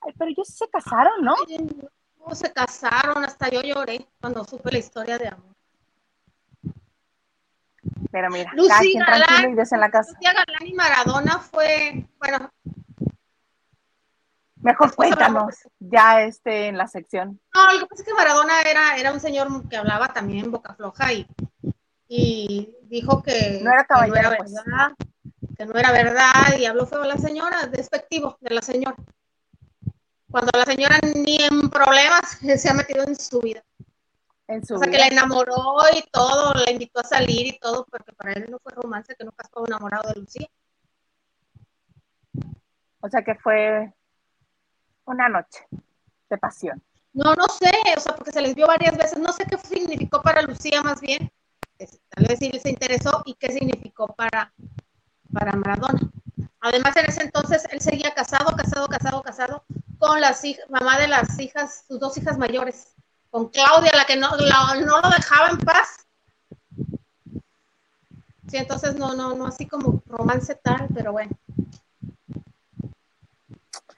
Ay, 0.01 0.13
pero 0.19 0.31
ellos 0.31 0.49
se 0.49 0.69
casaron, 0.69 1.23
¿no? 1.23 1.35
no 2.27 2.35
se 2.35 2.51
casaron, 2.51 3.23
hasta 3.23 3.49
yo 3.49 3.61
lloré 3.61 4.05
cuando 4.19 4.43
supe 4.43 4.71
la 4.71 4.79
historia 4.79 5.17
de 5.17 5.29
amor. 5.29 5.52
Pero 8.11 8.29
mira, 8.29 8.51
Lucía 8.53 9.05
Galán, 9.05 9.57
y 9.57 9.75
en 9.75 9.79
la 9.79 9.89
casa. 9.89 10.11
Lucía 10.13 10.33
Galán 10.33 10.67
y 10.67 10.73
Maradona 10.73 11.39
fue, 11.39 12.07
bueno, 12.19 12.51
Mejor 14.63 14.95
cuéntanos, 14.95 15.55
ya 15.77 16.21
este 16.21 16.67
en 16.69 16.77
la 16.77 16.87
sección. 16.87 17.37
No, 17.53 17.73
lo 17.73 17.79
que 17.79 17.85
pasa 17.85 18.01
es 18.01 18.07
que 18.07 18.13
Maradona 18.13 18.61
era, 18.61 18.95
era 18.95 19.11
un 19.11 19.19
señor 19.19 19.67
que 19.67 19.75
hablaba 19.75 20.13
también 20.13 20.51
boca 20.51 20.73
floja 20.73 21.11
y, 21.11 21.27
y 22.07 22.73
dijo 22.83 23.21
que 23.21 23.59
no 23.61 23.73
era, 23.73 23.83
que 23.83 24.07
no 24.07 24.15
era 24.15 24.37
pues. 24.37 24.53
verdad, 24.53 24.93
que 25.57 25.65
no 25.65 25.75
era 25.75 25.91
verdad 25.91 26.57
y 26.57 26.65
habló 26.65 26.85
feo 26.85 27.03
a 27.03 27.07
la 27.07 27.17
señora, 27.17 27.67
despectivo 27.67 28.37
de 28.39 28.55
la 28.55 28.61
señora. 28.61 28.95
Cuando 30.31 30.57
la 30.57 30.65
señora 30.65 30.97
ni 31.13 31.43
en 31.43 31.69
problemas 31.69 32.39
se 32.57 32.69
ha 32.69 32.73
metido 32.73 33.03
en 33.03 33.17
su 33.17 33.41
vida. 33.41 33.61
En 34.53 34.63
su 34.63 34.75
o 34.75 34.77
sea, 34.77 34.91
que 34.91 34.99
la 34.99 35.07
enamoró 35.07 35.77
y 35.95 36.03
todo, 36.11 36.53
la 36.53 36.71
invitó 36.71 36.99
a 36.99 37.03
salir 37.03 37.47
y 37.47 37.57
todo, 37.57 37.87
porque 37.89 38.13
para 38.13 38.33
él 38.33 38.45
no 38.51 38.59
fue 38.59 38.71
romance, 38.73 39.15
que 39.15 39.23
nunca 39.23 39.43
estuvo 39.43 39.65
enamorado 39.65 40.09
de 40.09 40.21
Lucía. 40.21 40.47
O 42.99 43.09
sea 43.09 43.23
que 43.23 43.33
fue 43.35 43.91
una 45.05 45.27
noche 45.27 45.65
de 46.29 46.37
pasión. 46.37 46.81
No, 47.13 47.33
no 47.33 47.45
sé, 47.47 47.71
o 47.97 47.99
sea, 47.99 48.15
porque 48.15 48.31
se 48.31 48.41
les 48.41 48.53
vio 48.53 48.67
varias 48.67 48.95
veces, 48.95 49.17
no 49.17 49.33
sé 49.33 49.45
qué 49.45 49.57
significó 49.57 50.21
para 50.21 50.43
Lucía 50.43 50.83
más 50.83 51.01
bien, 51.01 51.31
tal 52.09 52.25
vez 52.27 52.37
sí 52.39 52.49
les 52.51 52.65
interesó 52.65 53.23
y 53.25 53.33
qué 53.33 53.51
significó 53.51 54.07
para, 54.07 54.53
para 55.31 55.53
Maradona. 55.53 55.99
Además, 56.59 56.95
en 56.97 57.05
ese 57.07 57.23
entonces 57.23 57.67
él 57.71 57.81
seguía 57.81 58.13
casado, 58.13 58.55
casado, 58.55 58.87
casado, 58.87 59.21
casado 59.23 59.65
con 59.97 60.21
la 60.21 60.35
mamá 60.69 60.99
de 60.99 61.07
las 61.07 61.39
hijas, 61.39 61.85
sus 61.87 61.99
dos 61.99 62.17
hijas 62.17 62.37
mayores, 62.37 62.95
con 63.33 63.49
Claudia, 63.49 63.89
la 63.95 64.05
que 64.05 64.15
no, 64.15 64.29
no 64.29 65.01
lo 65.01 65.09
dejaba 65.09 65.49
en 65.49 65.57
paz. 65.57 66.05
Sí, 68.47 68.57
entonces 68.57 68.95
no, 68.95 69.15
no, 69.15 69.33
no 69.33 69.47
así 69.47 69.65
como 69.65 70.03
romance 70.05 70.53
tal, 70.53 70.87
pero 70.93 71.13
bueno. 71.13 71.31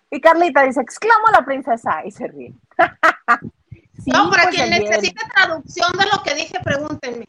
Y 0.10 0.22
Carlita 0.22 0.64
dice, 0.64 0.80
exclamo 0.80 1.28
a 1.28 1.32
la 1.34 1.46
princesa 1.46 2.06
y 2.06 2.12
se 2.12 2.30
ríe. 2.30 2.54
no, 4.06 4.30
para 4.30 4.44
pues, 4.44 4.56
quien 4.56 4.70
necesite 4.70 5.22
traducción 5.36 5.92
de 5.98 6.06
lo 6.06 6.24
que 6.24 6.34
dije, 6.34 6.58
pregúntenme. 6.64 7.28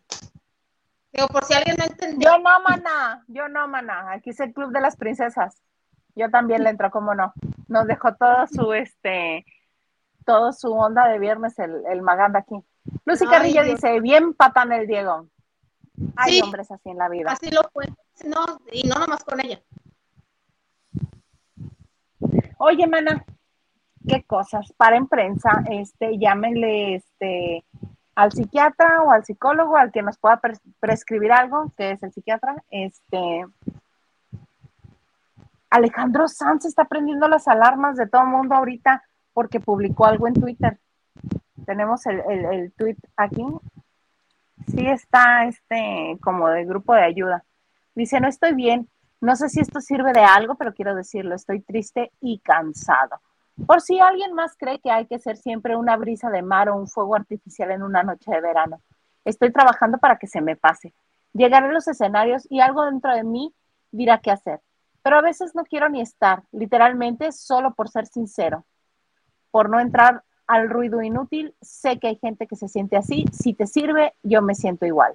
Digo, 1.12 1.26
por 1.26 1.44
si 1.44 1.54
alguien 1.54 1.74
no 1.76 1.86
entendió. 1.86 2.30
Yo 2.30 2.38
no, 2.38 2.60
maná, 2.60 3.24
yo 3.26 3.48
no, 3.48 3.66
maná. 3.66 4.12
Aquí 4.12 4.30
es 4.30 4.38
el 4.38 4.52
club 4.52 4.70
de 4.70 4.80
las 4.80 4.94
princesas. 4.94 5.60
Yo 6.14 6.30
también 6.30 6.62
le 6.62 6.70
entro, 6.70 6.92
cómo 6.92 7.16
no. 7.16 7.32
Nos 7.66 7.88
dejó 7.88 8.14
todo 8.14 8.46
su, 8.46 8.72
este, 8.74 9.44
todo 10.26 10.52
su 10.52 10.70
onda 10.72 11.08
de 11.08 11.18
viernes 11.18 11.58
el, 11.58 11.82
el 11.86 12.02
Maganda 12.02 12.40
aquí. 12.40 12.62
Lucy 13.06 13.26
Carrillo 13.26 13.62
dice, 13.62 14.00
bien 14.00 14.34
patán 14.34 14.72
el 14.72 14.86
Diego. 14.86 15.28
Hay 16.16 16.40
hombres 16.42 16.70
así 16.70 16.90
en 16.90 16.98
la 16.98 17.08
vida. 17.08 17.30
Así 17.30 17.50
lo 17.50 17.62
fue. 17.72 17.86
No, 18.24 18.60
y 18.70 18.86
no 18.86 18.98
nomás 18.98 19.24
con 19.24 19.40
ella. 19.40 19.62
Oye, 22.58 22.86
mana, 22.86 23.24
qué 24.06 24.22
cosas. 24.24 24.72
Para 24.76 24.96
en 24.96 25.06
prensa, 25.06 25.64
este, 25.70 26.18
llámenle 26.18 26.96
este, 26.96 27.64
al 28.14 28.32
psiquiatra 28.32 29.02
o 29.02 29.12
al 29.12 29.24
psicólogo, 29.24 29.76
al 29.76 29.92
que 29.92 30.02
nos 30.02 30.18
pueda 30.18 30.40
prescribir 30.80 31.32
algo, 31.32 31.72
que 31.76 31.92
es 31.92 32.02
el 32.02 32.12
psiquiatra. 32.12 32.62
Este, 32.70 33.46
Alejandro 35.70 36.28
Sanz 36.28 36.64
está 36.64 36.84
prendiendo 36.84 37.28
las 37.28 37.46
alarmas 37.48 37.96
de 37.96 38.08
todo 38.08 38.22
el 38.22 38.28
mundo 38.28 38.54
ahorita 38.54 39.02
porque 39.36 39.60
publicó 39.60 40.06
algo 40.06 40.26
en 40.26 40.32
Twitter. 40.32 40.78
Tenemos 41.66 42.06
el, 42.06 42.20
el, 42.20 42.44
el 42.46 42.72
tweet 42.72 42.96
aquí. 43.18 43.44
Sí 44.66 44.86
está 44.86 45.44
este 45.44 46.16
como 46.22 46.48
de 46.48 46.64
grupo 46.64 46.94
de 46.94 47.02
ayuda. 47.02 47.44
Dice, 47.94 48.18
no 48.18 48.28
estoy 48.28 48.54
bien, 48.54 48.88
no 49.20 49.36
sé 49.36 49.50
si 49.50 49.60
esto 49.60 49.82
sirve 49.82 50.14
de 50.14 50.20
algo, 50.20 50.54
pero 50.54 50.72
quiero 50.72 50.94
decirlo, 50.94 51.34
estoy 51.34 51.60
triste 51.60 52.12
y 52.18 52.38
cansado. 52.38 53.20
Por 53.66 53.82
si 53.82 54.00
alguien 54.00 54.32
más 54.32 54.56
cree 54.56 54.80
que 54.80 54.90
hay 54.90 55.04
que 55.04 55.18
ser 55.18 55.36
siempre 55.36 55.76
una 55.76 55.98
brisa 55.98 56.30
de 56.30 56.40
mar 56.40 56.70
o 56.70 56.76
un 56.76 56.88
fuego 56.88 57.14
artificial 57.14 57.70
en 57.72 57.82
una 57.82 58.02
noche 58.02 58.30
de 58.30 58.40
verano. 58.40 58.80
Estoy 59.26 59.52
trabajando 59.52 59.98
para 59.98 60.16
que 60.16 60.28
se 60.28 60.40
me 60.40 60.56
pase. 60.56 60.94
Llegaré 61.34 61.66
a 61.66 61.72
los 61.72 61.88
escenarios 61.88 62.46
y 62.48 62.60
algo 62.60 62.86
dentro 62.86 63.14
de 63.14 63.22
mí 63.22 63.54
dirá 63.90 64.18
qué 64.18 64.30
hacer. 64.30 64.62
Pero 65.02 65.18
a 65.18 65.22
veces 65.22 65.54
no 65.54 65.64
quiero 65.64 65.90
ni 65.90 66.00
estar, 66.00 66.44
literalmente 66.52 67.32
solo 67.32 67.74
por 67.74 67.90
ser 67.90 68.06
sincero. 68.06 68.64
Por 69.56 69.70
no 69.70 69.80
entrar 69.80 70.22
al 70.46 70.68
ruido 70.68 71.00
inútil, 71.00 71.54
sé 71.62 71.98
que 71.98 72.08
hay 72.08 72.16
gente 72.16 72.46
que 72.46 72.56
se 72.56 72.68
siente 72.68 72.98
así. 72.98 73.24
Si 73.32 73.54
te 73.54 73.66
sirve, 73.66 74.12
yo 74.22 74.42
me 74.42 74.54
siento 74.54 74.84
igual. 74.84 75.14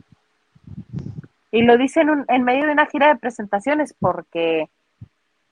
Y 1.52 1.62
lo 1.62 1.78
dice 1.78 2.02
en, 2.02 2.44
medio 2.44 2.66
de 2.66 2.72
una 2.72 2.88
gira 2.88 3.10
de 3.10 3.20
presentaciones 3.20 3.94
porque 4.00 4.72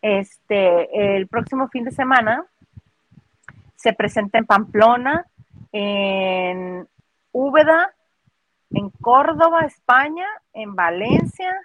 este, 0.02 1.18
el 1.18 1.28
próximo 1.28 1.68
fin 1.68 1.84
de 1.84 1.92
semana 1.92 2.48
se 3.76 3.94
presenta 3.94 4.40
en 4.40 4.48
Pamplona, 4.48 5.28
en 5.72 6.88
Úbeda, 7.32 7.94
en 8.72 8.90
Córdoba, 8.90 9.66
España, 9.66 10.26
en 10.52 10.74
Valencia. 10.74 11.56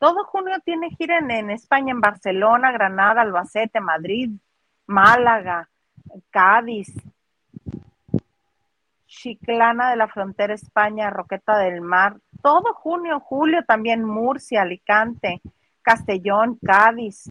Todo 0.00 0.24
junio 0.24 0.56
tiene 0.64 0.90
gira 0.90 1.18
en, 1.18 1.30
en, 1.30 1.50
España, 1.52 1.92
en 1.92 2.00
Barcelona, 2.00 2.72
Granada, 2.72 3.22
Albacete, 3.22 3.78
Madrid, 3.78 4.32
Málaga, 4.88 5.68
Cádiz, 6.30 6.92
Chiclana 9.06 9.90
de 9.90 9.96
la 9.96 10.08
Frontera, 10.08 10.54
España, 10.54 11.10
Roqueta 11.10 11.58
del 11.58 11.80
Mar, 11.80 12.16
todo 12.42 12.74
junio, 12.74 13.20
julio 13.20 13.64
también 13.66 14.04
Murcia, 14.04 14.62
Alicante, 14.62 15.40
Castellón, 15.82 16.58
Cádiz. 16.64 17.30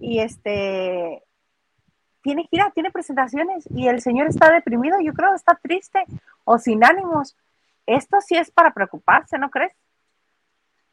Y 0.00 0.18
este 0.18 1.22
tiene 2.22 2.44
gira, 2.44 2.70
tiene 2.74 2.90
presentaciones 2.90 3.64
y 3.74 3.88
el 3.88 4.00
señor 4.00 4.28
está 4.28 4.50
deprimido, 4.50 4.98
yo 5.00 5.12
creo, 5.12 5.34
está 5.34 5.58
triste 5.60 6.04
o 6.44 6.58
sin 6.58 6.84
ánimos. 6.84 7.36
Esto 7.86 8.20
sí 8.20 8.36
es 8.36 8.50
para 8.50 8.72
preocuparse, 8.72 9.38
¿no 9.38 9.50
crees? 9.50 9.72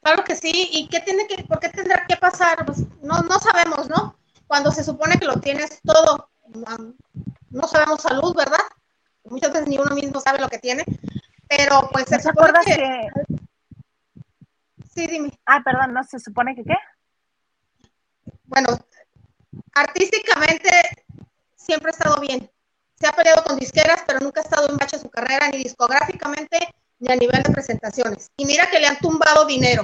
Claro 0.01 0.23
que 0.23 0.36
sí, 0.36 0.69
¿y 0.71 0.88
qué 0.88 1.01
tiene 1.01 1.27
que, 1.27 1.43
por 1.43 1.59
qué 1.59 1.69
tendrá 1.69 2.05
que 2.07 2.15
pasar? 2.15 2.65
Pues 2.65 2.80
no, 3.01 3.21
no 3.21 3.39
sabemos, 3.39 3.89
¿no? 3.89 4.15
Cuando 4.47 4.71
se 4.71 4.84
supone 4.84 5.17
que 5.17 5.25
lo 5.25 5.39
tienes 5.39 5.82
todo, 5.84 6.30
no 7.50 7.68
sabemos 7.68 8.02
salud, 8.02 8.36
¿verdad? 8.36 8.60
muchas 9.30 9.52
veces 9.52 9.68
ni 9.68 9.78
uno 9.78 9.95
mismo 9.95 10.20
sabe 10.20 10.39
lo 10.39 10.50
que 10.50 10.60
tiene, 10.60 10.84
pero 11.47 11.89
pues 11.91 12.06
se 12.08 12.20
supone 12.22 12.60
que... 12.66 13.08
Sí, 14.93 15.08
dime. 15.08 15.32
Ah, 15.45 15.62
perdón, 15.64 15.93
no, 15.93 16.04
se 16.04 16.20
supone 16.20 16.56
que 16.56 16.64
qué? 16.64 16.76
Bueno, 18.45 18.80
artísticamente 19.74 20.70
siempre 21.56 21.91
ha 21.91 21.93
estado 21.93 22.20
bien. 22.20 22.52
Se 23.00 23.08
ha 23.08 23.12
peleado 23.12 23.43
con 23.43 23.58
disqueras, 23.58 24.04
pero 24.06 24.20
nunca 24.20 24.41
ha 24.41 24.43
estado 24.43 24.68
en 24.70 24.78
bache 24.78 25.00
su 25.00 25.10
carrera, 25.10 25.47
ni 25.50 25.60
discográficamente, 25.60 26.58
ni 27.00 27.12
a 27.12 27.16
nivel 27.16 27.43
de 27.43 27.54
presentaciones. 27.54 28.32
Y 28.36 28.45
mira 28.45 28.70
que 28.70 28.80
le 28.80 28.88
han 28.88 29.00
tumbado 29.00 29.45
dinero. 29.45 29.84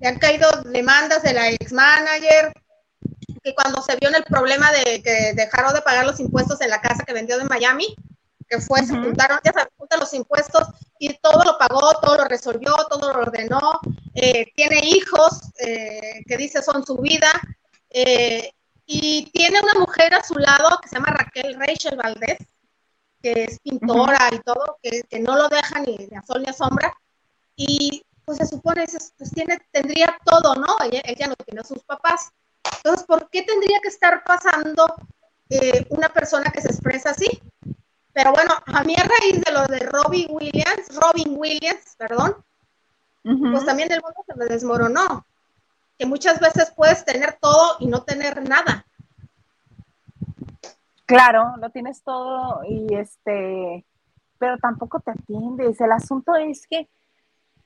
Le 0.00 0.08
han 0.08 0.18
caído 0.18 0.50
demandas 0.62 1.22
de 1.22 1.34
la 1.34 1.50
ex 1.50 1.72
manager, 1.72 2.52
que 3.42 3.54
cuando 3.54 3.82
se 3.82 3.96
vio 3.96 4.08
en 4.08 4.16
el 4.16 4.24
problema 4.24 4.70
de 4.72 5.02
que 5.02 5.32
dejaron 5.34 5.74
de 5.74 5.82
pagar 5.82 6.06
los 6.06 6.20
impuestos 6.20 6.60
en 6.60 6.70
la 6.70 6.80
casa 6.80 7.04
que 7.04 7.12
vendió 7.12 7.38
de 7.38 7.44
Miami, 7.44 7.94
que 8.48 8.60
fue, 8.60 8.80
se 8.80 8.94
juntaron, 8.94 9.38
ya 9.44 9.52
se 9.52 9.98
los 9.98 10.14
impuestos 10.14 10.68
y 10.98 11.14
todo 11.18 11.44
lo 11.44 11.58
pagó, 11.58 11.92
todo 12.00 12.16
lo 12.16 12.24
resolvió, 12.24 12.74
todo 12.88 13.12
lo 13.12 13.20
ordenó, 13.20 13.80
eh, 14.14 14.46
tiene 14.54 14.80
hijos 14.84 15.40
eh, 15.58 16.22
que 16.26 16.36
dice 16.36 16.62
son 16.62 16.84
su 16.84 16.96
vida, 16.98 17.30
eh, 17.90 18.52
y 18.86 19.30
tiene 19.32 19.60
una 19.60 19.74
mujer 19.74 20.14
a 20.14 20.24
su 20.24 20.34
lado 20.34 20.78
que 20.82 20.88
se 20.88 20.96
llama 20.96 21.12
Raquel 21.12 21.58
Rachel 21.58 21.96
Valdés, 21.96 22.38
que 23.22 23.44
es 23.44 23.58
pintora 23.60 24.30
y 24.32 24.38
todo, 24.40 24.78
que, 24.82 25.02
no 25.20 25.36
lo 25.36 25.48
deja 25.48 25.80
ni 25.80 26.08
a 26.16 26.22
sol 26.22 26.42
ni 26.42 26.48
a 26.48 26.52
sombra, 26.52 26.92
y 27.54 28.02
pues 28.24 28.38
se 28.38 28.46
supone, 28.46 28.86
pues 29.16 29.30
tiene, 29.32 29.58
tendría 29.72 30.18
todo, 30.24 30.54
¿no? 30.54 30.76
Ella, 30.90 31.28
no 31.28 31.34
tiene 31.46 31.60
a 31.60 31.64
sus 31.64 31.82
papás. 31.84 32.30
Entonces, 32.76 33.06
¿por 33.06 33.28
qué 33.30 33.42
tendría 33.42 33.80
que 33.80 33.88
estar 33.88 34.22
pasando 34.24 34.86
eh, 35.50 35.86
una 35.90 36.08
persona 36.08 36.50
que 36.50 36.60
se 36.60 36.68
expresa 36.68 37.10
así? 37.10 37.28
Pero 38.12 38.32
bueno, 38.32 38.52
a 38.66 38.82
mí 38.84 38.94
a 38.96 39.04
raíz 39.04 39.40
de 39.42 39.52
lo 39.52 39.66
de 39.66 39.78
Robin 39.80 40.26
Williams, 40.30 40.88
Robin 41.00 41.34
Williams, 41.36 41.94
perdón, 41.96 42.36
pues 43.22 43.64
también 43.64 43.92
el 43.92 44.00
mundo 44.00 44.24
se 44.26 44.34
me 44.34 44.46
desmoronó. 44.46 45.24
Que 45.98 46.06
muchas 46.06 46.40
veces 46.40 46.72
puedes 46.74 47.04
tener 47.04 47.38
todo 47.40 47.76
y 47.80 47.86
no 47.86 48.02
tener 48.02 48.48
nada. 48.48 48.86
Claro, 51.06 51.54
lo 51.58 51.70
tienes 51.70 52.02
todo 52.02 52.62
y 52.64 52.94
este, 52.94 53.84
pero 54.38 54.58
tampoco 54.58 55.00
te 55.00 55.12
atiendes. 55.12 55.80
El 55.80 55.92
asunto 55.92 56.34
es 56.34 56.66
que 56.66 56.88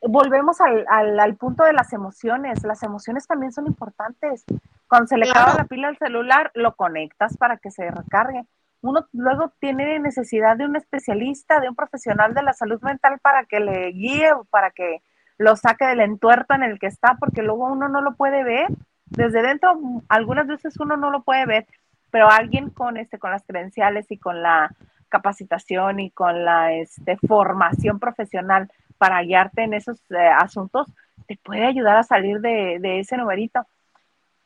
volvemos 0.02 0.60
al, 0.60 0.86
al, 0.88 1.36
punto 1.36 1.64
de 1.64 1.72
las 1.72 1.92
emociones. 1.92 2.62
Las 2.64 2.82
emociones 2.82 3.26
también 3.26 3.52
son 3.52 3.66
importantes. 3.66 4.44
Cuando 4.88 5.06
se 5.06 5.16
le 5.16 5.30
acaba 5.30 5.54
la 5.54 5.64
pila 5.64 5.88
al 5.88 5.98
celular, 5.98 6.50
lo 6.54 6.74
conectas 6.74 7.36
para 7.36 7.56
que 7.56 7.70
se 7.70 7.90
recargue. 7.90 8.44
Uno 8.80 9.06
luego 9.12 9.52
tiene 9.60 9.98
necesidad 10.00 10.56
de 10.56 10.66
un 10.66 10.76
especialista, 10.76 11.60
de 11.60 11.68
un 11.68 11.76
profesional 11.76 12.34
de 12.34 12.42
la 12.42 12.52
salud 12.52 12.80
mental 12.82 13.20
para 13.20 13.44
que 13.44 13.60
le 13.60 13.92
guíe 13.92 14.32
o 14.32 14.44
para 14.44 14.70
que 14.70 15.02
lo 15.38 15.56
saque 15.56 15.86
del 15.86 16.00
entuerto 16.00 16.54
en 16.54 16.64
el 16.64 16.78
que 16.78 16.88
está, 16.88 17.16
porque 17.18 17.42
luego 17.42 17.66
uno 17.72 17.88
no 17.88 18.00
lo 18.00 18.14
puede 18.14 18.42
ver. 18.42 18.68
Desde 19.06 19.42
dentro, 19.42 19.78
algunas 20.08 20.46
veces 20.46 20.78
uno 20.80 20.96
no 20.96 21.10
lo 21.10 21.22
puede 21.22 21.46
ver, 21.46 21.66
pero 22.10 22.28
alguien 22.28 22.70
con 22.70 22.96
este, 22.96 23.18
con 23.18 23.30
las 23.30 23.44
credenciales 23.44 24.10
y 24.10 24.18
con 24.18 24.42
la 24.42 24.74
capacitación 25.08 26.00
y 26.00 26.10
con 26.10 26.44
la 26.44 26.72
este, 26.72 27.18
formación 27.18 28.00
profesional 28.00 28.70
para 29.02 29.20
guiarte 29.24 29.64
en 29.64 29.74
esos 29.74 29.98
eh, 30.10 30.28
asuntos, 30.38 30.86
te 31.26 31.36
puede 31.42 31.66
ayudar 31.66 31.96
a 31.96 32.04
salir 32.04 32.40
de, 32.40 33.00
ese 33.00 33.16
numerito. 33.16 33.66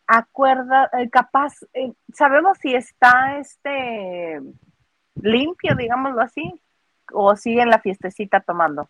Acuerda, 0.06 0.88
eh, 0.94 1.10
capaz, 1.10 1.52
eh, 1.74 1.92
sabemos 2.14 2.56
si 2.56 2.74
está 2.74 3.36
este 3.36 4.40
limpio, 5.16 5.76
digámoslo 5.76 6.22
así, 6.22 6.58
o 7.12 7.36
sigue 7.36 7.60
en 7.60 7.68
la 7.68 7.80
fiestecita 7.80 8.40
tomando. 8.40 8.88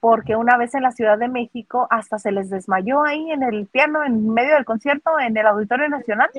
Porque 0.00 0.36
una 0.36 0.56
vez 0.56 0.74
en 0.74 0.84
la 0.84 0.92
Ciudad 0.92 1.18
de 1.18 1.28
México 1.28 1.86
hasta 1.90 2.18
se 2.18 2.32
les 2.32 2.48
desmayó 2.48 3.04
ahí 3.04 3.30
en 3.30 3.42
el 3.42 3.66
piano, 3.66 4.02
en 4.02 4.32
medio 4.32 4.54
del 4.54 4.64
concierto, 4.64 5.20
en 5.20 5.36
el 5.36 5.46
Auditorio 5.48 5.90
Nacional. 5.90 6.30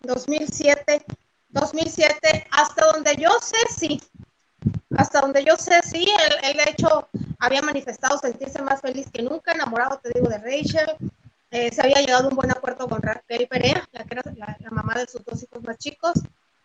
2007, 0.00 1.00
2007, 1.50 2.48
hasta 2.50 2.86
donde 2.86 3.14
yo 3.14 3.30
sé, 3.40 3.58
sí, 3.68 4.00
hasta 4.96 5.20
donde 5.20 5.44
yo 5.44 5.56
sé, 5.56 5.80
sí, 5.82 6.06
él, 6.42 6.56
de 6.56 6.70
hecho 6.70 7.08
había 7.38 7.62
manifestado 7.62 8.18
sentirse 8.18 8.62
más 8.62 8.80
feliz 8.80 9.06
que 9.12 9.22
nunca, 9.22 9.52
enamorado, 9.52 10.00
te 10.02 10.10
digo, 10.14 10.28
de 10.28 10.38
Rachel. 10.38 10.96
Eh, 11.50 11.72
se 11.72 11.82
había 11.82 12.00
llegado 12.00 12.26
a 12.26 12.28
un 12.28 12.36
buen 12.36 12.50
acuerdo 12.50 12.88
con 12.88 13.00
Raquel 13.00 13.46
Perea, 13.48 13.86
la 13.92 14.04
que 14.04 14.14
era 14.14 14.22
la, 14.36 14.70
mamá 14.70 14.94
de 14.94 15.06
sus 15.06 15.24
dos 15.24 15.42
hijos 15.42 15.62
más 15.62 15.78
chicos. 15.78 16.14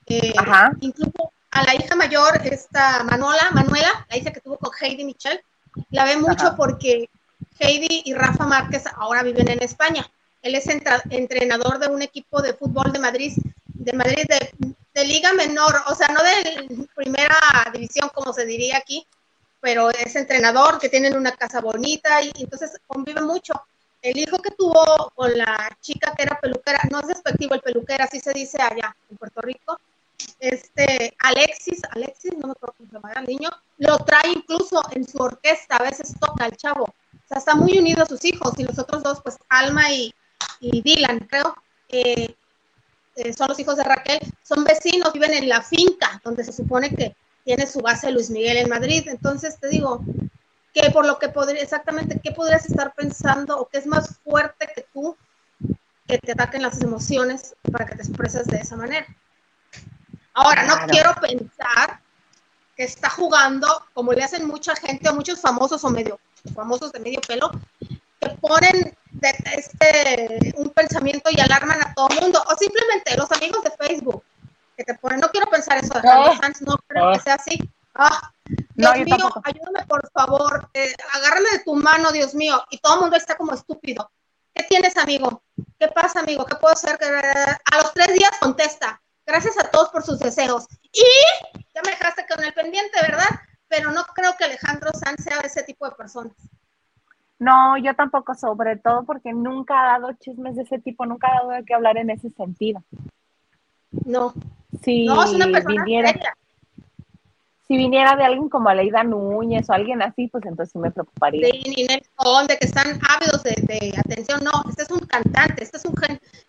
Eh, 0.08 0.34
incluso 0.80 1.32
a 1.52 1.64
la 1.64 1.76
hija 1.76 1.96
mayor, 1.96 2.42
esta 2.46 3.04
Manuela, 3.04 3.52
Manuela, 3.54 4.06
la 4.10 4.18
hija 4.18 4.32
que 4.32 4.42
tuvo 4.42 4.58
con 4.58 4.72
Heidi 4.80 5.04
Michel, 5.04 5.42
la 5.90 6.06
ve 6.06 6.18
mucho 6.18 6.56
porque 6.56 7.10
Heidi 7.60 8.02
y 8.06 8.14
Rafa 8.14 8.46
Márquez 8.46 8.84
ahora 8.96 9.24
viven 9.24 9.50
en 9.50 9.62
España. 9.62 10.10
Él 10.42 10.56
es 10.56 10.68
entrenador 10.68 11.78
de 11.80 11.88
un 11.88 12.02
equipo 12.02 12.42
de 12.42 12.54
fútbol 12.54 12.92
de 12.92 13.00
Madrid, 13.00 13.34
de 13.66 13.94
Madrid 13.94 14.24
de 14.28 14.76
de 15.02 15.08
liga 15.08 15.34
menor, 15.34 15.82
o 15.88 15.96
sea, 15.96 16.08
no 16.10 16.22
de 16.22 16.88
primera 16.96 17.38
división 17.74 18.10
como 18.14 18.34
se 18.34 18.46
diría 18.46 18.78
aquí, 18.78 19.06
pero 19.60 19.90
es 19.90 20.16
entrenador, 20.16 20.80
que 20.80 20.90
tienen 20.90 21.16
una 21.16 21.32
casa 21.32 21.60
bonita 21.60 22.22
y, 22.22 22.32
entonces 22.36 22.80
convive 22.86 23.22
mucho. 23.22 23.54
El 24.02 24.18
hijo 24.18 24.38
que 24.40 24.52
tuvo 24.52 25.12
con 25.16 25.36
la 25.38 25.70
chica 25.80 26.14
que 26.16 26.24
era 26.24 26.40
peluquera, 26.40 26.82
no 26.92 27.00
es 27.00 27.08
despectivo 27.08 27.56
el 27.56 27.62
peluquera, 27.62 28.06
así 28.06 28.20
se 28.20 28.32
dice 28.32 28.62
allá 28.62 28.96
en 29.10 29.18
Puerto 29.18 29.42
Rico, 29.42 29.80
este 30.40 31.16
Alexis, 31.20 31.82
Alexis, 31.92 32.34
no 32.38 32.48
me 32.48 32.52
acuerdo 32.54 32.76
cómo 32.78 32.90
se 32.90 32.96
llama 32.96 33.14
el 33.14 33.26
niño, 33.26 33.50
lo 33.78 33.98
trae 34.00 34.30
incluso 34.30 34.82
en 34.92 35.08
su 35.08 35.18
orquesta, 35.18 35.78
a 35.78 35.84
veces 35.84 36.14
toca 36.20 36.46
el 36.46 36.58
chavo. 36.58 36.84
O 36.84 37.28
sea, 37.28 37.38
está 37.38 37.56
muy 37.56 37.78
unido 37.78 38.04
a 38.04 38.08
sus 38.08 38.24
hijos 38.26 38.54
y 38.58 38.64
los 38.64 38.78
otros 38.78 39.02
dos, 39.04 39.22
pues 39.22 39.38
Alma 39.50 39.92
y, 39.92 40.14
y 40.60 40.82
Dylan, 40.82 41.20
creo, 41.30 41.56
eh, 41.90 42.36
eh, 43.16 43.34
son 43.34 43.48
los 43.50 43.60
hijos 43.60 43.78
de 43.78 43.84
Raquel, 43.84 44.20
son 44.44 44.64
vecinos, 44.64 45.14
viven 45.14 45.34
en 45.34 45.50
la 45.50 45.62
finca 45.62 46.22
donde 46.24 46.44
se 46.44 46.54
supone 46.54 46.94
que 46.96 47.16
tiene 47.44 47.68
su 47.68 47.80
base 47.80 48.12
Luis 48.12 48.30
Miguel 48.30 48.58
en 48.58 48.70
Madrid. 48.70 49.08
Entonces 49.08 49.60
te 49.60 49.68
digo 49.68 50.04
que 50.74 50.90
por 50.92 51.06
lo 51.06 51.20
que 51.20 51.30
podría, 51.30 51.62
exactamente, 51.62 52.20
¿qué 52.24 52.32
podrías 52.32 52.66
estar 52.66 52.94
pensando 52.94 53.60
o 53.60 53.68
qué 53.68 53.80
es 53.80 53.86
más 53.86 54.18
fuerte 54.24 54.70
que 54.74 54.86
tú 54.94 55.18
que 56.08 56.18
te 56.18 56.32
ataquen 56.32 56.62
las 56.62 56.82
emociones 56.82 57.56
para 57.72 57.86
que 57.86 57.96
te 57.96 58.04
expreses 58.04 58.48
de 58.48 58.58
esa 58.58 58.76
manera? 58.76 59.06
Ahora, 60.34 60.64
no 60.64 60.88
quiero 60.88 61.14
pensar 61.16 62.00
que 62.76 62.84
está 62.84 63.10
jugando 63.10 63.68
como 63.94 64.14
le 64.14 64.24
hacen 64.24 64.48
mucha 64.48 64.76
gente 64.76 65.10
o 65.10 65.14
muchos 65.14 65.42
famosos 65.42 65.84
o 65.84 65.90
medio 65.90 66.20
famosos 66.56 66.92
de 66.92 67.00
medio 67.00 67.22
pelo, 67.22 67.52
que 68.22 68.30
ponen 68.38 68.96
de, 69.12 69.30
este, 69.56 70.54
un 70.56 70.70
pensamiento 70.70 71.30
y 71.32 71.40
alarman 71.40 71.82
a 71.82 71.94
todo 71.94 72.08
el 72.10 72.22
mundo, 72.22 72.42
o 72.48 72.56
simplemente 72.56 73.18
los 73.18 73.32
amigos 73.32 73.64
de 73.64 73.72
Facebook 73.72 74.24
que 74.78 74.84
te 74.84 74.94
ponen, 74.96 75.20
no 75.20 75.30
quiero 75.30 75.50
pensar 75.50 75.78
eso 75.78 75.94
de 75.94 76.02
no, 76.04 76.34
no 76.62 76.78
creo 76.88 77.14
que 77.14 77.20
sea 77.20 77.36
así. 77.36 77.60
Ah, 77.96 78.32
Dios 78.76 78.96
mío, 79.00 79.30
ayúdame 79.44 79.86
por 79.88 80.10
favor, 80.12 80.70
eh, 80.74 80.94
agárrame 81.14 81.50
de 81.52 81.60
tu 81.60 81.76
mano, 81.76 82.12
Dios 82.12 82.34
mío, 82.34 82.64
y 82.70 82.78
todo 82.78 82.96
el 82.96 83.02
mundo 83.02 83.18
está 83.18 83.36
como 83.36 83.54
estúpido. 83.54 84.10
¿Qué 84.54 84.64
tienes, 84.64 84.98
amigo? 84.98 85.44
¿Qué 85.80 85.88
pasa, 85.88 86.20
amigo? 86.20 86.46
¿Qué 86.46 86.56
puedo 86.56 86.74
hacer? 86.74 86.98
A 87.02 87.78
los 87.78 87.94
tres 87.94 88.14
días 88.14 88.32
contesta. 88.40 89.02
Gracias 89.26 89.58
a 89.58 89.70
todos 89.70 89.90
por 89.90 90.04
sus 90.04 90.20
deseos. 90.20 90.68
Y 90.92 91.06
ya 91.74 91.82
me 91.86 91.92
dejaste 91.92 92.26
con 92.28 92.44
el 92.44 92.54
pendiente, 92.54 93.02
¿verdad? 93.02 93.30
Pero 93.68 93.92
no 93.92 94.04
creo 94.08 94.36
que 94.38 94.44
Alejandro 94.44 94.92
Sanz 94.94 95.24
sea 95.24 95.40
ese 95.40 95.64
tipo 95.64 95.86
de 95.86 95.96
personas. 95.96 96.34
No, 97.42 97.76
yo 97.76 97.96
tampoco, 97.96 98.36
sobre 98.36 98.76
todo 98.76 99.04
porque 99.04 99.34
nunca 99.34 99.74
ha 99.74 100.00
dado 100.00 100.14
chismes 100.14 100.56
de 100.56 100.62
ese 100.62 100.78
tipo, 100.78 101.08
nunca 101.08 101.28
ha 101.28 101.40
dado 101.40 101.50
de 101.50 101.66
qué 101.66 101.74
hablar 101.74 101.98
en 101.98 102.12
ese 102.12 102.30
sentido. 102.30 102.84
No. 104.06 104.36
Si 104.84 105.08
no, 105.08 105.24
es 105.24 105.32
una 105.32 105.48
persona 105.48 105.84
viniera, 105.84 106.14
Si 107.68 107.76
viniera 107.78 108.16
de 108.16 108.26
alguien 108.26 108.48
como 108.48 108.70
Aleida 108.70 109.04
Núñez 109.04 109.68
o 109.72 109.74
alguien 109.74 110.04
así, 110.04 110.28
pues 110.28 110.46
entonces 110.46 110.72
sí 110.72 110.78
me 110.78 110.92
preocuparía. 110.92 111.48
De 111.48 111.54
Ninel 111.68 112.04
de 112.48 112.58
que 112.60 112.68
están 112.68 113.00
ávidos 113.10 113.42
de, 113.42 113.92
atención. 113.98 114.42
No, 114.44 114.52
este 114.70 114.84
es 114.84 114.92
un 114.92 115.00
cantante, 115.00 115.64
este 115.64 115.78
es 115.78 115.86
un, 115.86 115.96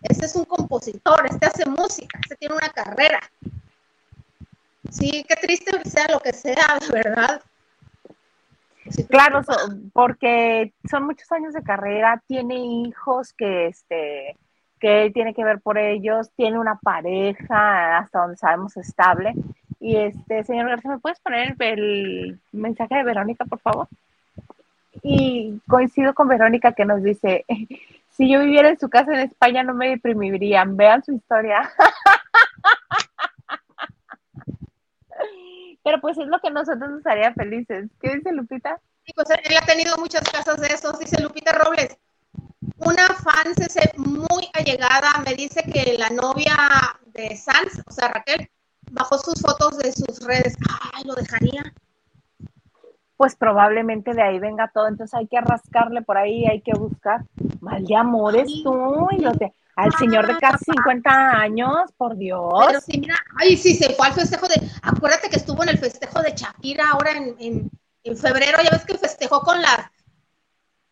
este 0.03 0.25
es 0.27 0.35
un 0.35 0.45
compositor, 0.45 1.25
este 1.25 1.47
hace 1.47 1.67
música, 1.67 2.19
este 2.21 2.35
tiene 2.35 2.53
una 2.53 2.69
carrera. 2.69 3.19
Sí, 4.91 5.25
qué 5.27 5.35
triste 5.41 5.71
sea 5.89 6.05
lo 6.11 6.19
que 6.19 6.33
sea, 6.33 6.77
¿verdad? 6.91 7.41
Claro, 9.09 9.41
porque 9.93 10.73
son 10.89 11.05
muchos 11.05 11.31
años 11.31 11.53
de 11.53 11.63
carrera, 11.63 12.21
tiene 12.27 12.55
hijos 12.55 13.33
que 13.33 13.67
este 13.67 14.37
que 14.83 15.11
tiene 15.13 15.33
que 15.33 15.45
ver 15.45 15.61
por 15.61 15.77
ellos, 15.77 16.29
tiene 16.35 16.59
una 16.59 16.75
pareja 16.75 17.99
hasta 17.99 18.19
donde 18.19 18.35
sabemos 18.35 18.75
estable. 18.75 19.33
Y 19.79 19.95
este, 19.95 20.43
señor 20.43 20.67
García, 20.67 20.91
¿me 20.91 20.99
puedes 20.99 21.21
poner 21.21 21.55
el, 21.59 22.37
mensaje 22.51 22.95
de 22.95 23.03
Verónica, 23.05 23.45
por 23.45 23.59
favor? 23.59 23.87
Y 25.01 25.61
coincido 25.69 26.13
con 26.13 26.27
Verónica 26.27 26.73
que 26.73 26.83
nos 26.83 27.01
dice, 27.01 27.45
si 28.09 28.29
yo 28.29 28.41
viviera 28.41 28.67
en 28.67 28.79
su 28.79 28.89
casa 28.89 29.13
en 29.13 29.19
España 29.19 29.63
no 29.63 29.73
me 29.73 29.87
deprimirían, 29.87 30.75
vean 30.75 31.01
su 31.01 31.13
historia. 31.13 31.71
Pero 35.83 35.99
pues 35.99 36.17
es 36.17 36.27
lo 36.27 36.39
que 36.39 36.49
nosotros 36.49 36.89
nos 36.89 37.05
haría 37.05 37.33
felices. 37.33 37.89
¿Qué 38.01 38.15
dice 38.15 38.31
Lupita? 38.31 38.79
Sí, 39.05 39.11
pues 39.13 39.27
él 39.29 39.57
ha 39.61 39.65
tenido 39.65 39.97
muchas 39.97 40.23
casas 40.29 40.59
de 40.61 40.67
esos, 40.67 40.97
dice 40.97 41.21
Lupita 41.21 41.51
Robles. 41.51 41.97
Una 42.77 43.07
fan 43.07 43.53
muy 43.97 44.49
allegada 44.53 45.11
me 45.25 45.33
dice 45.35 45.63
que 45.63 45.97
la 45.97 46.09
novia 46.09 46.55
de 47.07 47.35
Sanz, 47.35 47.81
o 47.85 47.91
sea, 47.91 48.07
Raquel, 48.07 48.49
bajó 48.91 49.17
sus 49.17 49.41
fotos 49.41 49.77
de 49.77 49.91
sus 49.91 50.25
redes. 50.25 50.55
Ay, 50.93 51.03
¿lo 51.03 51.15
dejaría? 51.15 51.73
Pues 53.17 53.35
probablemente 53.35 54.13
de 54.13 54.21
ahí 54.21 54.39
venga 54.39 54.71
todo, 54.73 54.87
entonces 54.87 55.13
hay 55.13 55.27
que 55.27 55.39
rascarle 55.39 56.01
por 56.01 56.17
ahí, 56.17 56.45
hay 56.45 56.61
que 56.61 56.73
buscar. 56.73 57.25
Mal 57.59 57.85
de 57.85 57.95
amores 57.95 58.49
tú, 58.63 59.07
y 59.11 59.19
los 59.19 59.37
de, 59.37 59.53
al 59.75 59.93
señor 59.97 60.27
de 60.27 60.37
casi 60.37 60.65
50 60.65 61.09
años, 61.09 61.91
por 61.97 62.15
Dios. 62.17 62.65
Pero 62.67 62.81
sí, 62.81 62.99
mira, 62.99 63.15
ay, 63.37 63.57
sí, 63.57 63.75
se 63.75 63.93
fue 63.93 64.07
al 64.07 64.13
festejo 64.13 64.47
de, 64.47 64.61
acuérdate 64.81 65.29
que 65.29 65.37
estuvo 65.37 65.63
en 65.63 65.69
el 65.69 65.77
festejo 65.77 66.21
de 66.21 66.33
Shakira 66.35 66.89
ahora 66.91 67.11
en, 67.11 67.69
en, 68.03 68.17
febrero, 68.17 68.59
ya 68.61 68.69
ves 68.71 68.85
que 68.85 68.97
festejó 68.97 69.41
con 69.41 69.61
las, 69.61 69.89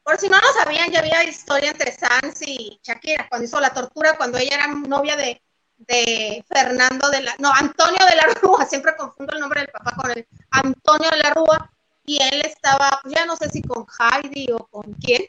por 0.03 0.17
si 0.17 0.29
no 0.29 0.37
lo 0.37 0.47
sabían, 0.53 0.89
ya 0.89 0.99
había 0.99 1.23
historia 1.23 1.71
entre 1.71 1.91
Sanz 1.91 2.41
y 2.41 2.79
Shakira, 2.83 3.27
cuando 3.29 3.45
hizo 3.45 3.59
la 3.59 3.73
tortura, 3.73 4.17
cuando 4.17 4.37
ella 4.37 4.55
era 4.55 4.67
novia 4.67 5.15
de, 5.15 5.41
de 5.77 6.43
Fernando 6.47 7.09
de 7.09 7.21
la, 7.21 7.35
no, 7.39 7.51
Antonio 7.53 8.05
de 8.09 8.15
la 8.15 8.33
Rúa, 8.41 8.65
siempre 8.69 8.95
confundo 8.95 9.33
el 9.33 9.41
nombre 9.41 9.61
del 9.61 9.69
papá 9.69 9.95
con 9.95 10.11
el 10.11 10.27
Antonio 10.51 11.09
de 11.09 11.17
la 11.17 11.29
Rúa, 11.31 11.71
y 12.05 12.21
él 12.21 12.41
estaba, 12.45 12.99
ya 13.05 13.25
no 13.25 13.35
sé 13.35 13.49
si 13.49 13.61
con 13.61 13.85
Heidi 13.99 14.51
o 14.51 14.65
con 14.67 14.93
quién. 14.93 15.23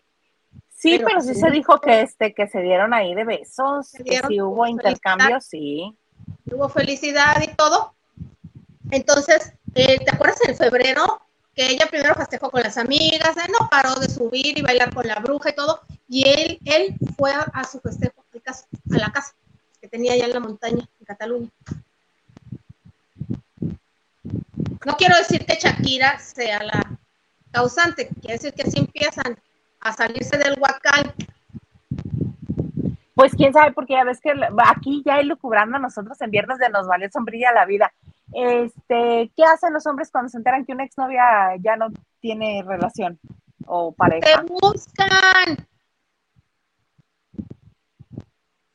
Sí, 0.83 0.99
pero, 0.99 1.21
sí 1.21 1.37
se 1.37 1.49
dijo 1.53 1.81
que 1.81 2.01
este 2.01 2.35
que 2.35 2.49
se 2.49 2.61
dieron 2.61 2.93
ahí 2.93 3.15
de 3.15 3.23
besos, 3.23 3.93
que 4.05 4.21
sí 4.27 4.41
hubo 4.41 4.67
intercambio, 4.67 5.41
sí. 5.41 5.97
Hubo 6.51 6.69
felicidad 6.69 7.41
y 7.41 7.55
todo. 7.55 7.95
Entonces, 8.91 9.53
eh, 9.77 10.01
¿te 10.05 10.13
acuerdas 10.13 10.41
en 10.49 10.57
febrero 10.57 11.23
que 11.55 11.71
ella 11.71 11.87
primero 11.89 12.17
festejó 12.17 12.51
con 12.51 12.63
las 12.63 12.79
amigas, 12.79 13.37
no 13.49 13.69
paró 13.71 13.95
de 13.95 14.09
subir 14.09 14.59
y 14.59 14.63
bailar 14.63 14.93
con 14.93 15.07
la 15.07 15.21
bruja 15.21 15.51
y 15.51 15.55
todo, 15.55 15.83
y 16.09 16.29
él, 16.29 16.59
él 16.65 16.97
fue 17.17 17.31
a, 17.33 17.63
su 17.63 17.79
festejo 17.79 18.25
a 18.45 18.99
la 18.99 19.13
casa 19.13 19.37
que 19.81 19.87
tenía 19.87 20.15
allá 20.15 20.25
en 20.25 20.33
la 20.33 20.41
montaña, 20.41 20.89
en 20.99 21.07
Cataluña. 21.07 21.51
No 24.85 24.97
quiero 24.99 25.17
decir 25.17 25.47
que 25.47 25.55
Shakira 25.61 26.19
sea 26.19 26.61
la 26.65 26.99
causante, 27.53 28.09
quiere 28.21 28.39
decir 28.39 28.53
que 28.53 28.63
así 28.63 28.81
empiezan 28.81 29.39
a 29.83 29.93
salirse 29.93 30.39
del 30.39 30.59
huacal. 30.59 31.15
Pues 33.15 33.35
quién 33.35 33.53
sabe, 33.53 33.73
porque 33.73 33.95
ya 33.95 34.05
ves 34.05 34.21
que 34.21 34.33
aquí 34.65 35.03
ya 35.05 35.21
lucubrando 35.23 35.77
a 35.77 35.81
nosotros 35.81 36.21
en 36.21 36.31
viernes 36.31 36.59
de 36.59 36.71
nos 36.71 36.87
vale 36.87 37.11
sombrilla 37.11 37.53
la 37.53 37.67
vida. 37.67 37.93
Este, 38.33 39.31
¿qué 39.37 39.45
hacen 39.45 39.75
los 39.75 39.87
hombres 39.87 40.11
cuando 40.11 40.31
se 40.31 40.39
enteran 40.39 40.65
que 40.65 40.73
una 40.73 40.85
exnovia 40.85 41.57
ya 41.61 41.77
no 41.77 41.89
tiene 42.21 42.65
relación 42.67 43.19
o 43.67 43.93
pareja? 43.93 44.27
Te 44.27 44.47
buscan. 44.47 45.67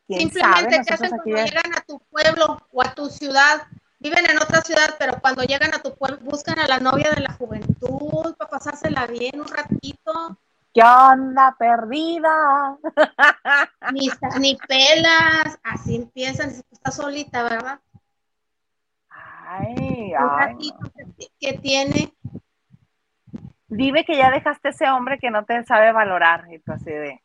Simplemente 0.07 0.81
qué 0.85 0.93
hacen 0.93 1.09
cuando 1.09 1.25
llegan 1.25 1.73
a 1.75 1.81
tu 1.81 1.99
pueblo 2.11 2.61
o 2.71 2.81
a 2.81 2.93
tu 2.93 3.09
ciudad, 3.09 3.63
viven 3.99 4.29
en 4.29 4.37
otra 4.37 4.61
ciudad, 4.61 4.95
pero 4.99 5.19
cuando 5.19 5.43
llegan 5.43 5.73
a 5.73 5.81
tu 5.81 5.95
pueblo 5.95 6.19
buscan 6.21 6.59
a 6.59 6.67
la 6.67 6.79
novia 6.79 7.11
de 7.11 7.21
la 7.21 7.33
juventud 7.33 8.35
para 8.37 8.49
pasársela 8.49 9.07
bien 9.07 9.41
un 9.41 9.47
ratito. 9.47 10.37
¿Qué 10.74 10.84
onda, 10.84 11.55
perdida? 11.57 12.78
Ni, 13.93 14.09
ni 14.39 14.55
pelas, 14.55 15.59
así 15.63 15.95
empiezan, 15.95 16.49
está 16.72 16.91
solita, 16.91 17.43
¿verdad? 17.43 17.80
Ay, 19.09 20.13
ay. 20.13 20.74
que 21.39 21.53
tiene. 21.53 22.13
Dime 23.70 24.05
que 24.05 24.18
ya 24.18 24.30
dejaste 24.30 24.70
ese 24.70 24.89
hombre 24.89 25.18
que 25.20 25.32
no 25.32 25.45
te 25.45 25.63
sabe 25.65 25.91
valorar. 25.91 26.45
Y 26.51 26.59
tú 26.59 26.74
así 26.74 26.91
de. 26.91 27.22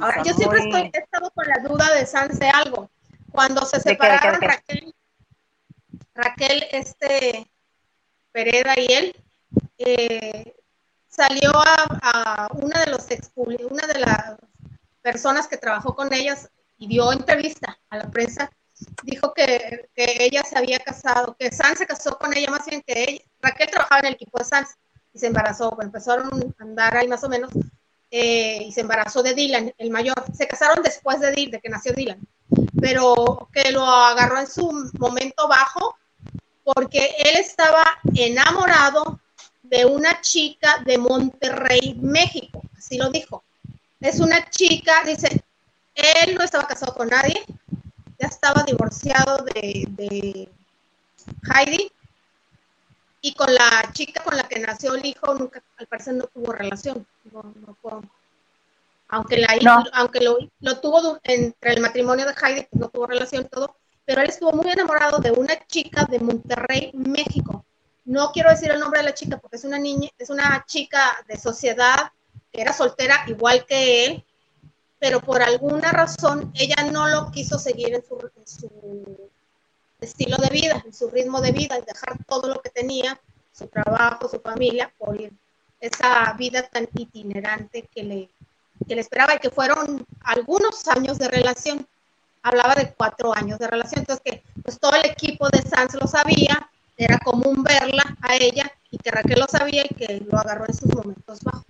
Ahora, 0.00 0.22
yo 0.22 0.32
siempre 0.32 0.60
estoy, 0.60 0.90
he 0.92 0.98
estado 0.98 1.30
con 1.30 1.46
la 1.46 1.58
duda 1.58 1.94
de 1.94 2.06
Sanse 2.06 2.48
algo. 2.48 2.90
Cuando 3.30 3.64
se 3.66 3.80
separaron 3.80 4.40
Raquel, 4.40 4.94
Raquel, 6.14 6.64
este, 6.72 7.50
Pereda 8.30 8.74
y 8.78 8.92
él, 8.92 9.24
eh, 9.78 10.54
salió 11.14 11.52
a, 11.54 12.48
una 12.54 12.84
de 12.84 12.90
los 12.90 13.06
una 13.70 13.86
de 13.86 14.00
las 14.00 14.36
personas 15.02 15.46
que 15.46 15.58
trabajó 15.58 15.94
con 15.94 16.12
ellas 16.12 16.48
y 16.78 16.88
dio 16.88 17.12
entrevista 17.12 17.78
a 17.90 17.98
la 17.98 18.10
prensa 18.10 18.50
dijo 19.04 19.32
que, 19.34 19.88
ella 19.94 20.42
se 20.44 20.58
había 20.58 20.78
casado, 20.78 21.36
que 21.38 21.52
Sanz 21.52 21.78
se 21.78 21.86
casó 21.86 22.18
con 22.18 22.36
ella 22.36 22.50
más 22.50 22.66
bien 22.66 22.82
que 22.86 23.04
ella. 23.08 23.24
Raquel 23.40 23.70
trabajaba 23.70 24.00
en 24.00 24.06
el 24.06 24.14
equipo 24.14 24.38
de 24.38 24.44
Sanz 24.44 24.70
y 25.12 25.18
se 25.18 25.26
embarazó, 25.26 25.76
empezaron 25.80 26.54
a 26.58 26.62
andar 26.62 26.96
ahí 26.96 27.08
más 27.08 27.22
o 27.24 27.28
menos 27.28 27.50
eh, 28.10 28.62
y 28.64 28.72
se 28.72 28.80
embarazó 28.80 29.22
de 29.22 29.34
Dylan, 29.34 29.72
el 29.78 29.90
mayor. 29.90 30.24
Se 30.34 30.48
casaron 30.48 30.82
después 30.82 31.20
de, 31.20 31.30
de 31.30 31.60
que 31.62 31.68
nació 31.68 31.92
Dylan, 31.92 32.20
pero 32.80 33.48
que 33.52 33.70
lo 33.70 33.84
agarró 33.84 34.38
en 34.38 34.46
su 34.46 34.90
momento 34.98 35.48
bajo 35.48 35.96
porque 36.64 37.16
él 37.18 37.36
estaba 37.36 37.84
enamorado 38.14 39.20
de 39.72 39.86
una 39.86 40.20
chica 40.20 40.82
de 40.84 40.98
Monterrey, 40.98 41.96
México, 41.98 42.60
así 42.76 42.98
lo 42.98 43.08
dijo. 43.08 43.42
Es 44.00 44.20
una 44.20 44.50
chica, 44.50 45.02
dice, 45.06 45.42
él 45.94 46.34
no 46.34 46.44
estaba 46.44 46.66
casado 46.66 46.92
con 46.92 47.08
nadie, 47.08 47.42
ya 48.18 48.28
estaba 48.28 48.64
divorciado 48.64 49.38
de, 49.46 50.46
Heidi 51.54 51.90
y 53.22 53.32
con 53.32 53.54
la 53.54 53.90
chica 53.92 54.22
con 54.22 54.36
la 54.36 54.42
que 54.42 54.60
nació 54.60 54.94
el 54.94 55.06
hijo 55.06 55.32
nunca, 55.34 55.62
al 55.78 55.86
parecer 55.86 56.14
no 56.16 56.26
tuvo 56.26 56.52
relación. 56.52 57.06
aunque 59.08 59.38
la, 59.38 59.84
aunque 59.94 60.20
lo, 60.20 60.36
lo, 60.60 60.80
tuvo 60.80 61.18
entre 61.22 61.72
el 61.72 61.80
matrimonio 61.80 62.26
de 62.26 62.34
Heidi, 62.34 62.66
pues 62.70 62.78
no 62.78 62.90
tuvo 62.90 63.06
relación 63.06 63.48
todo, 63.48 63.74
pero 64.04 64.20
él 64.20 64.28
estuvo 64.28 64.52
muy 64.52 64.70
enamorado 64.70 65.18
de 65.18 65.30
una 65.30 65.56
chica 65.66 66.04
de 66.04 66.18
Monterrey, 66.18 66.90
México. 66.92 67.64
No 68.04 68.32
quiero 68.32 68.50
decir 68.50 68.70
el 68.70 68.80
nombre 68.80 69.00
de 69.00 69.06
la 69.06 69.14
chica 69.14 69.38
porque 69.38 69.56
es 69.56 69.64
una 69.64 69.78
niña, 69.78 70.08
es 70.18 70.30
una 70.30 70.64
chica 70.66 71.24
de 71.28 71.38
sociedad 71.38 72.12
que 72.52 72.60
era 72.60 72.72
soltera 72.72 73.24
igual 73.28 73.64
que 73.64 74.06
él, 74.06 74.24
pero 74.98 75.20
por 75.20 75.42
alguna 75.42 75.90
razón 75.90 76.52
ella 76.54 76.76
no 76.90 77.08
lo 77.08 77.30
quiso 77.30 77.58
seguir 77.58 77.94
en 77.94 78.04
su, 78.06 79.30
estilo 80.00 80.36
de 80.36 80.48
vida, 80.48 80.82
en 80.84 80.92
su 80.92 81.08
ritmo 81.08 81.40
de 81.40 81.52
vida, 81.52 81.78
y 81.78 81.82
dejar 81.84 82.22
todo 82.24 82.48
lo 82.48 82.60
que 82.60 82.70
tenía, 82.70 83.20
su 83.52 83.66
trabajo, 83.68 84.28
su 84.28 84.40
familia, 84.40 84.92
por 84.98 85.18
esa 85.80 86.32
vida 86.34 86.62
tan 86.62 86.88
itinerante 86.94 87.88
que 87.92 88.02
le, 88.02 88.28
que 88.86 88.94
le 88.94 89.00
esperaba 89.00 89.34
y 89.34 89.38
que 89.38 89.50
fueron 89.50 90.06
algunos 90.20 90.86
años 90.88 91.18
de 91.18 91.28
relación. 91.28 91.86
Hablaba 92.42 92.74
de 92.74 92.92
cuatro 92.92 93.34
años 93.34 93.58
de 93.58 93.68
relación, 93.68 94.00
entonces 94.00 94.22
que 94.24 94.42
pues 94.62 94.78
todo 94.78 94.94
el 94.96 95.06
equipo 95.06 95.48
de 95.48 95.62
Sanz 95.62 95.94
lo 95.94 96.06
sabía, 96.06 96.70
era 96.96 97.18
común 97.18 97.62
verla 97.62 98.16
a 98.20 98.36
ella 98.36 98.70
y 98.90 98.98
que 98.98 99.10
Raquel 99.10 99.40
lo 99.40 99.46
sabía 99.46 99.84
y 99.88 99.94
que 99.94 100.20
lo 100.20 100.38
agarró 100.38 100.66
en 100.66 100.74
sus 100.74 100.94
momentos 100.94 101.42
bajos. 101.42 101.64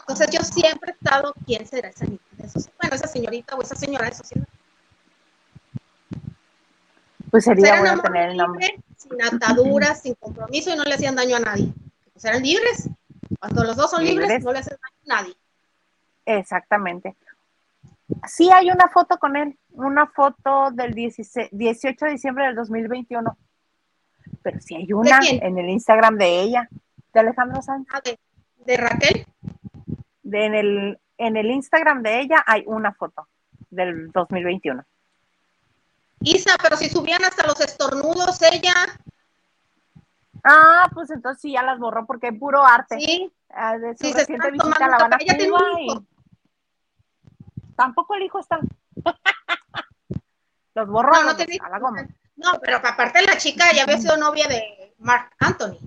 Entonces 0.00 0.28
yo 0.30 0.40
siempre 0.40 0.92
he 0.92 0.94
estado, 0.94 1.34
¿quién 1.46 1.66
será 1.66 1.88
esa 1.88 2.04
niña? 2.04 2.20
Bueno, 2.36 2.94
esa 2.94 3.08
señorita 3.08 3.56
o 3.56 3.62
esa 3.62 3.74
señora 3.74 4.06
de 4.06 4.14
sociedad. 4.14 4.46
Pues 7.30 7.44
sería 7.44 7.80
bueno 7.80 8.00
tener 8.02 8.30
el 8.30 8.36
nombre. 8.36 8.82
Sin 8.96 9.22
ataduras, 9.22 10.02
sin 10.02 10.14
compromiso 10.14 10.70
y 10.70 10.76
no 10.76 10.84
le 10.84 10.94
hacían 10.94 11.16
daño 11.16 11.36
a 11.36 11.40
nadie. 11.40 11.72
Pues 12.12 12.24
eran 12.24 12.42
libres. 12.42 12.88
Cuando 13.40 13.64
los 13.64 13.76
dos 13.76 13.90
son 13.90 14.04
libres, 14.04 14.44
no 14.44 14.52
le 14.52 14.58
hacen 14.60 14.76
daño 14.80 15.16
a 15.16 15.22
nadie. 15.22 15.36
Exactamente. 16.26 17.16
Sí 18.26 18.50
hay 18.52 18.70
una 18.70 18.88
foto 18.88 19.18
con 19.18 19.36
él, 19.36 19.58
una 19.72 20.06
foto 20.06 20.70
del 20.70 20.94
18 20.94 21.50
de 22.04 22.10
diciembre 22.10 22.46
del 22.46 22.54
2021. 22.54 23.36
Pero 24.44 24.60
sí 24.60 24.76
hay 24.76 24.92
una 24.92 25.20
en 25.22 25.58
el 25.58 25.70
Instagram 25.70 26.18
de 26.18 26.42
ella, 26.42 26.68
de 27.14 27.20
Alejandro 27.20 27.62
Sánchez. 27.62 27.94
Ah, 27.94 28.02
¿De 28.66 28.76
Raquel? 28.76 29.26
en, 30.22 30.54
el, 30.54 31.00
en 31.16 31.36
el 31.36 31.50
Instagram 31.50 32.02
de 32.02 32.20
ella 32.20 32.44
hay 32.46 32.62
una 32.66 32.92
foto 32.92 33.26
del 33.70 34.12
2021. 34.12 34.84
Isa, 36.20 36.56
pero 36.62 36.76
si 36.76 36.90
subían 36.90 37.24
hasta 37.24 37.46
los 37.46 37.58
estornudos 37.60 38.40
ella. 38.42 38.74
Ah, 40.44 40.90
pues 40.92 41.10
entonces 41.10 41.40
sí, 41.40 41.52
ya 41.52 41.62
las 41.62 41.78
borró 41.78 42.04
porque 42.06 42.28
es 42.28 42.38
puro 42.38 42.64
arte. 42.64 42.98
Sí. 43.00 43.32
Ah, 43.48 43.78
de 43.78 43.96
su 43.96 44.12
reciente 44.12 44.50
visita 44.50 44.84
a 44.84 44.88
La 44.88 44.96
Habana, 44.96 45.16
y... 45.80 46.06
Tampoco 47.76 48.14
el 48.14 48.24
hijo 48.24 48.40
está. 48.40 48.60
los 50.74 50.88
borró 50.88 51.12
no, 51.12 51.22
no 51.22 51.30
a 51.30 51.68
la 51.70 51.78
goma. 51.78 52.06
No, 52.36 52.58
pero 52.60 52.78
aparte 52.78 53.22
la 53.22 53.36
chica 53.36 53.66
ya 53.74 53.84
había 53.84 53.98
sido 53.98 54.16
novia 54.16 54.46
de 54.48 54.94
Mark 54.98 55.30
Anthony. 55.38 55.78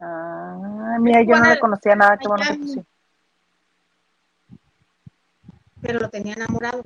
Ah, 0.00 0.96
mira, 1.00 1.22
yo 1.22 1.36
no 1.36 1.48
le 1.48 1.58
conocía 1.58 1.94
nada, 1.94 2.16
qué 2.18 2.28
bueno 2.28 2.44
que 2.44 2.66
sí. 2.66 2.82
Pero 5.80 6.00
lo 6.00 6.10
tenía 6.10 6.34
enamorado. 6.34 6.82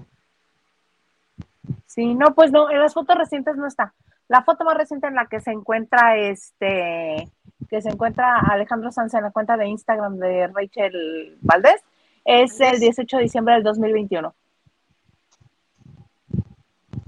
Sí, 1.87 2.15
no, 2.15 2.35
pues 2.35 2.53
no, 2.53 2.71
en 2.71 2.79
las 2.79 2.95
fotos 2.95 3.17
recientes 3.17 3.57
no 3.57 3.67
está. 3.67 3.95
La 4.29 4.43
foto 4.43 4.65
más 4.65 4.77
reciente 4.77 5.09
en 5.09 5.15
la 5.15 5.27
que 5.27 5.41
se 5.41 5.51
encuentra 5.51 6.17
este, 6.17 7.29
que 7.69 7.83
se 7.83 7.89
encuentra 7.89 8.39
Alejandro 8.39 8.93
Sanz 8.93 9.15
en 9.15 9.25
la 9.25 9.33
cuenta 9.33 9.57
de 9.57 9.67
Instagram 9.67 10.19
de 10.19 10.47
Rachel 10.49 11.39
Valdés, 11.41 11.83
es 12.25 12.61
el 12.61 12.79
18 12.79 13.17
de 13.17 13.23
diciembre 13.23 13.55
del 13.55 13.65
2021. 13.65 14.35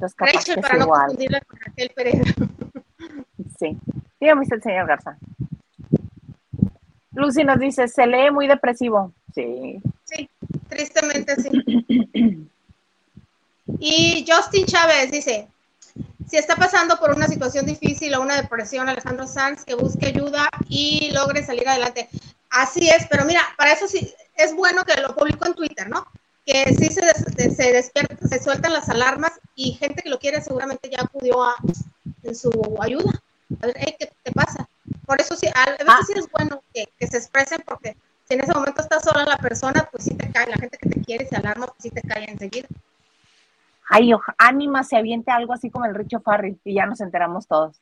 Entonces, 0.02 0.34
Rachel, 0.34 0.60
para 0.60 0.78
no 0.78 0.88
confundirla 0.88 1.40
con 1.42 1.60
Raquel 1.60 1.90
Pereira. 1.94 2.24
Sí. 3.58 3.76
Dígame 4.20 4.44
el 4.50 4.62
señor 4.62 4.86
Garza. 4.86 5.16
Lucy 7.12 7.44
nos 7.44 7.58
dice, 7.60 7.86
se 7.86 8.06
lee 8.06 8.30
muy 8.30 8.48
depresivo. 8.48 9.12
Sí. 9.34 9.80
Sí, 10.04 10.28
tristemente 10.68 11.36
sí. 11.36 12.48
y 13.78 14.24
Justin 14.28 14.66
Chávez 14.66 15.10
dice, 15.12 15.48
si 16.28 16.36
está 16.36 16.56
pasando 16.56 16.98
por 16.98 17.14
una 17.14 17.28
situación 17.28 17.66
difícil 17.66 18.14
o 18.14 18.22
una 18.22 18.40
depresión, 18.40 18.88
Alejandro 18.88 19.26
Sanz, 19.26 19.64
que 19.64 19.74
busque 19.74 20.06
ayuda 20.06 20.48
y 20.68 21.10
logre 21.12 21.44
salir 21.44 21.68
adelante. 21.68 22.08
Así 22.50 22.88
es, 22.88 23.06
pero 23.08 23.24
mira, 23.24 23.42
para 23.56 23.72
eso 23.72 23.86
sí, 23.86 24.12
es 24.36 24.54
bueno 24.54 24.84
que 24.84 25.00
lo 25.00 25.14
publico 25.14 25.46
en 25.46 25.54
Twitter, 25.54 25.88
¿no? 25.88 26.06
Que 26.44 26.74
sí 26.74 26.88
se, 26.88 27.50
se 27.50 27.72
despierta, 27.72 28.26
se 28.26 28.42
sueltan 28.42 28.72
las 28.72 28.88
alarmas 28.88 29.32
y 29.54 29.72
gente 29.72 30.02
que 30.02 30.10
lo 30.10 30.18
quiere 30.18 30.40
seguramente 30.40 30.90
ya 30.90 31.02
acudió 31.02 31.42
a, 31.42 31.54
en 32.22 32.34
su 32.34 32.50
ayuda. 32.80 33.22
a 33.60 33.66
ver, 33.66 33.96
¿qué 33.98 34.10
te 34.22 34.32
pasa? 34.32 34.68
Por 35.06 35.20
eso 35.20 35.36
sí, 35.36 35.46
a 35.54 35.70
veces 35.70 35.86
ah. 35.88 36.00
sí 36.06 36.12
es 36.16 36.30
bueno 36.30 36.62
que, 36.72 37.06
se 37.06 37.18
expresen 37.18 37.62
porque 37.64 37.96
si 38.24 38.34
en 38.34 38.40
ese 38.40 38.52
momento 38.54 38.82
estás 38.82 39.04
sola 39.04 39.24
la 39.24 39.38
persona, 39.38 39.88
pues 39.90 40.04
sí 40.04 40.14
te 40.14 40.30
cae, 40.30 40.48
la 40.48 40.56
gente 40.56 40.78
que 40.78 40.88
te 40.88 41.00
quiere 41.02 41.26
se 41.26 41.36
alarma, 41.36 41.66
pues 41.66 41.78
sí 41.80 41.90
te 41.90 42.02
cae 42.02 42.30
enseguida. 42.30 42.68
Ay, 43.88 44.12
ánima 44.38 44.84
se 44.84 44.96
aviente 44.96 45.30
algo 45.30 45.52
así 45.52 45.70
como 45.70 45.84
el 45.84 45.94
Richo 45.94 46.20
Farri 46.20 46.58
y 46.64 46.74
ya 46.74 46.86
nos 46.86 47.00
enteramos 47.00 47.46
todos. 47.46 47.80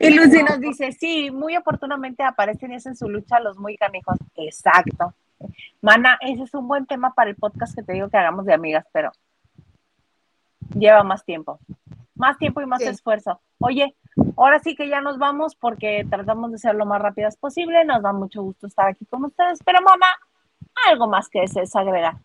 Y 0.00 0.10
Lucy 0.10 0.42
nos 0.42 0.60
dice, 0.60 0.92
sí, 0.92 1.30
muy 1.30 1.56
oportunamente 1.56 2.22
aparecen 2.22 2.72
y 2.72 2.76
hacen 2.76 2.96
su 2.96 3.08
lucha 3.08 3.40
los 3.40 3.58
muy 3.58 3.76
canijos. 3.76 4.16
Exacto. 4.36 5.14
Mana, 5.80 6.18
ese 6.20 6.42
es 6.42 6.54
un 6.54 6.68
buen 6.68 6.86
tema 6.86 7.14
para 7.14 7.30
el 7.30 7.36
podcast 7.36 7.74
que 7.74 7.82
te 7.82 7.92
digo 7.92 8.08
que 8.08 8.16
hagamos 8.16 8.44
de 8.46 8.54
amigas, 8.54 8.86
pero 8.92 9.12
lleva 10.74 11.02
más 11.02 11.24
tiempo. 11.24 11.58
Más 12.14 12.36
tiempo 12.38 12.60
y 12.60 12.66
más 12.66 12.82
esfuerzo. 12.82 13.40
Oye, 13.58 13.96
ahora 14.36 14.58
sí 14.58 14.76
que 14.76 14.88
ya 14.88 15.00
nos 15.00 15.18
vamos 15.18 15.54
porque 15.54 16.06
tratamos 16.08 16.52
de 16.52 16.58
ser 16.58 16.74
lo 16.74 16.84
más 16.84 17.00
rápidas 17.00 17.36
posible. 17.36 17.84
Nos 17.84 18.02
da 18.02 18.12
mucho 18.12 18.42
gusto 18.42 18.66
estar 18.66 18.86
aquí 18.88 19.06
con 19.06 19.24
ustedes. 19.24 19.60
Pero, 19.64 19.80
mamá, 19.80 20.06
algo 20.88 21.08
más 21.08 21.28
que 21.28 21.40
desees 21.40 21.74
agregar. 21.74 22.16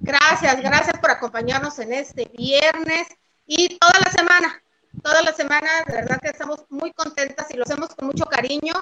Gracias, 0.00 0.60
gracias 0.62 0.98
por 1.00 1.10
acompañarnos 1.10 1.78
en 1.80 1.92
este 1.92 2.30
viernes 2.34 3.08
y 3.46 3.78
toda 3.78 3.94
la 4.04 4.10
semana 4.10 4.62
toda 5.02 5.22
la 5.22 5.32
semana, 5.32 5.68
de 5.86 5.94
verdad 5.94 6.18
que 6.20 6.28
estamos 6.28 6.64
muy 6.68 6.92
contentas 6.92 7.50
y 7.50 7.56
lo 7.56 7.64
hacemos 7.64 7.94
con 7.94 8.06
mucho 8.06 8.24
cariño 8.24 8.74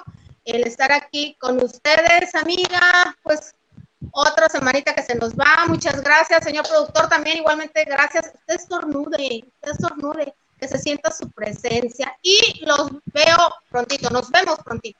el 0.45 0.67
estar 0.67 0.91
aquí 0.91 1.35
con 1.39 1.61
ustedes, 1.61 2.35
amiga, 2.35 3.15
pues 3.23 3.55
otra 4.11 4.47
semanita 4.47 4.93
que 4.93 5.01
se 5.01 5.15
nos 5.15 5.35
va. 5.35 5.65
Muchas 5.67 6.01
gracias, 6.01 6.43
señor 6.43 6.67
productor, 6.67 7.09
también 7.09 7.37
igualmente 7.37 7.83
gracias. 7.83 8.31
Usted 8.33 8.55
estornude, 8.55 9.43
usted 9.43 9.71
estornude, 9.71 10.33
que 10.59 10.67
se 10.67 10.77
sienta 10.77 11.11
su 11.11 11.29
presencia 11.31 12.15
y 12.21 12.63
los 12.65 12.91
veo 13.13 13.37
prontito, 13.69 14.09
nos 14.09 14.29
vemos 14.29 14.59
prontito. 14.63 14.99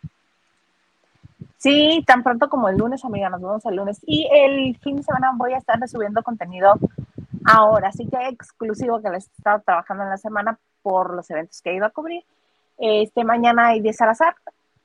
Sí, 1.58 2.04
tan 2.06 2.24
pronto 2.24 2.50
como 2.50 2.70
el 2.70 2.78
lunes, 2.78 3.06
amiga, 3.06 3.30
nos 3.30 3.42
vemos 3.42 3.66
el 3.66 3.76
lunes. 3.76 4.00
Y 4.06 4.28
el 4.32 4.78
fin 4.80 4.98
de 4.98 5.04
semana 5.04 5.32
voy 5.36 5.54
a 5.54 5.58
estar 5.58 5.80
subiendo 5.88 6.22
contenido 6.24 6.76
ahora, 7.46 7.90
así 7.90 8.08
que 8.08 8.28
exclusivo 8.28 9.02
que 9.02 9.10
les 9.10 9.28
he 9.28 9.32
estado 9.38 9.62
trabajando 9.66 10.04
en 10.04 10.10
la 10.10 10.18
semana 10.18 10.60
por 10.82 11.14
los 11.14 11.30
eventos 11.30 11.62
que 11.62 11.74
ido 11.74 11.86
a 11.86 11.92
cubrir. 11.92 12.24
Este, 12.78 13.24
mañana 13.24 13.68
hay 13.68 13.80
10 13.80 14.02
al 14.02 14.10
azar 14.10 14.36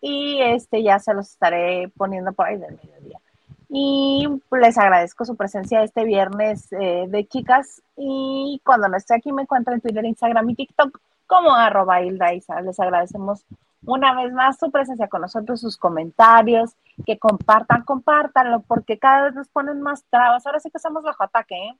y 0.01 0.41
este 0.41 0.83
ya 0.83 0.99
se 0.99 1.15
los 1.15 1.31
estaré 1.31 1.91
poniendo 1.97 2.33
por 2.33 2.47
ahí 2.47 2.57
del 2.57 2.79
mediodía. 2.83 3.21
Y 3.69 4.27
les 4.51 4.79
agradezco 4.79 5.25
su 5.25 5.37
presencia 5.37 5.83
este 5.85 6.05
viernes 6.05 6.73
eh, 6.73 7.07
de 7.09 7.27
chicas 7.29 7.83
y 7.97 8.61
cuando 8.65 8.89
no 8.89 8.97
esté 8.97 9.15
aquí 9.15 9.33
me 9.33 9.43
encuentro 9.43 9.73
en 9.73 9.81
Twitter, 9.81 10.05
Instagram 10.05 10.51
y 10.51 10.55
TikTok 10.57 11.01
como 11.27 11.55
arroba 11.55 12.03
Hilda 12.03 12.33
Les 12.65 12.81
agradecemos 12.81 13.45
una 13.87 14.15
vez 14.15 14.33
más 14.33 14.59
su 14.59 14.71
presencia 14.71 15.09
con 15.09 15.23
nosotros, 15.23 15.61
sus 15.61 15.77
comentarios, 15.77 16.73
que 17.07 17.19
compartan, 17.19 17.85
compártanlo, 17.85 18.61
porque 18.63 18.99
cada 18.99 19.23
vez 19.23 19.35
nos 19.35 19.49
ponen 19.49 19.81
más 19.81 20.05
trabas. 20.11 20.45
Ahora 20.45 20.61
sí 20.61 20.71
que 20.71 20.77
estamos 20.77 21.03
bajo 21.03 21.23
ataque, 21.23 21.55
¿eh? 21.55 21.77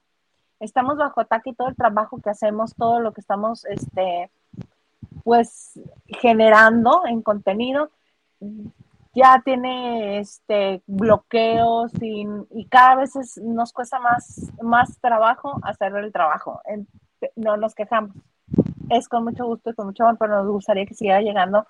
estamos 0.59 0.97
bajo 0.97 1.21
ataque 1.21 1.51
y 1.51 1.53
todo 1.53 1.67
el 1.67 1.75
trabajo 1.75 2.19
que 2.21 2.29
hacemos, 2.29 2.73
todo 2.75 2.99
lo 3.01 3.11
que 3.13 3.21
estamos, 3.21 3.65
este, 3.65 4.31
pues, 5.23 5.79
generando 6.07 7.03
en 7.05 7.21
contenido, 7.21 7.89
ya 9.13 9.41
tiene 9.43 10.19
este 10.19 10.81
bloqueos 10.87 11.91
y, 12.01 12.25
cada 12.69 12.95
vez 12.95 13.11
nos 13.41 13.73
cuesta 13.73 13.99
más, 13.99 14.51
más 14.61 14.97
trabajo 14.99 15.59
hacer 15.63 15.95
el 15.95 16.11
trabajo. 16.11 16.61
no 17.35 17.57
nos 17.57 17.75
quejamos. 17.75 18.15
Es 18.89 19.07
con 19.07 19.23
mucho 19.23 19.45
gusto 19.45 19.69
y 19.69 19.73
con 19.73 19.87
mucho 19.87 20.03
amor, 20.03 20.17
pero 20.17 20.43
nos 20.43 20.51
gustaría 20.51 20.85
que 20.85 20.93
siguiera 20.93 21.21
llegando 21.21 21.65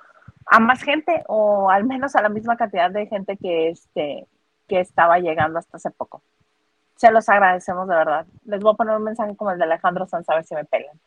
a 0.45 0.59
más 0.59 0.81
gente 0.81 1.23
o 1.27 1.69
al 1.69 1.83
menos 1.83 2.15
a 2.15 2.21
la 2.21 2.29
misma 2.29 2.57
cantidad 2.57 2.89
de 2.89 3.07
gente 3.07 3.37
que, 3.37 3.69
este, 3.69 4.27
que 4.67 4.79
estaba 4.79 5.19
llegando 5.19 5.59
hasta 5.59 5.77
hace 5.77 5.91
poco. 5.91 6.21
Se 6.95 7.11
los 7.11 7.29
agradecemos 7.29 7.87
de 7.87 7.95
verdad. 7.95 8.25
Les 8.45 8.59
voy 8.59 8.73
a 8.73 8.77
poner 8.77 8.97
un 8.97 9.03
mensaje 9.03 9.35
como 9.35 9.51
el 9.51 9.57
de 9.57 9.65
Alejandro 9.65 10.07
Sanz 10.07 10.29
a 10.29 10.35
ver 10.35 10.45
si 10.45 10.55
me 10.55 10.65
pelan. 10.65 10.99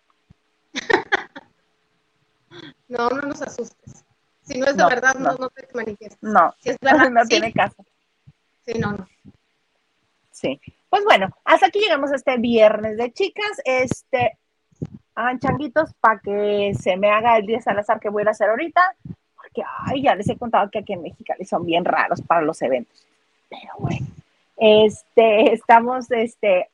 no, 2.88 3.08
no 3.10 3.28
nos 3.28 3.42
asustes. 3.42 4.03
Si 4.44 4.58
no 4.58 4.66
es 4.66 4.76
de 4.76 4.84
verdad, 4.84 5.14
no, 5.14 5.34
no, 5.34 5.48
te 5.50 5.66
manifiestes. 5.74 6.22
No, 6.22 6.54
si 6.60 6.70
es 6.70 6.78
verdad, 6.80 7.10
no 7.10 7.24
tiene 7.24 7.52
caso. 7.52 7.84
Sí, 8.64 8.78
no, 8.78 8.92
no. 8.92 9.08
Sí. 10.30 10.60
Pues 10.88 11.04
bueno, 11.04 11.28
hasta 11.44 11.66
aquí 11.66 11.80
llegamos 11.80 12.12
a 12.12 12.16
este 12.16 12.36
viernes 12.38 12.96
de 12.96 13.12
chicas. 13.12 13.60
Este, 13.64 14.38
hagan 15.14 15.38
changuitos 15.38 15.92
para 15.94 16.20
que 16.20 16.72
se 16.78 16.96
me 16.96 17.10
haga 17.10 17.36
el 17.36 17.46
día 17.46 17.60
Salazar 17.60 18.00
que 18.00 18.08
voy 18.08 18.24
a 18.26 18.30
hacer 18.30 18.48
ahorita. 18.48 18.80
Porque, 19.34 19.62
ay, 19.86 20.02
ya 20.02 20.14
les 20.14 20.28
he 20.28 20.36
contado 20.36 20.70
que 20.70 20.80
aquí 20.80 20.92
en 20.92 21.02
México 21.02 21.32
son 21.48 21.64
bien 21.64 21.84
raros 21.84 22.22
para 22.22 22.42
los 22.42 22.60
eventos. 22.62 23.06
Pero 23.48 23.72
bueno. 23.78 24.06
Este, 24.56 25.52
estamos 25.52 26.10
este, 26.10 26.70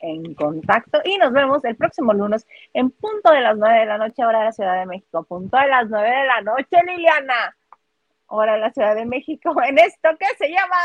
en 0.00 0.34
contacto 0.34 1.00
y 1.04 1.18
nos 1.18 1.32
vemos 1.32 1.64
el 1.64 1.76
próximo 1.76 2.12
lunes 2.12 2.46
en 2.72 2.90
punto 2.90 3.30
de 3.30 3.40
las 3.40 3.56
nueve 3.56 3.80
de 3.80 3.86
la 3.86 3.98
noche, 3.98 4.24
hora 4.24 4.40
de 4.40 4.44
la 4.46 4.52
Ciudad 4.52 4.78
de 4.78 4.86
México. 4.86 5.24
Punto 5.24 5.56
de 5.56 5.68
las 5.68 5.88
nueve 5.88 6.10
de 6.10 6.26
la 6.26 6.40
noche, 6.42 6.76
Liliana. 6.86 7.56
Hora 8.28 8.54
de 8.54 8.60
la 8.60 8.72
Ciudad 8.72 8.94
de 8.94 9.06
México 9.06 9.54
en 9.62 9.78
esto 9.78 10.08
que 10.18 10.26
se 10.36 10.50
llama 10.50 10.76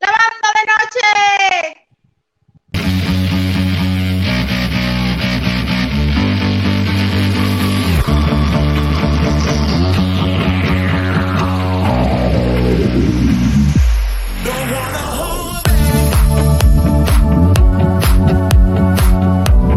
Lavando 0.00 0.48
de 0.54 1.72
Noche. 1.74 1.87